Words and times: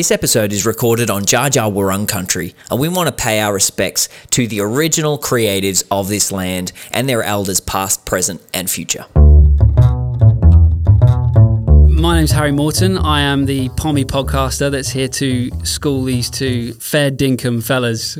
This 0.00 0.10
episode 0.10 0.50
is 0.54 0.64
recorded 0.64 1.10
on 1.10 1.24
Dja 1.24 1.50
Dja 1.50 1.70
Wurrung 1.70 2.08
country, 2.08 2.54
and 2.70 2.80
we 2.80 2.88
want 2.88 3.08
to 3.08 3.12
pay 3.14 3.38
our 3.40 3.52
respects 3.52 4.08
to 4.30 4.46
the 4.46 4.62
original 4.62 5.18
creatives 5.18 5.84
of 5.90 6.08
this 6.08 6.32
land 6.32 6.72
and 6.90 7.06
their 7.06 7.22
elders 7.22 7.60
past, 7.60 8.06
present, 8.06 8.40
and 8.54 8.70
future. 8.70 9.04
My 12.00 12.16
name's 12.16 12.30
Harry 12.30 12.50
Morton. 12.50 12.96
I 12.96 13.20
am 13.20 13.44
the 13.44 13.68
Pommy 13.76 14.06
podcaster 14.06 14.70
that's 14.70 14.88
here 14.88 15.08
to 15.08 15.50
school 15.66 16.04
these 16.04 16.30
two 16.30 16.72
fair 16.72 17.10
dinkum 17.10 17.62
fellas 17.62 18.16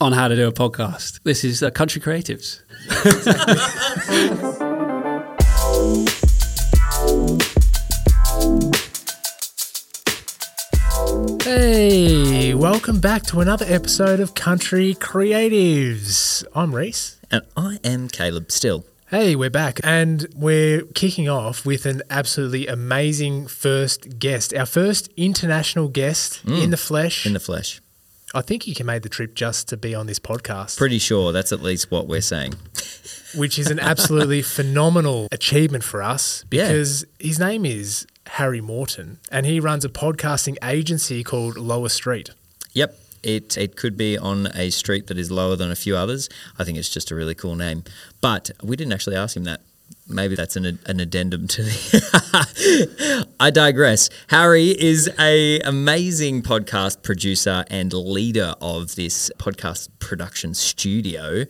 on 0.00 0.12
how 0.12 0.28
to 0.28 0.36
do 0.36 0.46
a 0.46 0.52
podcast. 0.52 1.18
This 1.24 1.42
is 1.42 1.64
uh, 1.64 1.70
Country 1.70 2.00
Creatives. 2.00 2.60
Hey, 11.76 12.54
welcome 12.54 13.00
back 13.00 13.24
to 13.24 13.40
another 13.40 13.66
episode 13.68 14.20
of 14.20 14.34
Country 14.34 14.94
Creatives. 14.94 16.44
I'm 16.54 16.72
Reece. 16.72 17.18
And 17.32 17.42
I 17.56 17.80
am 17.82 18.06
Caleb 18.06 18.52
still. 18.52 18.84
Hey, 19.08 19.34
we're 19.34 19.50
back 19.50 19.80
and 19.82 20.24
we're 20.36 20.82
kicking 20.94 21.28
off 21.28 21.66
with 21.66 21.84
an 21.84 22.02
absolutely 22.08 22.68
amazing 22.68 23.48
first 23.48 24.20
guest. 24.20 24.54
Our 24.54 24.66
first 24.66 25.08
international 25.16 25.88
guest 25.88 26.46
mm. 26.46 26.62
in 26.62 26.70
the 26.70 26.76
flesh. 26.76 27.26
In 27.26 27.32
the 27.32 27.40
flesh. 27.40 27.80
I 28.32 28.40
think 28.40 28.62
he 28.62 28.72
can 28.72 28.86
make 28.86 29.02
the 29.02 29.08
trip 29.08 29.34
just 29.34 29.66
to 29.70 29.76
be 29.76 29.96
on 29.96 30.06
this 30.06 30.20
podcast, 30.20 30.76
Pretty 30.78 31.00
sure 31.00 31.32
that's 31.32 31.50
at 31.50 31.60
least 31.60 31.90
what 31.90 32.06
we're 32.06 32.20
saying. 32.20 32.54
which 33.34 33.58
is 33.58 33.68
an 33.72 33.80
absolutely 33.80 34.42
phenomenal 34.58 35.26
achievement 35.32 35.82
for 35.82 36.04
us 36.04 36.44
Yeah. 36.52 36.68
because 36.68 37.04
his 37.18 37.40
name 37.40 37.64
is 37.64 38.06
Harry 38.34 38.60
Morton 38.60 39.18
and 39.30 39.46
he 39.46 39.60
runs 39.60 39.84
a 39.84 39.88
podcasting 39.88 40.56
agency 40.64 41.22
called 41.22 41.56
Lower 41.56 41.88
Street. 41.88 42.30
Yep. 42.72 42.98
It, 43.22 43.56
it 43.56 43.76
could 43.76 43.96
be 43.96 44.18
on 44.18 44.48
a 44.54 44.70
street 44.70 45.06
that 45.06 45.16
is 45.16 45.30
lower 45.30 45.56
than 45.56 45.70
a 45.70 45.76
few 45.76 45.96
others. 45.96 46.28
I 46.58 46.64
think 46.64 46.76
it's 46.76 46.90
just 46.90 47.10
a 47.10 47.14
really 47.14 47.34
cool 47.34 47.54
name. 47.54 47.84
But 48.20 48.50
we 48.62 48.76
didn't 48.76 48.92
actually 48.92 49.16
ask 49.16 49.36
him 49.36 49.44
that. 49.44 49.60
Maybe 50.06 50.34
that's 50.34 50.54
an, 50.56 50.78
an 50.84 51.00
addendum 51.00 51.48
to 51.48 51.62
the. 51.62 53.26
I 53.40 53.50
digress. 53.50 54.10
Harry 54.28 54.68
is 54.68 55.10
a 55.18 55.60
amazing 55.60 56.42
podcast 56.42 57.02
producer 57.02 57.64
and 57.70 57.92
leader 57.92 58.54
of 58.60 58.96
this 58.96 59.30
podcast 59.38 59.88
production 60.00 60.52
studio, 60.52 61.46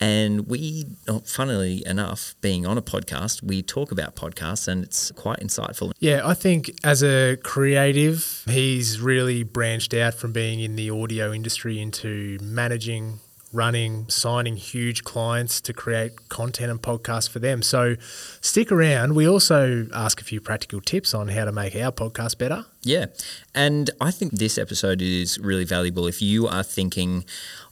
and 0.00 0.46
we, 0.46 0.86
oh, 1.08 1.20
funnily 1.20 1.84
enough, 1.86 2.34
being 2.40 2.66
on 2.66 2.78
a 2.78 2.82
podcast, 2.82 3.42
we 3.42 3.62
talk 3.62 3.90
about 3.90 4.14
podcasts, 4.14 4.68
and 4.68 4.84
it's 4.84 5.10
quite 5.12 5.40
insightful. 5.40 5.92
Yeah, 5.98 6.22
I 6.24 6.34
think 6.34 6.70
as 6.84 7.02
a 7.02 7.36
creative, 7.42 8.42
he's 8.46 9.00
really 9.00 9.42
branched 9.42 9.92
out 9.94 10.14
from 10.14 10.32
being 10.32 10.60
in 10.60 10.76
the 10.76 10.90
audio 10.90 11.32
industry 11.32 11.80
into 11.80 12.38
managing, 12.40 13.20
running, 13.52 14.08
signing 14.08 14.56
huge 14.56 15.04
clients 15.04 15.60
to 15.62 15.72
create 15.72 16.28
content 16.28 16.70
and 16.70 16.82
podcasts 16.82 17.28
for 17.28 17.38
them. 17.38 17.62
So 17.62 17.96
stick 18.40 18.70
around. 18.70 19.14
We 19.14 19.28
also 19.28 19.86
ask 19.94 20.20
a 20.20 20.24
few 20.24 20.40
practical 20.40 20.80
tips 20.80 21.14
on 21.14 21.28
how 21.28 21.44
to 21.44 21.52
make 21.52 21.74
our 21.76 21.92
podcast 21.92 22.38
better. 22.38 22.66
Yeah. 22.82 23.06
And 23.54 23.90
I 24.00 24.10
think 24.10 24.32
this 24.32 24.58
episode 24.58 25.00
is 25.00 25.38
really 25.38 25.64
valuable 25.64 26.06
if 26.06 26.20
you 26.20 26.46
are 26.46 26.62
thinking, 26.62 27.24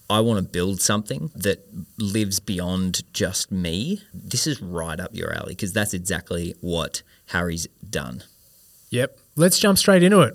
I 0.08 0.20
want 0.20 0.38
to 0.38 0.50
build 0.50 0.80
something 0.80 1.30
that 1.34 1.66
lives 1.98 2.38
beyond 2.40 3.02
just 3.12 3.50
me. 3.50 4.02
This 4.14 4.46
is 4.46 4.62
right 4.62 4.98
up 5.00 5.11
your 5.12 5.34
alley 5.34 5.52
because 5.52 5.72
that's 5.72 5.94
exactly 5.94 6.55
what 6.61 7.02
Harry's 7.27 7.66
done. 7.88 8.22
Yep. 8.90 9.18
Let's 9.34 9.58
jump 9.58 9.78
straight 9.78 10.02
into 10.02 10.20
it. 10.20 10.34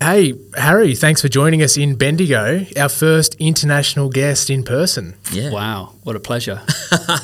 Hey, 0.00 0.34
Harry, 0.56 0.94
thanks 0.94 1.20
for 1.20 1.28
joining 1.28 1.60
us 1.62 1.76
in 1.76 1.96
Bendigo, 1.96 2.64
our 2.76 2.88
first 2.88 3.34
international 3.36 4.08
guest 4.08 4.48
in 4.48 4.62
person. 4.62 5.14
Yeah. 5.32 5.50
Wow, 5.50 5.94
what 6.04 6.14
a 6.14 6.20
pleasure. 6.20 6.62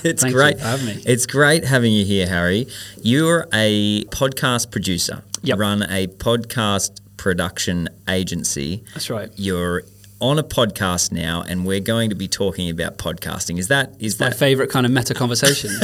it's 0.02 0.22
Thank 0.22 0.24
you 0.24 0.32
great. 0.32 0.58
for 0.58 0.64
having 0.64 0.86
me. 0.86 1.02
It's 1.06 1.24
great 1.26 1.64
having 1.64 1.92
you 1.92 2.04
here, 2.04 2.26
Harry. 2.26 2.66
You're 3.00 3.46
a 3.52 4.04
podcast 4.06 4.70
producer. 4.72 5.22
Yep. 5.42 5.58
Run 5.58 5.82
a 5.84 6.08
podcast 6.08 7.00
production 7.16 7.88
agency. 8.08 8.82
That's 8.94 9.08
right. 9.08 9.30
You're 9.36 9.84
on 10.20 10.38
a 10.38 10.44
podcast 10.44 11.12
now, 11.12 11.42
and 11.46 11.64
we're 11.64 11.80
going 11.80 12.10
to 12.10 12.16
be 12.16 12.28
talking 12.28 12.70
about 12.70 12.98
podcasting. 12.98 13.58
Is 13.58 13.68
that 13.68 13.94
is 14.00 14.18
My 14.18 14.30
that 14.30 14.36
favourite 14.36 14.70
kind 14.70 14.84
of 14.84 14.90
meta 14.92 15.14
conversation. 15.14 15.70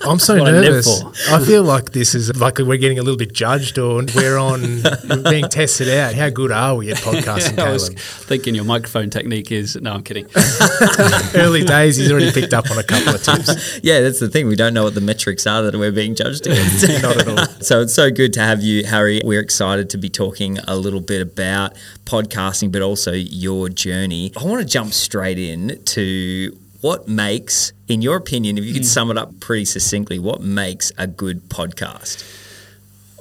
This 0.00 0.06
is 0.06 0.12
I'm 0.12 0.18
so 0.18 0.38
what 0.38 0.48
I 0.48 0.60
nervous. 0.60 1.02
for. 1.02 1.12
I 1.34 1.44
feel 1.44 1.62
like 1.62 1.92
this 1.92 2.14
is 2.14 2.34
like 2.40 2.58
we're 2.58 2.78
getting 2.78 2.98
a 2.98 3.02
little 3.02 3.18
bit 3.18 3.34
judged 3.34 3.78
or 3.78 4.02
we're 4.14 4.38
on 4.38 4.82
we're 5.08 5.22
being 5.30 5.46
tested 5.48 5.90
out. 5.90 6.14
How 6.14 6.30
good 6.30 6.50
are 6.50 6.74
we 6.76 6.90
at 6.90 6.96
podcasting, 7.00 7.58
I 7.58 7.70
was 7.70 7.90
thinking 7.90 8.54
your 8.54 8.64
microphone 8.64 9.10
technique 9.10 9.52
is. 9.52 9.76
No, 9.76 9.92
I'm 9.92 10.02
kidding. 10.02 10.26
Early 11.34 11.64
days, 11.64 11.96
he's 11.96 12.10
already 12.10 12.32
picked 12.32 12.54
up 12.54 12.70
on 12.70 12.78
a 12.78 12.82
couple 12.82 13.14
of 13.14 13.22
tips. 13.22 13.80
Yeah, 13.82 14.00
that's 14.00 14.20
the 14.20 14.28
thing. 14.28 14.48
We 14.48 14.56
don't 14.56 14.72
know 14.72 14.84
what 14.84 14.94
the 14.94 15.00
metrics 15.02 15.46
are 15.46 15.62
that 15.62 15.74
we're 15.76 15.92
being 15.92 16.14
judged 16.14 16.46
against. 16.46 16.88
Not 17.02 17.16
at 17.18 17.28
all. 17.28 17.46
So 17.60 17.82
it's 17.82 17.92
so 17.94 18.10
good 18.10 18.32
to 18.34 18.40
have 18.40 18.62
you, 18.62 18.86
Harry. 18.86 19.20
We're 19.22 19.40
excited 19.42 19.90
to 19.90 19.98
be 19.98 20.08
talking 20.08 20.58
a 20.60 20.76
little 20.76 21.02
bit 21.02 21.20
about 21.20 21.76
podcasting, 22.06 22.72
but 22.72 22.80
also 22.80 23.12
your 23.12 23.68
journey. 23.68 24.32
I 24.34 24.44
want 24.44 24.60
to 24.62 24.66
jump 24.66 24.94
straight 24.94 25.38
in 25.38 25.82
to 25.84 26.56
what 26.80 27.08
makes, 27.08 27.72
in 27.88 28.02
your 28.02 28.16
opinion, 28.16 28.58
if 28.58 28.64
you 28.64 28.72
could 28.72 28.82
mm. 28.82 28.86
sum 28.86 29.10
it 29.10 29.18
up 29.18 29.38
pretty 29.40 29.64
succinctly, 29.64 30.18
what 30.18 30.40
makes 30.40 30.92
a 30.96 31.06
good 31.06 31.48
podcast? 31.48 32.22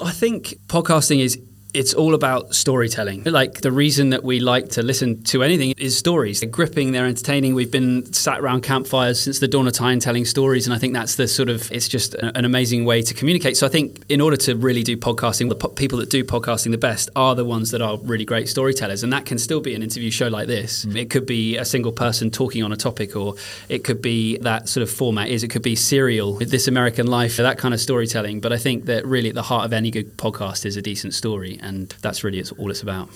I 0.01 0.11
think 0.11 0.59
podcasting 0.67 1.19
is 1.19 1.37
it's 1.73 1.93
all 1.93 2.15
about 2.15 2.55
storytelling. 2.55 3.23
Like 3.23 3.61
the 3.61 3.71
reason 3.71 4.09
that 4.09 4.23
we 4.23 4.39
like 4.39 4.69
to 4.69 4.81
listen 4.81 5.23
to 5.25 5.43
anything 5.43 5.73
is 5.77 5.97
stories. 5.97 6.39
They're 6.39 6.49
gripping, 6.49 6.93
they're 6.93 7.05
entertaining. 7.05 7.53
We've 7.53 7.71
been 7.71 8.11
sat 8.11 8.39
around 8.39 8.61
campfires 8.61 9.19
since 9.19 9.39
the 9.39 9.47
dawn 9.47 9.67
of 9.67 9.73
time 9.73 9.99
telling 9.99 10.25
stories, 10.25 10.65
and 10.65 10.73
I 10.73 10.79
think 10.79 10.93
that's 10.93 11.15
the 11.15 11.27
sort 11.27 11.49
of 11.49 11.71
it's 11.71 11.87
just 11.87 12.15
an 12.15 12.43
amazing 12.43 12.85
way 12.85 13.01
to 13.03 13.13
communicate. 13.13 13.55
So 13.55 13.67
I 13.67 13.69
think 13.69 14.03
in 14.09 14.19
order 14.19 14.37
to 14.37 14.55
really 14.55 14.83
do 14.83 14.97
podcasting, 14.97 15.49
the 15.49 15.55
po- 15.55 15.69
people 15.69 15.99
that 15.99 16.09
do 16.09 16.23
podcasting 16.23 16.71
the 16.71 16.77
best 16.77 17.09
are 17.15 17.35
the 17.35 17.45
ones 17.45 17.71
that 17.71 17.81
are 17.81 17.97
really 17.99 18.25
great 18.25 18.49
storytellers, 18.49 19.03
and 19.03 19.13
that 19.13 19.25
can 19.25 19.37
still 19.37 19.61
be 19.61 19.75
an 19.75 19.83
interview 19.83 20.09
show 20.09 20.27
like 20.27 20.47
this. 20.47 20.85
Mm. 20.85 20.95
It 20.95 21.09
could 21.11 21.27
be 21.27 21.57
a 21.57 21.65
single 21.65 21.91
person 21.91 22.31
talking 22.31 22.63
on 22.63 22.71
a 22.71 22.77
topic, 22.77 23.15
or 23.15 23.35
it 23.67 23.83
could 23.83 24.01
be 24.01 24.37
that 24.39 24.69
sort 24.69 24.81
of 24.81 24.89
format 24.89 25.29
is 25.29 25.43
it 25.43 25.49
could 25.49 25.61
be 25.61 25.75
serial, 25.75 26.33
this 26.37 26.67
American 26.67 27.05
life, 27.05 27.37
that 27.37 27.59
kind 27.59 27.73
of 27.75 27.79
storytelling. 27.79 28.39
But 28.39 28.53
I 28.53 28.57
think 28.57 28.85
that 28.85 29.05
really 29.05 29.29
at 29.29 29.35
the 29.35 29.43
heart 29.43 29.65
of 29.65 29.73
any 29.73 29.91
good 29.91 30.17
podcast 30.17 30.65
is 30.65 30.75
a 30.75 30.81
decent 30.81 31.13
story, 31.13 31.58
and 31.61 31.89
that's 32.01 32.23
really 32.23 32.39
it's 32.39 32.51
all 32.53 32.71
it's 32.71 32.81
about. 32.83 33.09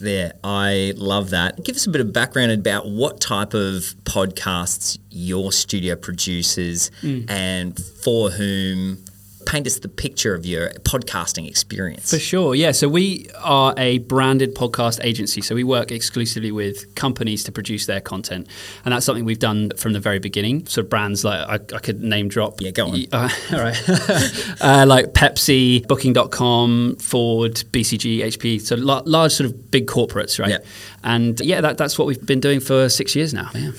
There, 0.00 0.32
I 0.42 0.92
love 0.96 1.30
that. 1.30 1.64
Give 1.64 1.76
us 1.76 1.86
a 1.86 1.90
bit 1.90 2.00
of 2.00 2.12
background 2.12 2.52
about 2.52 2.88
what 2.88 3.20
type 3.20 3.54
of 3.54 3.94
podcasts 4.04 4.98
your 5.10 5.52
studio 5.52 5.94
produces 5.96 6.90
mm. 7.00 7.28
and 7.30 7.78
for 8.02 8.30
whom. 8.30 9.04
Paint 9.46 9.66
us 9.66 9.78
the 9.78 9.88
picture 9.88 10.34
of 10.34 10.46
your 10.46 10.70
podcasting 10.80 11.48
experience. 11.48 12.10
For 12.10 12.18
sure, 12.18 12.54
yeah. 12.54 12.72
So 12.72 12.88
we 12.88 13.28
are 13.38 13.74
a 13.76 13.98
branded 13.98 14.54
podcast 14.54 15.04
agency. 15.04 15.40
So 15.40 15.54
we 15.54 15.64
work 15.64 15.90
exclusively 15.90 16.52
with 16.52 16.94
companies 16.94 17.44
to 17.44 17.52
produce 17.52 17.86
their 17.86 18.00
content, 18.00 18.48
and 18.84 18.92
that's 18.92 19.06
something 19.06 19.24
we've 19.24 19.38
done 19.38 19.70
from 19.76 19.92
the 19.92 20.00
very 20.00 20.18
beginning. 20.18 20.66
So 20.66 20.82
brands 20.82 21.24
like 21.24 21.40
I, 21.48 21.76
I 21.76 21.78
could 21.78 22.02
name 22.02 22.28
drop. 22.28 22.60
Yeah, 22.60 22.70
go 22.70 22.88
on. 22.88 23.04
Uh, 23.12 23.28
all 23.52 23.58
right, 23.60 23.88
uh, 24.60 24.84
like 24.86 25.12
Pepsi, 25.12 25.86
Booking.com, 25.86 26.96
Ford, 26.96 27.54
BCG, 27.54 28.20
HP. 28.20 28.60
So 28.60 28.76
la- 28.76 29.02
large, 29.04 29.32
sort 29.32 29.50
of 29.50 29.70
big 29.70 29.86
corporates, 29.86 30.38
right? 30.38 30.50
Yeah. 30.50 30.58
And 31.02 31.40
yeah, 31.40 31.60
that, 31.60 31.78
that's 31.78 31.98
what 31.98 32.06
we've 32.06 32.24
been 32.24 32.40
doing 32.40 32.60
for 32.60 32.88
six 32.88 33.14
years 33.14 33.34
now. 33.34 33.50
Yeah. 33.54 33.72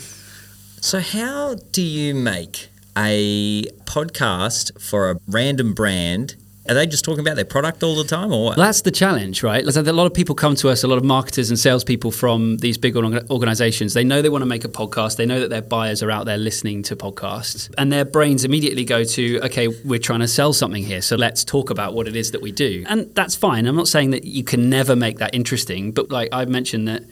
So, 0.82 1.00
how 1.00 1.56
do 1.72 1.82
you 1.82 2.14
make 2.14 2.70
a 2.98 3.64
podcast 3.86 4.82
for 4.82 5.12
a 5.12 5.20
random 5.28 5.74
brand? 5.74 6.36
Are 6.68 6.74
they 6.74 6.88
just 6.88 7.06
talking 7.06 7.20
about 7.20 7.36
their 7.36 7.46
product 7.46 7.84
all 7.84 7.96
the 7.96 8.04
time, 8.04 8.34
or? 8.34 8.56
That's 8.56 8.82
the 8.82 8.90
challenge, 8.90 9.44
right? 9.44 9.64
Like, 9.64 9.76
a 9.76 9.94
lot 9.94 10.08
of 10.08 10.16
people 10.16 10.34
come 10.34 10.56
to 10.56 10.70
us, 10.70 10.84
a 10.84 10.88
lot 10.88 10.97
of 10.97 11.03
marketers 11.03 11.52
and 11.52 11.59
salespeople 11.59 12.09
from 12.09 12.58
these 12.58 12.76
big 12.80 12.97
organizations. 12.97 13.94
They 13.94 14.03
know 14.03 14.24
they 14.24 14.30
want 14.30 14.42
to 14.42 14.47
make 14.47 14.66
a 14.66 14.68
podcast. 14.68 15.18
They 15.18 15.28
know 15.28 15.40
that 15.42 15.52
their 15.52 15.62
buyers 15.62 16.02
are 16.02 16.09
out 16.09 16.26
there 16.26 16.40
listening 16.40 16.82
to 16.84 16.96
podcasts. 16.96 17.72
And 17.78 17.92
their 17.92 18.03
brains 18.03 18.44
immediately 18.46 18.84
go 18.84 19.03
to, 19.03 19.41
okay, 19.44 19.68
we're 19.68 20.00
trying 20.00 20.22
to 20.22 20.28
sell 20.28 20.53
something 20.53 20.84
here. 20.84 21.03
So 21.03 21.16
let's 21.16 21.44
talk 21.44 21.70
about 21.70 21.94
what 21.94 22.08
it 22.08 22.16
is 22.16 22.32
that 22.32 22.41
we 22.41 22.52
do. 22.52 22.84
And 22.88 23.14
that's 23.14 23.36
fine. 23.36 23.68
I'm 23.68 23.76
not 23.76 23.88
saying 23.88 24.09
that 24.09 24.24
you 24.24 24.44
can 24.44 24.68
never 24.68 24.96
make 24.96 25.20
that 25.20 25.36
interesting, 25.36 25.91
but 25.91 26.09
like 26.09 26.30
I've 26.32 26.50
mentioned 26.50 26.88
that 26.88 27.03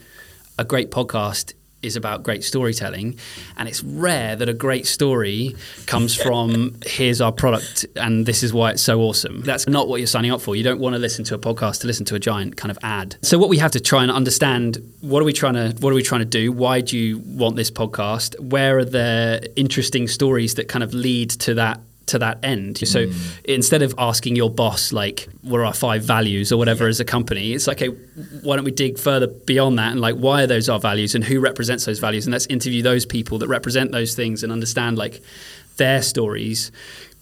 a 0.58 0.64
great 0.64 0.90
podcast 0.90 1.52
is 1.84 1.96
about 1.96 2.22
great 2.22 2.42
storytelling 2.42 3.18
and 3.56 3.68
it's 3.68 3.82
rare 3.84 4.36
that 4.36 4.48
a 4.48 4.54
great 4.54 4.86
story 4.86 5.54
comes 5.86 6.14
from 6.14 6.76
here's 6.86 7.20
our 7.20 7.32
product 7.32 7.86
and 7.96 8.26
this 8.26 8.42
is 8.42 8.52
why 8.52 8.70
it's 8.70 8.82
so 8.82 9.00
awesome. 9.00 9.42
That's 9.42 9.68
not 9.68 9.88
what 9.88 10.00
you're 10.00 10.06
signing 10.06 10.30
up 10.30 10.40
for. 10.40 10.56
You 10.56 10.64
don't 10.64 10.80
want 10.80 10.94
to 10.94 10.98
listen 10.98 11.24
to 11.26 11.34
a 11.34 11.38
podcast 11.38 11.80
to 11.82 11.86
listen 11.86 12.04
to 12.06 12.14
a 12.14 12.18
giant 12.20 12.56
kind 12.56 12.70
of 12.70 12.78
ad. 12.82 13.16
So 13.22 13.38
what 13.38 13.48
we 13.48 13.58
have 13.58 13.72
to 13.72 13.80
try 13.80 14.02
and 14.02 14.10
understand 14.10 14.78
what 15.00 15.20
are 15.20 15.24
we 15.24 15.32
trying 15.32 15.54
to 15.54 15.74
what 15.80 15.90
are 15.90 15.96
we 15.96 16.02
trying 16.02 16.20
to 16.20 16.24
do? 16.24 16.52
Why 16.52 16.80
do 16.80 16.98
you 16.98 17.18
want 17.18 17.56
this 17.56 17.70
podcast? 17.70 18.38
Where 18.40 18.78
are 18.78 18.84
the 18.84 19.52
interesting 19.56 20.08
stories 20.08 20.54
that 20.54 20.68
kind 20.68 20.82
of 20.82 20.94
lead 20.94 21.30
to 21.30 21.54
that 21.54 21.80
to 22.06 22.18
that 22.18 22.38
end. 22.44 22.78
So 22.86 23.06
hmm. 23.06 23.12
instead 23.44 23.82
of 23.82 23.94
asking 23.98 24.36
your 24.36 24.50
boss 24.50 24.92
like 24.92 25.28
what 25.42 25.58
are 25.58 25.64
our 25.64 25.72
five 25.72 26.02
values 26.02 26.52
or 26.52 26.56
whatever 26.56 26.86
as 26.86 27.00
a 27.00 27.04
company, 27.04 27.52
it's 27.52 27.66
like 27.66 27.82
okay, 27.82 27.96
why 28.42 28.56
don't 28.56 28.64
we 28.64 28.70
dig 28.70 28.98
further 28.98 29.26
beyond 29.26 29.78
that 29.78 29.92
and 29.92 30.00
like 30.00 30.16
why 30.16 30.42
are 30.42 30.46
those 30.46 30.68
our 30.68 30.80
values 30.80 31.14
and 31.14 31.24
who 31.24 31.40
represents 31.40 31.84
those 31.84 31.98
values 31.98 32.26
and 32.26 32.32
let's 32.32 32.46
interview 32.46 32.82
those 32.82 33.06
people 33.06 33.38
that 33.38 33.48
represent 33.48 33.92
those 33.92 34.14
things 34.14 34.42
and 34.42 34.52
understand 34.52 34.98
like 34.98 35.22
their 35.76 36.02
stories 36.02 36.70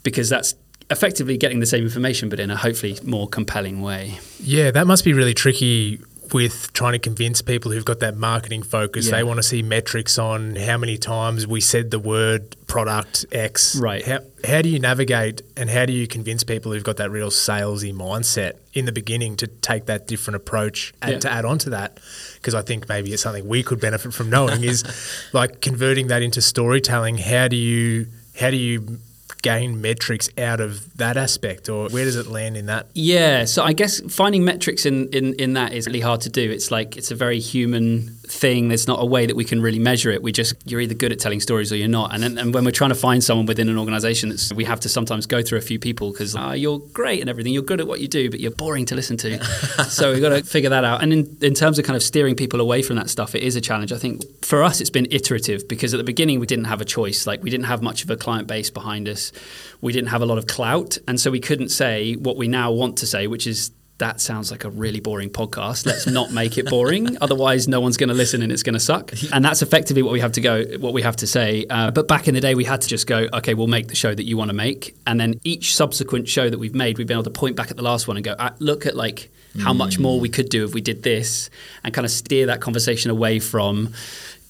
because 0.02 0.28
that's 0.28 0.54
effectively 0.90 1.38
getting 1.38 1.60
the 1.60 1.66
same 1.66 1.84
information 1.84 2.28
but 2.28 2.38
in 2.38 2.50
a 2.50 2.56
hopefully 2.56 2.98
more 3.04 3.28
compelling 3.28 3.80
way. 3.82 4.18
Yeah, 4.40 4.70
that 4.72 4.86
must 4.86 5.04
be 5.04 5.12
really 5.12 5.34
tricky 5.34 6.00
with 6.32 6.72
trying 6.72 6.92
to 6.92 6.98
convince 6.98 7.42
people 7.42 7.72
who've 7.72 7.84
got 7.84 8.00
that 8.00 8.16
marketing 8.16 8.62
focus. 8.62 9.06
Yeah. 9.06 9.16
They 9.16 9.22
want 9.22 9.38
to 9.38 9.42
see 9.42 9.62
metrics 9.62 10.18
on 10.18 10.56
how 10.56 10.78
many 10.78 10.96
times 10.96 11.46
we 11.46 11.60
said 11.60 11.90
the 11.90 11.98
word 11.98 12.56
product 12.66 13.26
X. 13.32 13.76
Right. 13.76 14.04
How, 14.04 14.20
how 14.44 14.62
do 14.62 14.68
you 14.68 14.78
navigate 14.78 15.42
and 15.56 15.68
how 15.68 15.84
do 15.84 15.92
you 15.92 16.06
convince 16.06 16.42
people 16.44 16.72
who've 16.72 16.84
got 16.84 16.96
that 16.98 17.10
real 17.10 17.30
salesy 17.30 17.92
mindset 17.92 18.54
in 18.72 18.86
the 18.86 18.92
beginning 18.92 19.36
to 19.36 19.46
take 19.46 19.86
that 19.86 20.06
different 20.06 20.36
approach 20.36 20.94
and 21.02 21.12
Yeah. 21.12 21.18
to 21.20 21.30
add 21.30 21.44
on 21.44 21.58
to 21.58 21.70
that? 21.70 21.98
Because 22.34 22.54
I 22.54 22.62
think 22.62 22.88
maybe 22.88 23.12
it's 23.12 23.22
something 23.22 23.46
we 23.46 23.62
could 23.62 23.80
benefit 23.80 24.14
from 24.14 24.30
knowing 24.30 24.64
is 24.64 24.84
like 25.32 25.60
converting 25.60 26.06
that 26.08 26.22
into 26.22 26.40
storytelling. 26.40 27.18
How 27.18 27.48
do 27.48 27.56
you 27.56 28.06
how 28.40 28.48
do 28.50 28.56
you 28.56 28.98
gain 29.42 29.80
metrics 29.80 30.30
out 30.38 30.60
of 30.60 30.96
that 30.96 31.16
aspect 31.16 31.68
or 31.68 31.88
where 31.90 32.04
does 32.04 32.16
it 32.16 32.28
land 32.28 32.56
in 32.56 32.66
that? 32.66 32.86
Yeah, 32.94 33.44
so 33.44 33.62
I 33.64 33.72
guess 33.72 34.00
finding 34.12 34.44
metrics 34.44 34.86
in, 34.86 35.08
in, 35.08 35.34
in 35.34 35.52
that 35.54 35.72
is 35.72 35.86
really 35.86 36.00
hard 36.00 36.20
to 36.22 36.30
do. 36.30 36.50
It's 36.50 36.70
like 36.70 36.96
it's 36.96 37.10
a 37.10 37.16
very 37.16 37.40
human 37.40 38.16
thing. 38.26 38.68
There's 38.68 38.86
not 38.86 39.02
a 39.02 39.04
way 39.04 39.26
that 39.26 39.36
we 39.36 39.44
can 39.44 39.60
really 39.60 39.78
measure 39.78 40.10
it. 40.10 40.22
We 40.22 40.32
just 40.32 40.54
you're 40.64 40.80
either 40.80 40.94
good 40.94 41.12
at 41.12 41.18
telling 41.18 41.40
stories 41.40 41.72
or 41.72 41.76
you're 41.76 41.88
not. 41.88 42.14
And 42.14 42.22
then, 42.22 42.38
and 42.38 42.54
when 42.54 42.64
we're 42.64 42.70
trying 42.70 42.90
to 42.90 42.96
find 42.96 43.22
someone 43.22 43.46
within 43.46 43.68
an 43.68 43.78
organization, 43.78 44.30
it's, 44.30 44.52
we 44.52 44.64
have 44.64 44.80
to 44.80 44.88
sometimes 44.88 45.26
go 45.26 45.42
through 45.42 45.58
a 45.58 45.62
few 45.62 45.78
people 45.78 46.12
because 46.12 46.36
ah, 46.36 46.52
you're 46.52 46.78
great 46.78 47.20
and 47.20 47.28
everything. 47.28 47.52
You're 47.52 47.62
good 47.62 47.80
at 47.80 47.86
what 47.86 48.00
you 48.00 48.08
do, 48.08 48.30
but 48.30 48.40
you're 48.40 48.52
boring 48.52 48.86
to 48.86 48.94
listen 48.94 49.16
to. 49.18 49.42
so 49.88 50.12
we've 50.12 50.22
got 50.22 50.30
to 50.30 50.42
figure 50.42 50.70
that 50.70 50.84
out. 50.84 51.02
And 51.02 51.12
in, 51.12 51.36
in 51.40 51.54
terms 51.54 51.78
of 51.78 51.84
kind 51.84 51.96
of 51.96 52.02
steering 52.02 52.36
people 52.36 52.60
away 52.60 52.82
from 52.82 52.96
that 52.96 53.10
stuff, 53.10 53.34
it 53.34 53.42
is 53.42 53.56
a 53.56 53.60
challenge. 53.60 53.92
I 53.92 53.98
think 53.98 54.22
for 54.44 54.62
us, 54.62 54.80
it's 54.80 54.90
been 54.90 55.08
iterative 55.10 55.66
because 55.68 55.94
at 55.94 55.98
the 55.98 56.04
beginning 56.04 56.40
we 56.40 56.46
didn't 56.46 56.66
have 56.66 56.80
a 56.80 56.86
choice. 56.86 57.26
Like 57.26 57.42
we 57.42 57.50
didn't 57.50 57.66
have 57.66 57.82
much 57.82 58.04
of 58.04 58.10
a 58.10 58.16
client 58.16 58.46
base 58.46 58.70
behind 58.70 59.08
us. 59.08 59.32
We 59.80 59.92
didn't 59.92 60.08
have 60.08 60.22
a 60.22 60.26
lot 60.26 60.38
of 60.38 60.46
clout, 60.46 60.98
and 61.08 61.18
so 61.18 61.30
we 61.30 61.40
couldn't 61.40 61.70
say 61.70 62.14
what 62.14 62.36
we 62.36 62.46
now 62.46 62.70
want 62.70 62.98
to 62.98 63.06
say, 63.06 63.26
which 63.26 63.48
is 63.48 63.72
that 63.98 64.20
sounds 64.20 64.50
like 64.50 64.64
a 64.64 64.70
really 64.70 65.00
boring 65.00 65.30
podcast. 65.30 65.86
Let's 65.86 66.06
not 66.06 66.32
make 66.32 66.58
it 66.58 66.68
boring. 66.68 67.16
Otherwise, 67.20 67.68
no 67.68 67.80
one's 67.80 67.96
going 67.96 68.08
to 68.08 68.14
listen 68.14 68.42
and 68.42 68.50
it's 68.50 68.62
going 68.62 68.74
to 68.74 68.80
suck. 68.80 69.12
And 69.32 69.44
that's 69.44 69.62
effectively 69.62 70.02
what 70.02 70.12
we 70.12 70.20
have 70.20 70.32
to 70.32 70.40
go, 70.40 70.64
what 70.78 70.92
we 70.92 71.02
have 71.02 71.16
to 71.16 71.26
say. 71.26 71.64
Uh, 71.70 71.90
but 71.90 72.06
back 72.08 72.28
in 72.28 72.34
the 72.34 72.40
day, 72.40 72.54
we 72.54 72.64
had 72.64 72.82
to 72.82 72.88
just 72.88 73.06
go, 73.06 73.28
okay, 73.32 73.54
we'll 73.54 73.66
make 73.66 73.88
the 73.88 73.94
show 73.94 74.14
that 74.14 74.24
you 74.24 74.36
want 74.36 74.50
to 74.50 74.54
make. 74.54 74.94
And 75.06 75.18
then 75.18 75.40
each 75.44 75.74
subsequent 75.74 76.28
show 76.28 76.50
that 76.50 76.58
we've 76.58 76.74
made, 76.74 76.98
we've 76.98 77.06
been 77.06 77.14
able 77.14 77.24
to 77.24 77.30
point 77.30 77.56
back 77.56 77.70
at 77.70 77.76
the 77.76 77.82
last 77.82 78.08
one 78.08 78.16
and 78.16 78.24
go, 78.24 78.32
uh, 78.32 78.50
look 78.58 78.84
at 78.84 78.96
like 78.96 79.30
how 79.60 79.72
much 79.72 79.98
more 79.98 80.18
we 80.18 80.28
could 80.28 80.48
do 80.48 80.64
if 80.64 80.74
we 80.74 80.80
did 80.80 81.02
this 81.02 81.50
and 81.84 81.94
kind 81.94 82.04
of 82.04 82.10
steer 82.10 82.46
that 82.46 82.60
conversation 82.60 83.10
away 83.10 83.38
from, 83.38 83.92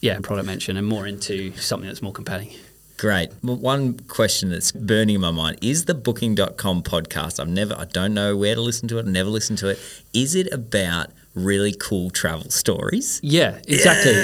yeah, 0.01 0.19
product 0.21 0.47
mention 0.47 0.77
and 0.77 0.87
more 0.87 1.07
into 1.07 1.53
something 1.57 1.89
that's 1.89 2.03
more 2.03 2.13
compelling. 2.13 2.53
Great. 3.03 3.33
Well, 3.43 3.57
one 3.57 3.99
question 4.07 4.51
that's 4.51 4.71
burning 4.71 5.17
in 5.17 5.21
my 5.23 5.33
mind 5.33 5.59
is 5.61 5.87
the 5.87 5.93
booking.com 5.93 6.85
podcast. 6.85 7.41
I've 7.41 7.49
never, 7.49 7.75
I 7.77 7.85
don't 7.85 8.15
know 8.15 8.37
where 8.37 8.55
to 8.55 8.61
listen 8.61 8.87
to 8.87 8.99
it, 8.99 9.07
never 9.07 9.29
listened 9.29 9.59
to 9.59 9.71
it. 9.71 9.81
Is 10.15 10.37
it 10.37 10.53
about 10.53 11.11
really 11.35 11.73
cool 11.79 12.11
travel 12.11 12.51
stories? 12.51 13.21
Yeah, 13.23 13.59
exactly. 13.69 14.13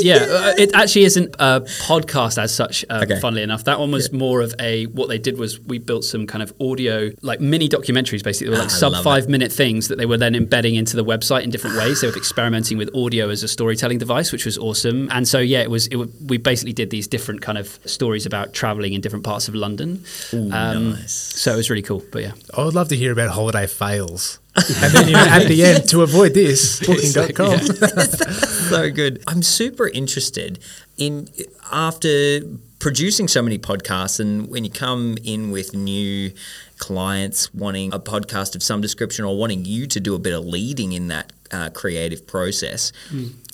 Yeah, 0.00 0.16
uh, 0.30 0.54
it 0.56 0.72
actually 0.74 1.04
isn't 1.06 1.34
a 1.40 1.60
podcast 1.86 2.40
as 2.40 2.54
such. 2.54 2.84
Um, 2.88 3.02
Okay. 3.02 3.18
Funnily 3.20 3.42
enough, 3.42 3.64
that 3.64 3.80
one 3.80 3.90
was 3.90 4.12
more 4.12 4.40
of 4.42 4.54
a. 4.60 4.86
What 4.86 5.08
they 5.08 5.18
did 5.18 5.38
was 5.38 5.58
we 5.60 5.78
built 5.78 6.04
some 6.04 6.26
kind 6.26 6.40
of 6.42 6.52
audio, 6.60 7.10
like 7.22 7.40
mini 7.40 7.68
documentaries, 7.68 8.22
basically, 8.22 8.46
they 8.52 8.56
were 8.58 8.62
like 8.62 8.66
Ah, 8.72 8.82
sub 8.82 8.92
love 8.92 9.02
five 9.04 9.28
minute 9.28 9.50
things 9.52 9.88
that 9.88 9.98
they 9.98 10.06
were 10.06 10.16
then 10.16 10.34
embedding 10.36 10.76
into 10.76 10.94
the 10.94 11.04
website 11.04 11.42
in 11.42 11.50
different 11.50 11.76
ways. 11.76 12.00
They 12.00 12.06
were 12.08 12.16
experimenting 12.16 12.78
with 12.78 12.94
audio 12.94 13.28
as 13.28 13.42
a 13.42 13.48
storytelling 13.48 13.98
device, 13.98 14.30
which 14.30 14.44
was 14.44 14.56
awesome. 14.58 15.08
And 15.10 15.26
so 15.26 15.38
yeah, 15.40 15.60
it 15.62 15.70
was. 15.70 15.88
It, 15.88 15.96
we 16.24 16.38
basically 16.38 16.72
did 16.74 16.90
these 16.90 17.08
different 17.08 17.40
kind 17.40 17.58
of 17.58 17.78
stories 17.84 18.24
about 18.26 18.52
traveling 18.52 18.92
in 18.92 19.00
different 19.00 19.24
parts 19.24 19.48
of 19.48 19.54
London. 19.56 20.04
Ooh, 20.32 20.50
Um, 20.52 20.90
nice. 20.92 21.12
So 21.12 21.52
it 21.54 21.56
was 21.56 21.70
really 21.70 21.82
cool. 21.82 22.02
But 22.12 22.22
yeah. 22.22 22.32
I 22.56 22.64
would 22.64 22.74
love 22.74 22.88
to 22.88 22.96
hear 22.96 23.10
about 23.12 23.30
holiday 23.30 23.66
fails. 23.66 24.38
And 24.82 24.92
then 24.92 25.14
at 25.14 25.48
the 25.48 25.64
end, 25.64 25.88
to 25.90 26.02
avoid 26.02 26.34
this, 26.34 26.80
booking.com. 26.80 27.58
so 28.68 28.90
good. 28.90 29.22
I'm 29.26 29.42
super 29.42 29.88
interested 29.88 30.58
in 30.96 31.28
after 31.70 32.40
producing 32.78 33.28
so 33.28 33.42
many 33.42 33.58
podcasts, 33.58 34.20
and 34.20 34.48
when 34.48 34.64
you 34.64 34.70
come 34.70 35.16
in 35.24 35.50
with 35.50 35.74
new 35.74 36.32
clients 36.78 37.52
wanting 37.52 37.92
a 37.92 37.98
podcast 37.98 38.54
of 38.54 38.62
some 38.62 38.80
description 38.80 39.24
or 39.24 39.36
wanting 39.36 39.64
you 39.64 39.86
to 39.86 40.00
do 40.00 40.14
a 40.14 40.18
bit 40.18 40.32
of 40.32 40.44
leading 40.44 40.92
in 40.92 41.08
that 41.08 41.32
uh, 41.50 41.70
creative 41.70 42.26
process. 42.26 42.92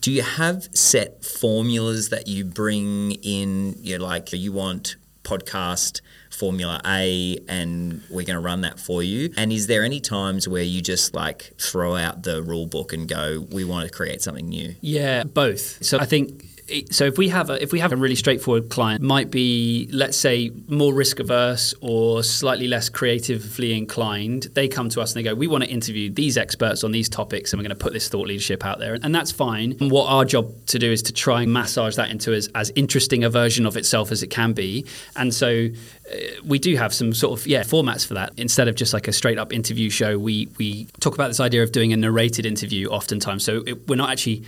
Do 0.01 0.13
you 0.13 0.23
have 0.23 0.69
set 0.77 1.25
formulas 1.25 2.11
that 2.11 2.29
you 2.29 2.45
bring 2.45 3.13
in? 3.23 3.77
You 3.79 3.99
know, 3.99 4.05
like 4.05 4.33
you 4.33 4.53
want 4.53 4.97
podcast 5.23 6.03
formula 6.35 6.81
A 6.85 7.39
and 7.49 8.03
we're 8.11 8.25
going 8.25 8.35
to 8.37 8.41
run 8.41 8.63
that 8.63 8.79
for 8.79 9.03
you? 9.03 9.33
And 9.37 9.53
is 9.53 9.67
there 9.67 9.85
any 9.85 10.01
times 10.01 10.47
where 10.49 10.63
you 10.63 10.83
just 10.83 11.15
like 11.15 11.53
throw 11.59 11.95
out 11.95 12.23
the 12.23 12.43
rule 12.43 12.67
book 12.67 12.93
and 12.93 13.09
go, 13.09 13.47
we 13.51 13.65
want 13.65 13.89
to 13.89 13.95
create 13.95 14.23
something 14.23 14.49
new? 14.49 14.75
Yeah, 14.81 15.25
both. 15.25 15.85
So 15.85 15.99
I 15.99 16.05
think 16.05 16.54
so 16.91 17.05
if 17.05 17.19
we 17.19 17.29
have 17.29 17.51
a 17.51 17.63
if 17.63 17.73
we 17.73 17.79
have 17.79 17.93
a 17.93 17.97
really 17.97 18.15
straightforward 18.15 18.71
client 18.71 19.03
might 19.03 19.31
be 19.31 19.89
let's 19.93 20.17
say 20.17 20.51
more 20.69 20.95
risk 20.95 21.21
averse 21.21 21.75
or 21.81 22.23
slightly 22.23 22.67
less 22.67 22.89
creatively 22.89 23.77
inclined 23.77 24.45
they 24.55 24.67
come 24.67 24.89
to 24.89 25.01
us 25.01 25.15
and 25.15 25.21
they 25.21 25.29
go 25.29 25.35
we 25.35 25.47
want 25.47 25.63
to 25.63 25.71
interview 25.71 26.11
these 26.11 26.39
experts 26.39 26.85
on 26.85 26.93
these 26.93 27.09
topics 27.09 27.53
and 27.53 27.61
we're 27.61 27.69
going 27.69 27.77
to 27.77 27.83
put 27.83 27.93
this 27.93 28.09
thought 28.09 28.27
leadership 28.27 28.65
out 28.65 28.79
there. 28.79 28.99
And 29.03 29.15
that's 29.15 29.33
fine. 29.33 29.77
And 29.81 29.91
what 29.91 30.07
our 30.07 30.25
job 30.25 30.53
to 30.67 30.79
do 30.79 30.91
is 30.91 31.03
to 31.03 31.13
try 31.13 31.43
and 31.43 31.53
massage 31.53 31.97
that 31.97 32.11
into 32.11 32.33
as, 32.33 32.49
as 32.55 32.71
interesting 32.75 33.25
a 33.25 33.31
version 33.31 33.67
of 33.67 33.77
itself 33.77 34.13
as 34.13 34.23
it 34.23 34.29
can 34.29 34.53
be. 34.53 34.87
And 35.17 35.33
so 35.35 35.69
uh, 36.13 36.17
we 36.45 36.59
do 36.59 36.77
have 36.77 36.95
some 36.95 37.13
sort 37.13 37.39
of 37.39 37.47
yeah 37.47 37.63
formats 37.63 38.07
for 38.07 38.15
that. 38.15 38.33
Instead 38.37 38.69
of 38.69 38.75
just 38.75 38.93
like 38.93 39.09
a 39.09 39.13
straight 39.13 39.39
up 39.39 39.53
interview 39.53 39.91
show 39.91 40.19
we 40.19 40.49
we 40.59 40.87
talk 41.01 41.15
about 41.15 41.29
this 41.29 41.41
idea 41.41 41.63
of 41.63 41.73
doing 41.73 41.93
a 41.93 41.97
narrated 41.97 42.47
interview 42.47 42.89
oftentimes. 42.89 43.45
So 43.45 43.63
it, 43.67 43.89
we're 43.89 43.97
not 43.97 44.11
actually 44.11 44.45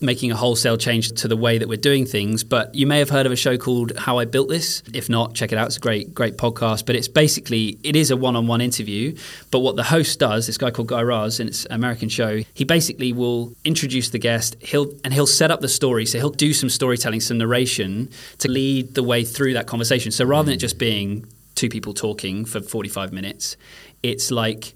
making 0.00 0.30
a 0.30 0.36
wholesale 0.36 0.76
change 0.76 1.10
to 1.12 1.28
the 1.28 1.36
way 1.36 1.58
that 1.58 1.68
we're 1.68 1.76
doing 1.76 2.06
things. 2.06 2.44
But 2.44 2.74
you 2.74 2.86
may 2.86 2.98
have 2.98 3.10
heard 3.10 3.26
of 3.26 3.32
a 3.32 3.36
show 3.36 3.56
called 3.56 3.96
How 3.96 4.18
I 4.18 4.24
Built 4.24 4.48
This. 4.48 4.82
If 4.94 5.08
not, 5.08 5.34
check 5.34 5.52
it 5.52 5.58
out. 5.58 5.66
It's 5.66 5.76
a 5.76 5.80
great, 5.80 6.14
great 6.14 6.36
podcast. 6.36 6.86
But 6.86 6.96
it's 6.96 7.08
basically 7.08 7.78
it 7.82 7.96
is 7.96 8.10
a 8.10 8.16
one-on-one 8.16 8.60
interview. 8.60 9.16
But 9.50 9.60
what 9.60 9.76
the 9.76 9.82
host 9.82 10.18
does, 10.18 10.46
this 10.46 10.58
guy 10.58 10.70
called 10.70 10.88
Guy 10.88 11.02
Raz, 11.02 11.40
and 11.40 11.48
it's 11.48 11.64
an 11.66 11.72
American 11.72 12.08
show. 12.08 12.42
He 12.54 12.64
basically 12.64 13.12
will 13.12 13.52
introduce 13.64 14.10
the 14.10 14.18
guest. 14.18 14.56
He'll 14.60 14.92
and 15.04 15.12
he'll 15.12 15.26
set 15.26 15.50
up 15.50 15.60
the 15.60 15.68
story. 15.68 16.06
So 16.06 16.18
he'll 16.18 16.30
do 16.30 16.52
some 16.52 16.68
storytelling, 16.68 17.20
some 17.20 17.38
narration 17.38 18.10
to 18.38 18.48
lead 18.48 18.94
the 18.94 19.02
way 19.02 19.24
through 19.24 19.54
that 19.54 19.66
conversation. 19.66 20.12
So 20.12 20.24
rather 20.24 20.46
than 20.46 20.54
it 20.54 20.58
just 20.58 20.78
being 20.78 21.26
two 21.54 21.68
people 21.68 21.92
talking 21.92 22.44
for 22.44 22.60
45 22.60 23.12
minutes, 23.12 23.56
it's 24.02 24.30
like 24.30 24.74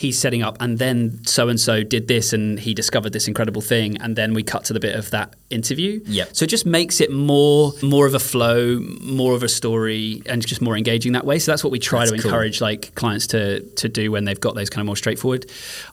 he's 0.00 0.18
setting 0.18 0.42
up 0.42 0.56
and 0.60 0.78
then 0.78 1.22
so 1.26 1.48
and 1.50 1.60
so 1.60 1.82
did 1.82 2.08
this 2.08 2.32
and 2.32 2.58
he 2.58 2.72
discovered 2.72 3.12
this 3.12 3.28
incredible 3.28 3.60
thing 3.60 3.96
and 4.00 4.16
then 4.16 4.32
we 4.32 4.42
cut 4.42 4.64
to 4.64 4.72
the 4.72 4.80
bit 4.80 4.96
of 4.96 5.10
that 5.10 5.34
interview 5.50 6.00
Yep. 6.06 6.28
so 6.36 6.44
it 6.44 6.48
just 6.48 6.64
makes 6.64 7.02
it 7.02 7.10
more 7.12 7.72
more 7.82 8.06
of 8.06 8.14
a 8.14 8.18
flow 8.18 8.78
more 9.02 9.34
of 9.34 9.42
a 9.42 9.48
story 9.48 10.22
and 10.24 10.46
just 10.46 10.62
more 10.62 10.74
engaging 10.76 11.12
that 11.12 11.26
way 11.26 11.38
so 11.38 11.52
that's 11.52 11.62
what 11.62 11.70
we 11.70 11.78
try 11.78 12.00
That's 12.06 12.12
to 12.12 12.16
cool. 12.22 12.30
encourage 12.30 12.62
like 12.62 12.94
clients 12.94 13.26
to 13.28 13.60
to 13.82 13.88
do 13.90 14.10
when 14.10 14.24
they've 14.24 14.40
got 14.40 14.54
those 14.54 14.70
kind 14.70 14.80
of 14.80 14.86
more 14.86 14.96
straightforward 14.96 15.44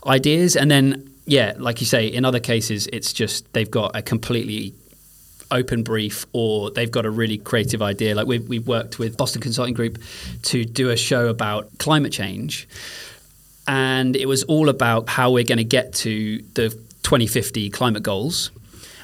ideas 0.05 0.55
and 0.55 0.71
then 0.71 1.09
yeah 1.25 1.53
like 1.57 1.81
you 1.81 1.85
say 1.85 2.07
in 2.07 2.23
other 2.23 2.39
cases 2.39 2.87
it's 2.93 3.11
just 3.11 3.51
they've 3.53 3.69
got 3.69 3.93
a 3.93 4.01
completely 4.01 4.73
open 5.51 5.83
brief 5.83 6.25
or 6.33 6.71
they've 6.71 6.91
got 6.91 7.05
a 7.05 7.09
really 7.09 7.37
creative 7.37 7.81
idea. 7.81 8.13
Like 8.15 8.27
we've, 8.27 8.45
we've 8.49 8.67
worked 8.67 8.99
with 8.99 9.15
Boston 9.15 9.41
Consulting 9.41 9.73
Group 9.73 9.97
to 10.43 10.65
do 10.65 10.89
a 10.89 10.97
show 10.97 11.29
about 11.29 11.69
climate 11.77 12.11
change. 12.11 12.67
And 13.67 14.15
it 14.15 14.27
was 14.27 14.43
all 14.43 14.69
about 14.69 15.09
how 15.09 15.31
we're 15.31 15.43
going 15.43 15.57
to 15.57 15.63
get 15.63 15.93
to 15.95 16.41
the 16.53 16.69
2050 17.03 17.69
climate 17.69 18.03
goals. 18.03 18.51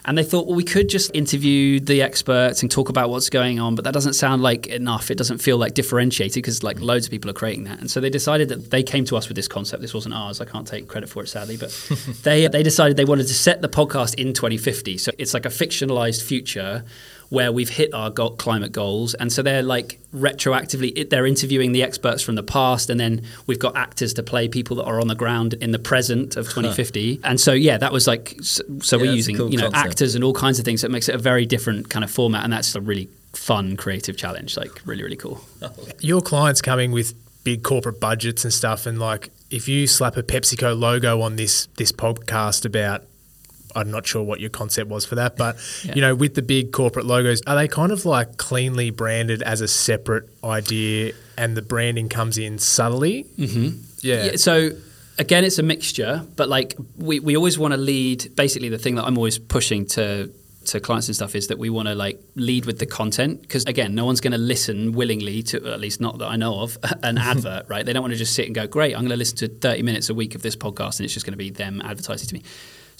And 0.05 0.17
they 0.17 0.23
thought, 0.23 0.47
well, 0.47 0.55
we 0.55 0.65
could 0.65 0.89
just 0.89 1.15
interview 1.15 1.79
the 1.79 2.01
experts 2.01 2.61
and 2.61 2.69
talk 2.69 2.89
about 2.89 3.09
what's 3.09 3.29
going 3.29 3.61
on, 3.61 3.75
but 3.75 3.85
that 3.85 3.93
doesn't 3.93 4.13
sound 4.13 4.41
like 4.41 4.67
enough. 4.67 5.09
It 5.09 5.17
doesn't 5.17 5.37
feel 5.37 5.57
like 5.57 5.73
differentiated 5.75 6.35
because 6.35 6.61
like 6.61 6.81
loads 6.81 7.05
of 7.05 7.11
people 7.11 7.31
are 7.31 7.33
creating 7.33 7.63
that. 7.65 7.79
And 7.79 7.89
so 7.89 8.01
they 8.01 8.09
decided 8.09 8.49
that 8.49 8.69
they 8.69 8.83
came 8.83 9.05
to 9.05 9.15
us 9.15 9.29
with 9.29 9.37
this 9.37 9.47
concept. 9.47 9.81
This 9.81 9.93
wasn't 9.93 10.15
ours. 10.15 10.41
I 10.41 10.45
can't 10.45 10.67
take 10.67 10.89
credit 10.89 11.07
for 11.07 11.23
it, 11.23 11.27
sadly, 11.27 11.55
but 11.55 11.69
they 12.23 12.47
they 12.47 12.63
decided 12.63 12.97
they 12.97 13.05
wanted 13.05 13.27
to 13.27 13.33
set 13.33 13.61
the 13.61 13.69
podcast 13.69 14.15
in 14.15 14.33
2050. 14.33 14.97
So 14.97 15.11
it's 15.17 15.33
like 15.33 15.45
a 15.45 15.49
fictionalized 15.49 16.21
future 16.21 16.83
where 17.29 17.51
we've 17.51 17.69
hit 17.69 17.93
our 17.93 18.09
go- 18.09 18.29
climate 18.31 18.71
goals, 18.71 19.13
and 19.15 19.31
so 19.33 19.41
they're 19.41 19.63
like 19.63 19.99
retroactively 20.13 20.93
it- 20.95 21.09
they're 21.09 21.25
interviewing 21.25 21.71
the 21.71 21.81
experts 21.83 22.21
from 22.21 22.35
the 22.35 22.43
past, 22.43 22.89
and 22.89 22.99
then 22.99 23.21
we've 23.47 23.59
got 23.59 23.75
actors 23.75 24.13
to 24.15 24.23
play 24.23 24.47
people 24.47 24.75
that 24.77 24.83
are 24.85 24.99
on 25.01 25.07
the 25.07 25.15
ground 25.15 25.53
in 25.55 25.71
the 25.71 25.79
present 25.79 26.35
of 26.35 26.45
2050. 26.47 27.19
And 27.23 27.39
so 27.39 27.53
yeah, 27.53 27.77
that 27.77 27.91
was 27.91 28.07
like 28.07 28.35
so, 28.41 28.63
so 28.81 28.97
Yeah, 28.97 29.03
we're 29.03 29.13
using 29.15 29.37
cool 29.37 29.49
you 29.51 29.57
know 29.57 29.69
concept. 29.71 29.87
actors 29.87 30.15
and 30.15 30.23
all 30.23 30.33
kinds 30.33 30.59
of 30.59 30.65
things 30.65 30.81
that 30.81 30.91
makes 30.91 31.09
it 31.09 31.15
a 31.15 31.17
very 31.17 31.45
different 31.45 31.89
kind 31.89 32.03
of 32.03 32.11
format, 32.11 32.43
and 32.43 32.51
that's 32.53 32.75
a 32.75 32.81
really 32.81 33.09
fun, 33.33 33.75
creative 33.77 34.15
challenge. 34.17 34.55
Like 34.57 34.71
really, 34.85 35.03
really 35.03 35.15
cool. 35.15 35.43
Your 35.99 36.21
clients 36.21 36.61
coming 36.61 36.91
with 36.91 37.13
big 37.43 37.63
corporate 37.63 37.99
budgets 37.99 38.43
and 38.43 38.53
stuff, 38.53 38.85
and 38.85 38.99
like 38.99 39.29
if 39.49 39.67
you 39.67 39.85
slap 39.87 40.17
a 40.17 40.23
PepsiCo 40.23 40.77
logo 40.79 41.21
on 41.21 41.35
this 41.35 41.67
this 41.77 41.91
podcast 41.91 42.65
about. 42.65 43.03
I'm 43.75 43.91
not 43.91 44.05
sure 44.07 44.23
what 44.23 44.39
your 44.39 44.49
concept 44.49 44.89
was 44.89 45.05
for 45.05 45.15
that, 45.15 45.37
but 45.37 45.55
Yeah. 45.83 45.95
you 45.95 46.01
know, 46.01 46.15
with 46.15 46.35
the 46.35 46.41
big 46.41 46.71
corporate 46.71 47.05
logos, 47.05 47.41
are 47.47 47.55
they 47.55 47.67
kind 47.67 47.91
of 47.91 48.05
like 48.05 48.37
cleanly 48.37 48.89
branded 48.91 49.41
as 49.41 49.61
a 49.61 49.67
separate 49.67 50.29
idea, 50.43 51.13
and 51.37 51.57
the 51.57 51.61
branding 51.61 52.09
comes 52.09 52.37
in 52.37 52.59
subtly? 52.59 53.25
Mm-hmm. 53.37 53.77
Yeah. 54.01 54.25
Yeah, 54.25 54.35
so 54.35 54.71
again, 55.17 55.43
it's 55.43 55.59
a 55.59 55.63
mixture, 55.63 56.25
but 56.35 56.49
like 56.49 56.75
we, 56.97 57.19
we 57.19 57.35
always 57.37 57.57
want 57.57 57.73
to 57.73 57.77
lead. 57.79 58.35
Basically, 58.35 58.69
the 58.69 58.77
thing 58.77 58.95
that 58.95 59.03
I'm 59.05 59.17
always 59.17 59.39
pushing 59.39 59.85
to 59.87 60.31
to 60.65 60.79
clients 60.79 61.09
and 61.09 61.15
stuff 61.15 61.35
is 61.35 61.47
that 61.47 61.59
we 61.59 61.69
want 61.69 61.89
to 61.89 61.93
like 61.93 62.21
lead 62.35 62.65
with 62.65 62.79
the 62.79 62.85
content 62.85 63.41
because 63.41 63.65
again, 63.65 63.93
no 63.95 64.05
one's 64.05 64.21
going 64.21 64.31
to 64.31 64.37
listen 64.37 64.93
willingly 64.93 65.43
to 65.43 65.57
at 65.73 65.81
least 65.81 65.99
not 65.99 66.19
that 66.19 66.27
I 66.27 66.37
know 66.37 66.61
of 66.61 66.77
an 67.03 67.17
advert, 67.33 67.67
right? 67.67 67.85
They 67.85 67.91
don't 67.91 68.01
want 68.01 68.13
to 68.13 68.17
just 68.17 68.33
sit 68.33 68.45
and 68.45 68.55
go, 68.55 68.65
"Great, 68.67 68.93
I'm 68.95 69.01
going 69.01 69.09
to 69.09 69.17
listen 69.17 69.37
to 69.39 69.47
30 69.49 69.81
minutes 69.83 70.09
a 70.09 70.13
week 70.13 70.35
of 70.35 70.41
this 70.41 70.55
podcast," 70.55 70.99
and 70.99 71.05
it's 71.05 71.13
just 71.13 71.25
going 71.25 71.33
to 71.33 71.37
be 71.37 71.49
them 71.49 71.81
advertising 71.83 72.27
to 72.29 72.33
me. 72.35 72.43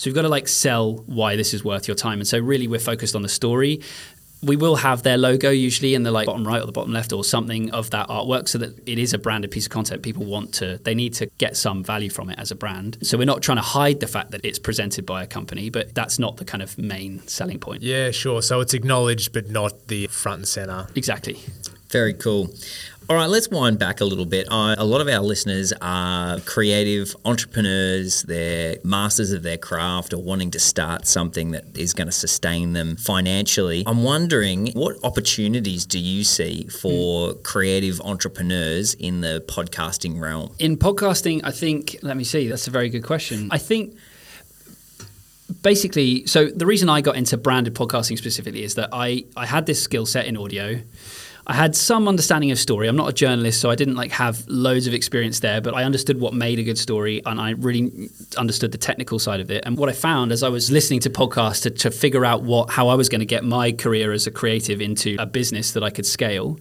So 0.03 0.09
we've 0.09 0.15
got 0.15 0.23
to 0.23 0.27
like 0.27 0.49
sell 0.49 0.95
why 1.05 1.37
this 1.37 1.53
is 1.53 1.63
worth 1.63 1.87
your 1.87 1.95
time, 1.95 2.19
and 2.19 2.27
so 2.27 2.37
really 2.37 2.67
we're 2.67 2.77
focused 2.77 3.15
on 3.15 3.21
the 3.21 3.29
story 3.29 3.79
we 4.41 4.57
will 4.57 4.75
have 4.75 5.03
their 5.03 5.17
logo 5.17 5.49
usually 5.49 5.95
in 5.95 6.03
the 6.03 6.11
like 6.11 6.25
bottom 6.25 6.45
right 6.45 6.61
or 6.61 6.65
the 6.65 6.71
bottom 6.73 6.91
left 6.91 7.13
or 7.13 7.23
something 7.23 7.71
of 7.71 7.89
that 7.91 8.09
artwork 8.09 8.49
so 8.49 8.57
that 8.57 8.77
it 8.85 8.99
is 8.99 9.13
a 9.13 9.17
branded 9.17 9.49
piece 9.49 9.65
of 9.65 9.71
content 9.71 10.03
people 10.03 10.25
want 10.25 10.53
to 10.53 10.77
they 10.83 10.93
need 10.93 11.13
to 11.13 11.27
get 11.37 11.55
some 11.55 11.81
value 11.81 12.09
from 12.09 12.29
it 12.29 12.37
as 12.37 12.51
a 12.51 12.55
brand 12.55 12.97
so 13.01 13.17
we're 13.17 13.23
not 13.23 13.41
trying 13.41 13.55
to 13.55 13.63
hide 13.63 14.01
the 14.01 14.07
fact 14.07 14.31
that 14.31 14.43
it's 14.43 14.59
presented 14.59 15.05
by 15.05 15.23
a 15.23 15.27
company 15.27 15.69
but 15.69 15.95
that's 15.95 16.19
not 16.19 16.35
the 16.35 16.43
kind 16.43 16.61
of 16.61 16.77
main 16.77 17.25
selling 17.25 17.57
point 17.57 17.81
Yeah, 17.81 18.11
sure. 18.11 18.41
So 18.41 18.59
it's 18.59 18.73
acknowledged, 18.73 19.31
but 19.31 19.49
not 19.49 19.87
the 19.87 20.07
front 20.07 20.39
and 20.39 20.47
center. 20.47 20.87
exactly 20.93 21.39
Very 21.89 22.13
cool. 22.13 22.49
All 23.09 23.17
right, 23.17 23.27
let's 23.27 23.49
wind 23.49 23.79
back 23.79 23.99
a 23.99 24.05
little 24.05 24.25
bit. 24.25 24.47
A 24.49 24.85
lot 24.85 25.01
of 25.01 25.09
our 25.09 25.19
listeners 25.19 25.73
are 25.81 26.39
creative 26.41 27.13
entrepreneurs, 27.25 28.23
they're 28.23 28.77
masters 28.85 29.31
of 29.31 29.43
their 29.43 29.57
craft 29.57 30.13
or 30.13 30.23
wanting 30.23 30.51
to 30.51 30.59
start 30.59 31.05
something 31.05 31.51
that 31.51 31.77
is 31.77 31.93
going 31.93 32.07
to 32.07 32.13
sustain 32.13 32.71
them 32.71 32.95
financially. 32.95 33.83
I'm 33.85 34.03
wondering 34.03 34.71
what 34.73 34.95
opportunities 35.03 35.85
do 35.85 35.99
you 35.99 36.23
see 36.23 36.67
for 36.67 37.33
creative 37.33 37.99
entrepreneurs 38.01 38.93
in 38.93 39.19
the 39.19 39.43
podcasting 39.47 40.19
realm? 40.21 40.55
in 40.59 40.77
podcasting 40.77 41.41
i 41.43 41.51
think 41.51 41.97
let 42.03 42.15
me 42.15 42.23
see 42.23 42.47
that's 42.47 42.67
a 42.67 42.71
very 42.71 42.89
good 42.89 43.03
question 43.03 43.49
i 43.51 43.57
think 43.57 43.95
basically 45.61 46.25
so 46.27 46.45
the 46.47 46.65
reason 46.65 46.89
i 46.89 47.01
got 47.01 47.15
into 47.15 47.37
branded 47.37 47.73
podcasting 47.73 48.17
specifically 48.17 48.63
is 48.63 48.75
that 48.75 48.89
i 48.93 49.23
i 49.35 49.45
had 49.45 49.65
this 49.65 49.81
skill 49.81 50.05
set 50.05 50.25
in 50.25 50.37
audio 50.37 50.79
I 51.45 51.53
had 51.53 51.75
some 51.75 52.07
understanding 52.07 52.51
of 52.51 52.59
story. 52.59 52.87
I'm 52.87 52.95
not 52.95 53.09
a 53.09 53.13
journalist, 53.13 53.59
so 53.59 53.69
I 53.69 53.75
didn't 53.75 53.95
like 53.95 54.11
have 54.11 54.47
loads 54.47 54.87
of 54.87 54.93
experience 54.93 55.41
there, 55.41 55.59
but 55.59 55.73
I 55.73 55.83
understood 55.83 56.19
what 56.19 56.33
made 56.33 56.57
a 56.57 56.63
good 56.63 56.77
story 56.77 57.21
and 57.25 57.39
I 57.39 57.51
really 57.51 58.09
understood 58.37 58.71
the 58.71 58.77
technical 58.77 59.19
side 59.19 59.41
of 59.41 59.51
it. 59.51 59.65
And 59.65 59.77
what 59.77 59.89
I 59.89 59.91
found 59.91 60.31
as 60.31 60.41
I 60.41 60.49
was 60.49 60.71
listening 60.71 61.01
to 61.01 61.09
podcasts 61.09 61.63
to, 61.63 61.69
to 61.69 61.91
figure 61.91 62.23
out 62.23 62.43
what 62.43 62.69
how 62.69 62.87
I 62.87 62.95
was 62.95 63.09
going 63.09 63.19
to 63.19 63.25
get 63.25 63.43
my 63.43 63.73
career 63.73 64.13
as 64.13 64.25
a 64.25 64.31
creative 64.31 64.79
into 64.79 65.17
a 65.19 65.25
business 65.25 65.73
that 65.73 65.83
I 65.83 65.89
could 65.89 66.05
scale, 66.05 66.59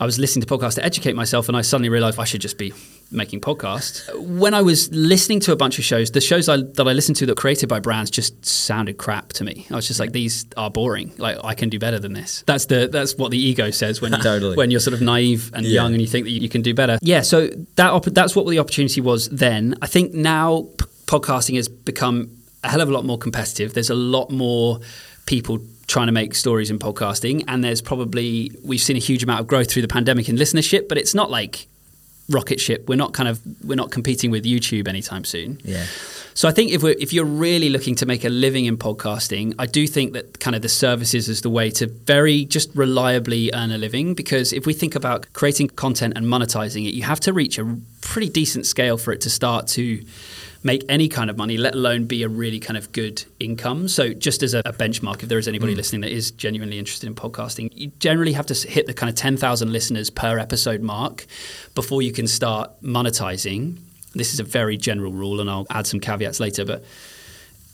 I 0.00 0.06
was 0.06 0.18
listening 0.18 0.44
to 0.46 0.48
podcasts 0.58 0.76
to 0.76 0.84
educate 0.84 1.14
myself, 1.14 1.48
and 1.48 1.56
I 1.56 1.60
suddenly 1.60 1.90
realized 1.90 2.18
I 2.18 2.24
should 2.24 2.40
just 2.40 2.56
be 2.56 2.72
making 3.12 3.40
podcasts. 3.42 4.08
When 4.18 4.54
I 4.54 4.62
was 4.62 4.90
listening 4.92 5.40
to 5.40 5.52
a 5.52 5.56
bunch 5.56 5.78
of 5.78 5.84
shows, 5.84 6.10
the 6.12 6.20
shows 6.22 6.48
I, 6.48 6.56
that 6.58 6.86
I 6.88 6.92
listened 6.92 7.16
to 7.16 7.26
that 7.26 7.32
were 7.32 7.40
created 7.40 7.68
by 7.68 7.80
brands 7.80 8.10
just 8.10 8.46
sounded 8.46 8.96
crap 8.96 9.28
to 9.34 9.44
me. 9.44 9.66
I 9.70 9.74
was 9.74 9.86
just 9.86 10.00
like, 10.00 10.12
these 10.12 10.46
are 10.56 10.70
boring. 10.70 11.12
Like 11.18 11.36
I 11.44 11.54
can 11.54 11.68
do 11.68 11.78
better 11.78 11.98
than 11.98 12.14
this. 12.14 12.42
That's 12.46 12.64
the 12.66 12.88
that's 12.90 13.16
what 13.16 13.30
the 13.30 13.38
ego 13.38 13.70
says 13.70 14.00
when 14.00 14.12
Totally. 14.22 14.56
when 14.56 14.70
you're 14.70 14.80
sort 14.80 14.94
of 14.94 15.02
naive 15.02 15.50
and 15.52 15.66
Yeah. 15.66 15.82
young 15.82 15.92
and 15.92 16.00
you 16.00 16.08
think 16.08 16.24
that 16.24 16.30
you 16.30 16.48
can 16.48 16.62
do 16.62 16.72
better. 16.72 16.98
Yeah. 17.02 17.20
So 17.20 17.48
that 17.76 17.90
opp- 17.90 18.04
that's 18.06 18.34
what 18.34 18.46
the 18.48 18.58
opportunity 18.58 19.00
was 19.02 19.28
then. 19.28 19.74
I 19.82 19.86
think 19.86 20.14
now 20.14 20.68
p- 20.78 20.86
podcasting 21.06 21.56
has 21.56 21.68
become 21.68 22.30
a 22.64 22.68
hell 22.68 22.80
of 22.80 22.88
a 22.88 22.92
lot 22.92 23.04
more 23.04 23.18
competitive. 23.18 23.74
There's 23.74 23.90
a 23.90 23.94
lot 23.94 24.30
more 24.30 24.80
people 25.26 25.58
trying 25.94 26.06
to 26.06 26.12
make 26.20 26.30
stories 26.44 26.70
in 26.70 26.78
podcasting 26.78 27.36
and 27.50 27.56
there's 27.64 27.82
probably 27.90 28.30
we've 28.68 28.80
seen 28.88 28.96
a 29.02 29.04
huge 29.10 29.22
amount 29.26 29.40
of 29.40 29.46
growth 29.52 29.68
through 29.70 29.82
the 29.82 29.88
pandemic 29.98 30.28
in 30.28 30.36
listenership 30.36 30.82
but 30.88 30.96
it's 31.02 31.14
not 31.20 31.28
like 31.38 31.54
rocket 32.28 32.60
ship 32.60 32.80
we're 32.88 33.02
not 33.04 33.12
kind 33.12 33.28
of 33.28 33.40
we're 33.68 33.74
not 33.82 33.90
competing 33.90 34.30
with 34.30 34.44
youtube 34.44 34.86
anytime 34.86 35.24
soon 35.24 35.58
Yeah. 35.64 35.84
so 36.40 36.48
I 36.48 36.52
think 36.52 36.70
if 36.70 36.80
we're, 36.84 36.94
if 37.06 37.12
you're 37.12 37.32
really 37.48 37.70
looking 37.76 37.96
to 37.96 38.06
make 38.06 38.22
a 38.24 38.28
living 38.46 38.64
in 38.70 38.76
podcasting, 38.86 39.46
I 39.58 39.66
do 39.78 39.82
think 39.96 40.12
that 40.16 40.26
kind 40.44 40.54
of 40.56 40.62
the 40.62 40.68
services 40.68 41.28
is 41.28 41.38
the 41.42 41.50
way 41.58 41.70
to 41.78 41.84
very 42.14 42.38
just 42.56 42.68
reliably 42.84 43.50
earn 43.52 43.70
a 43.72 43.78
living. 43.86 44.14
Because 44.14 44.52
if 44.58 44.64
we 44.68 44.72
think 44.72 44.94
about 44.94 45.20
creating 45.40 45.68
content 45.84 46.12
and 46.16 46.24
monetizing 46.34 46.82
it, 46.88 46.94
you 46.98 47.02
have 47.12 47.20
to 47.26 47.32
reach 47.32 47.58
a 47.58 47.64
pretty 48.00 48.30
decent 48.40 48.64
scale 48.74 48.96
for 48.96 49.10
it 49.14 49.20
to 49.26 49.30
start 49.40 49.62
to 49.76 49.84
make 50.62 50.84
any 50.88 51.08
kind 51.08 51.30
of 51.30 51.38
money, 51.38 51.56
let 51.56 51.74
alone 51.74 52.04
be 52.04 52.22
a 52.22 52.28
really 52.28 52.60
kind 52.60 52.76
of 52.76 52.92
good 52.92 53.24
income. 53.38 53.88
So 53.88 54.12
just 54.12 54.42
as 54.42 54.52
a, 54.52 54.58
a 54.64 54.72
benchmark, 54.72 55.22
if 55.22 55.28
there 55.28 55.38
is 55.38 55.48
anybody 55.48 55.72
hmm. 55.72 55.78
listening 55.78 56.00
that 56.02 56.10
is 56.10 56.30
genuinely 56.30 56.78
interested 56.78 57.06
in 57.06 57.14
podcasting, 57.14 57.70
you 57.74 57.88
generally 57.98 58.32
have 58.32 58.46
to 58.46 58.68
hit 58.68 58.86
the 58.86 58.94
kind 58.94 59.08
of 59.08 59.16
10,000 59.16 59.72
listeners 59.72 60.10
per 60.10 60.38
episode 60.38 60.82
mark 60.82 61.26
before 61.74 62.02
you 62.02 62.12
can 62.12 62.26
start 62.26 62.70
monetizing. 62.82 63.78
This 64.14 64.34
is 64.34 64.40
a 64.40 64.44
very 64.44 64.76
general 64.76 65.12
rule 65.12 65.40
and 65.40 65.48
I'll 65.48 65.66
add 65.70 65.86
some 65.86 66.00
caveats 66.00 66.40
later 66.40 66.64
but 66.64 66.84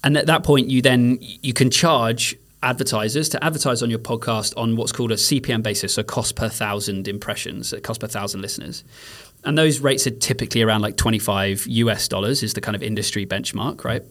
and 0.05 0.17
at 0.17 0.27
that 0.27 0.45
point 0.45 0.69
you 0.69 0.83
then 0.83 1.19
you 1.21 1.55
can 1.55 1.71
charge 1.71 2.37
advertisers 2.63 3.29
to 3.31 3.43
advertise 3.43 3.83
on 3.83 3.91
your 3.91 3.99
podcast 3.99 4.53
on 4.57 4.77
what's 4.77 4.93
called 4.93 5.13
a 5.13 5.17
CPM 5.17 5.63
basis 5.63 5.95
so 5.95 6.03
cost 6.03 6.37
per 6.37 6.49
thousand 6.49 7.09
impressions 7.09 7.73
cost 7.83 8.01
per 8.01 8.07
thousand 8.07 8.43
listeners 8.43 8.85
and 9.47 9.57
those 9.57 9.81
rates 9.81 10.07
are 10.07 10.11
typically 10.11 10.63
around 10.63 10.83
like 10.83 10.97
25 10.97 11.67
US 11.67 12.09
dollars 12.09 12.43
is 12.43 12.55
the 12.55 12.61
kind 12.61 12.75
of 12.75 12.83
industry 12.83 13.25
benchmark 13.25 13.85
right 13.85 14.03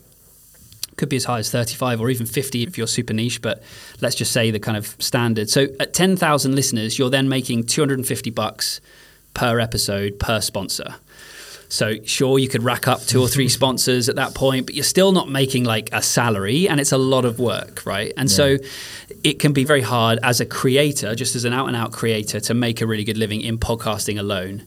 could 0.97 1.09
be 1.09 1.17
as 1.17 1.25
high 1.25 1.39
as 1.39 1.51
35 1.51 1.99
or 1.99 2.09
even 2.09 2.25
50 2.25 2.63
if 2.63 2.77
you're 2.77 2.87
super 2.87 3.13
niche 3.13 3.41
but 3.41 3.61
let's 4.01 4.15
just 4.15 4.31
say 4.31 4.49
the 4.49 4.59
kind 4.59 4.77
of 4.77 4.95
standard 4.99 5.49
so 5.49 5.67
at 5.79 5.93
10,000 5.93 6.55
listeners 6.55 6.97
you're 6.97 7.09
then 7.09 7.29
making 7.29 7.63
250 7.63 8.29
bucks 8.31 8.81
per 9.33 9.59
episode 9.59 10.19
per 10.19 10.39
sponsor 10.41 10.95
so 11.67 11.95
sure, 12.03 12.39
you 12.39 12.47
could 12.47 12.63
rack 12.63 12.87
up 12.87 13.01
two 13.01 13.21
or 13.21 13.27
three 13.27 13.49
sponsors 13.59 14.09
at 14.09 14.15
that 14.15 14.33
point, 14.33 14.65
but 14.65 14.75
you're 14.75 14.83
still 14.83 15.11
not 15.11 15.29
making 15.29 15.63
like 15.63 15.89
a 15.91 16.01
salary, 16.01 16.69
and 16.69 16.79
it's 16.79 16.91
a 16.91 16.97
lot 16.97 17.25
of 17.25 17.39
work, 17.39 17.85
right? 17.85 18.13
And 18.17 18.29
so 18.29 18.57
it 19.23 19.39
can 19.39 19.53
be 19.53 19.63
very 19.63 19.81
hard 19.81 20.19
as 20.23 20.39
a 20.39 20.45
creator, 20.45 21.15
just 21.15 21.35
as 21.35 21.45
an 21.45 21.53
out 21.53 21.67
and 21.67 21.75
out 21.75 21.91
creator, 21.91 22.39
to 22.41 22.53
make 22.53 22.81
a 22.81 22.87
really 22.87 23.03
good 23.03 23.17
living 23.17 23.41
in 23.41 23.57
podcasting 23.57 24.19
alone. 24.19 24.63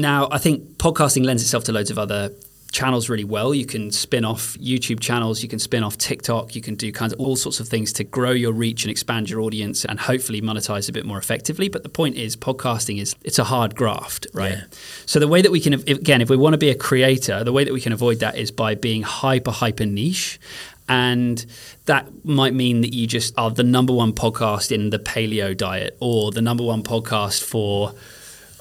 Now, 0.00 0.28
I 0.30 0.38
think 0.38 0.78
podcasting 0.78 1.24
lends 1.24 1.42
itself 1.42 1.64
to 1.64 1.72
loads 1.72 1.90
of 1.90 1.98
other 1.98 2.30
channels 2.72 3.08
really 3.08 3.24
well. 3.24 3.54
You 3.54 3.66
can 3.66 3.90
spin 3.90 4.24
off 4.24 4.56
YouTube 4.58 5.00
channels, 5.00 5.42
you 5.42 5.48
can 5.48 5.58
spin 5.58 5.82
off 5.82 5.98
TikTok, 5.98 6.54
you 6.54 6.62
can 6.62 6.74
do 6.74 6.92
kinds 6.92 7.12
of 7.12 7.20
all 7.20 7.36
sorts 7.36 7.60
of 7.60 7.68
things 7.68 7.92
to 7.94 8.04
grow 8.04 8.30
your 8.30 8.52
reach 8.52 8.84
and 8.84 8.90
expand 8.90 9.28
your 9.28 9.40
audience 9.40 9.84
and 9.84 9.98
hopefully 9.98 10.40
monetize 10.40 10.88
a 10.88 10.92
bit 10.92 11.04
more 11.04 11.18
effectively. 11.18 11.68
But 11.68 11.82
the 11.82 11.88
point 11.88 12.16
is 12.16 12.36
podcasting 12.36 13.00
is 13.00 13.14
it's 13.24 13.38
a 13.38 13.44
hard 13.44 13.74
graft, 13.74 14.26
right? 14.32 14.52
Yeah. 14.52 14.64
So 15.06 15.18
the 15.18 15.28
way 15.28 15.42
that 15.42 15.50
we 15.50 15.60
can 15.60 15.74
again, 15.74 16.20
if 16.20 16.30
we 16.30 16.36
want 16.36 16.54
to 16.54 16.58
be 16.58 16.70
a 16.70 16.74
creator, 16.74 17.44
the 17.44 17.52
way 17.52 17.64
that 17.64 17.72
we 17.72 17.80
can 17.80 17.92
avoid 17.92 18.20
that 18.20 18.36
is 18.36 18.50
by 18.50 18.74
being 18.74 19.02
hyper 19.02 19.50
hyper 19.50 19.86
niche. 19.86 20.40
And 20.88 21.44
that 21.86 22.24
might 22.24 22.52
mean 22.52 22.80
that 22.80 22.92
you 22.92 23.06
just 23.06 23.32
are 23.38 23.50
the 23.50 23.62
number 23.62 23.92
one 23.92 24.12
podcast 24.12 24.72
in 24.72 24.90
the 24.90 24.98
paleo 24.98 25.56
diet 25.56 25.96
or 26.00 26.32
the 26.32 26.42
number 26.42 26.64
one 26.64 26.82
podcast 26.82 27.44
for 27.44 27.94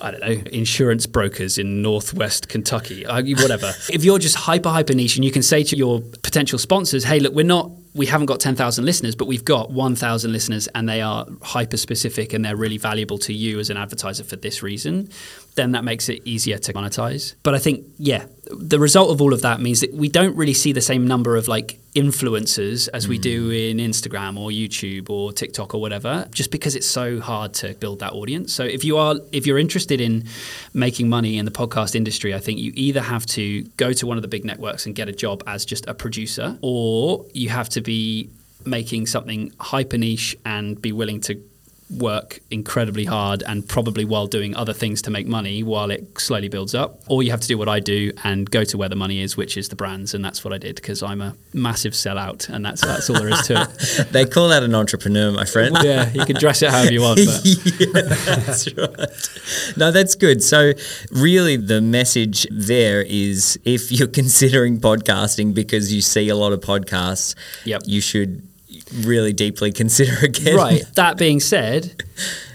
I 0.01 0.11
don't 0.11 0.21
know, 0.21 0.41
insurance 0.51 1.05
brokers 1.05 1.57
in 1.57 1.81
northwest 1.81 2.49
Kentucky, 2.49 3.05
uh, 3.05 3.21
whatever. 3.21 3.73
if 3.89 4.03
you're 4.03 4.19
just 4.19 4.35
hyper, 4.35 4.69
hyper 4.69 4.93
niche 4.93 5.15
and 5.15 5.25
you 5.25 5.31
can 5.31 5.43
say 5.43 5.63
to 5.63 5.75
your 5.75 6.01
potential 6.23 6.59
sponsors, 6.59 7.03
hey, 7.03 7.19
look, 7.19 7.33
we're 7.33 7.45
not, 7.45 7.71
we 7.93 8.05
haven't 8.05 8.27
got 8.27 8.39
10,000 8.39 8.85
listeners, 8.85 9.15
but 9.15 9.27
we've 9.27 9.45
got 9.45 9.71
1,000 9.71 10.31
listeners 10.31 10.67
and 10.75 10.87
they 10.87 11.01
are 11.01 11.25
hyper 11.41 11.77
specific 11.77 12.33
and 12.33 12.45
they're 12.45 12.55
really 12.55 12.77
valuable 12.77 13.17
to 13.19 13.33
you 13.33 13.59
as 13.59 13.69
an 13.69 13.77
advertiser 13.77 14.23
for 14.23 14.35
this 14.35 14.63
reason, 14.63 15.09
then 15.55 15.71
that 15.73 15.83
makes 15.83 16.09
it 16.09 16.21
easier 16.25 16.57
to 16.57 16.73
monetize. 16.73 17.35
But 17.43 17.55
I 17.55 17.59
think, 17.59 17.85
yeah, 17.97 18.25
the 18.45 18.79
result 18.79 19.11
of 19.11 19.21
all 19.21 19.33
of 19.33 19.41
that 19.41 19.59
means 19.61 19.81
that 19.81 19.93
we 19.93 20.09
don't 20.09 20.35
really 20.35 20.53
see 20.53 20.71
the 20.71 20.81
same 20.81 21.05
number 21.07 21.35
of 21.35 21.47
like 21.47 21.79
influencers 21.95 22.87
as 22.93 23.07
we 23.07 23.17
do 23.17 23.49
mm. 23.49 23.71
in 23.71 23.77
Instagram 23.77 24.39
or 24.39 24.49
YouTube 24.49 25.09
or 25.09 25.33
TikTok 25.33 25.73
or 25.73 25.81
whatever, 25.81 26.27
just 26.31 26.51
because 26.51 26.75
it's 26.75 26.87
so 26.87 27.19
hard 27.19 27.53
to 27.55 27.73
build 27.75 27.99
that 27.99 28.13
audience. 28.13 28.53
So 28.53 28.63
if 28.63 28.83
you 28.83 28.97
are 28.97 29.15
if 29.31 29.45
you're 29.45 29.59
interested 29.59 29.99
in 30.01 30.25
making 30.73 31.09
money 31.09 31.37
in 31.37 31.45
the 31.45 31.51
podcast 31.51 31.95
industry, 31.95 32.33
I 32.33 32.39
think 32.39 32.59
you 32.59 32.71
either 32.75 33.01
have 33.01 33.25
to 33.27 33.63
go 33.77 33.91
to 33.93 34.07
one 34.07 34.17
of 34.17 34.21
the 34.21 34.27
big 34.27 34.45
networks 34.45 34.85
and 34.85 34.95
get 34.95 35.09
a 35.09 35.13
job 35.13 35.43
as 35.47 35.65
just 35.65 35.87
a 35.87 35.93
producer, 35.93 36.57
or 36.61 37.25
you 37.33 37.49
have 37.49 37.69
to 37.69 37.81
be 37.81 38.29
making 38.65 39.07
something 39.07 39.51
hyper 39.59 39.97
niche 39.97 40.35
and 40.45 40.81
be 40.81 40.91
willing 40.91 41.21
to 41.21 41.41
work 41.89 42.39
incredibly 42.51 43.05
hard 43.05 43.41
and 43.43 43.67
probably 43.67 44.05
while 44.05 44.27
doing 44.27 44.55
other 44.55 44.73
things 44.73 45.01
to 45.01 45.09
make 45.09 45.25
money 45.25 45.63
while 45.63 45.89
it 45.89 46.19
slowly 46.19 46.47
builds 46.47 46.75
up. 46.75 47.01
Or 47.07 47.23
you 47.23 47.31
have 47.31 47.41
to 47.41 47.47
do 47.47 47.57
what 47.57 47.67
I 47.67 47.79
do 47.79 48.11
and 48.23 48.49
go 48.49 48.63
to 48.63 48.77
where 48.77 48.89
the 48.89 48.95
money 48.95 49.21
is, 49.21 49.35
which 49.35 49.57
is 49.57 49.69
the 49.69 49.75
brands. 49.75 50.13
And 50.13 50.23
that's 50.23 50.43
what 50.43 50.53
I 50.53 50.57
did 50.59 50.75
because 50.75 51.01
I'm 51.01 51.21
a 51.21 51.35
massive 51.53 51.93
sellout 51.93 52.47
and 52.49 52.63
that's, 52.63 52.81
that's 52.81 53.09
all 53.09 53.17
there 53.17 53.29
is 53.29 53.41
to 53.47 53.63
it. 53.63 54.07
they 54.11 54.25
call 54.25 54.49
that 54.49 54.61
an 54.63 54.75
entrepreneur, 54.75 55.31
my 55.31 55.45
friend. 55.45 55.75
yeah, 55.83 56.11
you 56.13 56.25
can 56.25 56.35
dress 56.35 56.61
it 56.61 56.69
however 56.69 56.91
you 56.91 57.01
want. 57.01 57.19
But. 57.25 57.45
yeah, 57.79 58.35
that's 58.45 58.73
right. 58.75 59.77
No, 59.77 59.91
that's 59.91 60.15
good. 60.15 60.43
So, 60.43 60.73
really, 61.11 61.57
the 61.57 61.81
message 61.81 62.45
there 62.51 63.01
is 63.01 63.59
if 63.65 63.91
you're 63.91 64.07
considering 64.07 64.79
podcasting 64.79 65.53
because 65.53 65.93
you 65.93 66.01
see 66.01 66.29
a 66.29 66.35
lot 66.35 66.53
of 66.53 66.61
podcasts, 66.61 67.35
Yep. 67.65 67.83
you 67.85 68.01
should 68.01 68.47
really 68.93 69.33
deeply 69.33 69.71
consider 69.81 70.25
again. 70.25 70.55
Right. 70.55 70.83
That 70.95 71.17
being 71.17 71.39
said, 71.39 72.03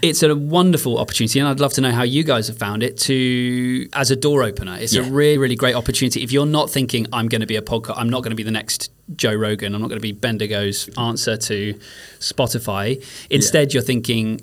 it's 0.01 0.23
a 0.23 0.35
wonderful 0.35 0.97
opportunity, 0.97 1.39
and 1.39 1.47
I'd 1.47 1.59
love 1.59 1.73
to 1.73 1.81
know 1.81 1.91
how 1.91 2.03
you 2.03 2.23
guys 2.23 2.47
have 2.47 2.57
found 2.57 2.83
it 2.83 2.97
to 2.99 3.87
as 3.93 4.11
a 4.11 4.15
door 4.15 4.43
opener. 4.43 4.77
It's 4.79 4.95
a 4.95 5.03
really, 5.03 5.37
really 5.37 5.55
great 5.55 5.75
opportunity. 5.75 6.23
If 6.23 6.31
you're 6.31 6.45
not 6.45 6.69
thinking 6.69 7.07
I'm 7.13 7.27
going 7.27 7.41
to 7.41 7.47
be 7.47 7.55
a 7.55 7.61
podcast, 7.61 7.95
I'm 7.97 8.09
not 8.09 8.21
going 8.23 8.31
to 8.31 8.35
be 8.35 8.43
the 8.43 8.51
next 8.51 8.91
Joe 9.15 9.33
Rogan. 9.33 9.75
I'm 9.75 9.81
not 9.81 9.87
going 9.87 9.99
to 9.99 10.03
be 10.03 10.11
Bendigo's 10.11 10.89
answer 10.97 11.37
to 11.37 11.73
Spotify. 12.19 13.03
Instead, 13.29 13.73
you're 13.73 13.83
thinking 13.83 14.41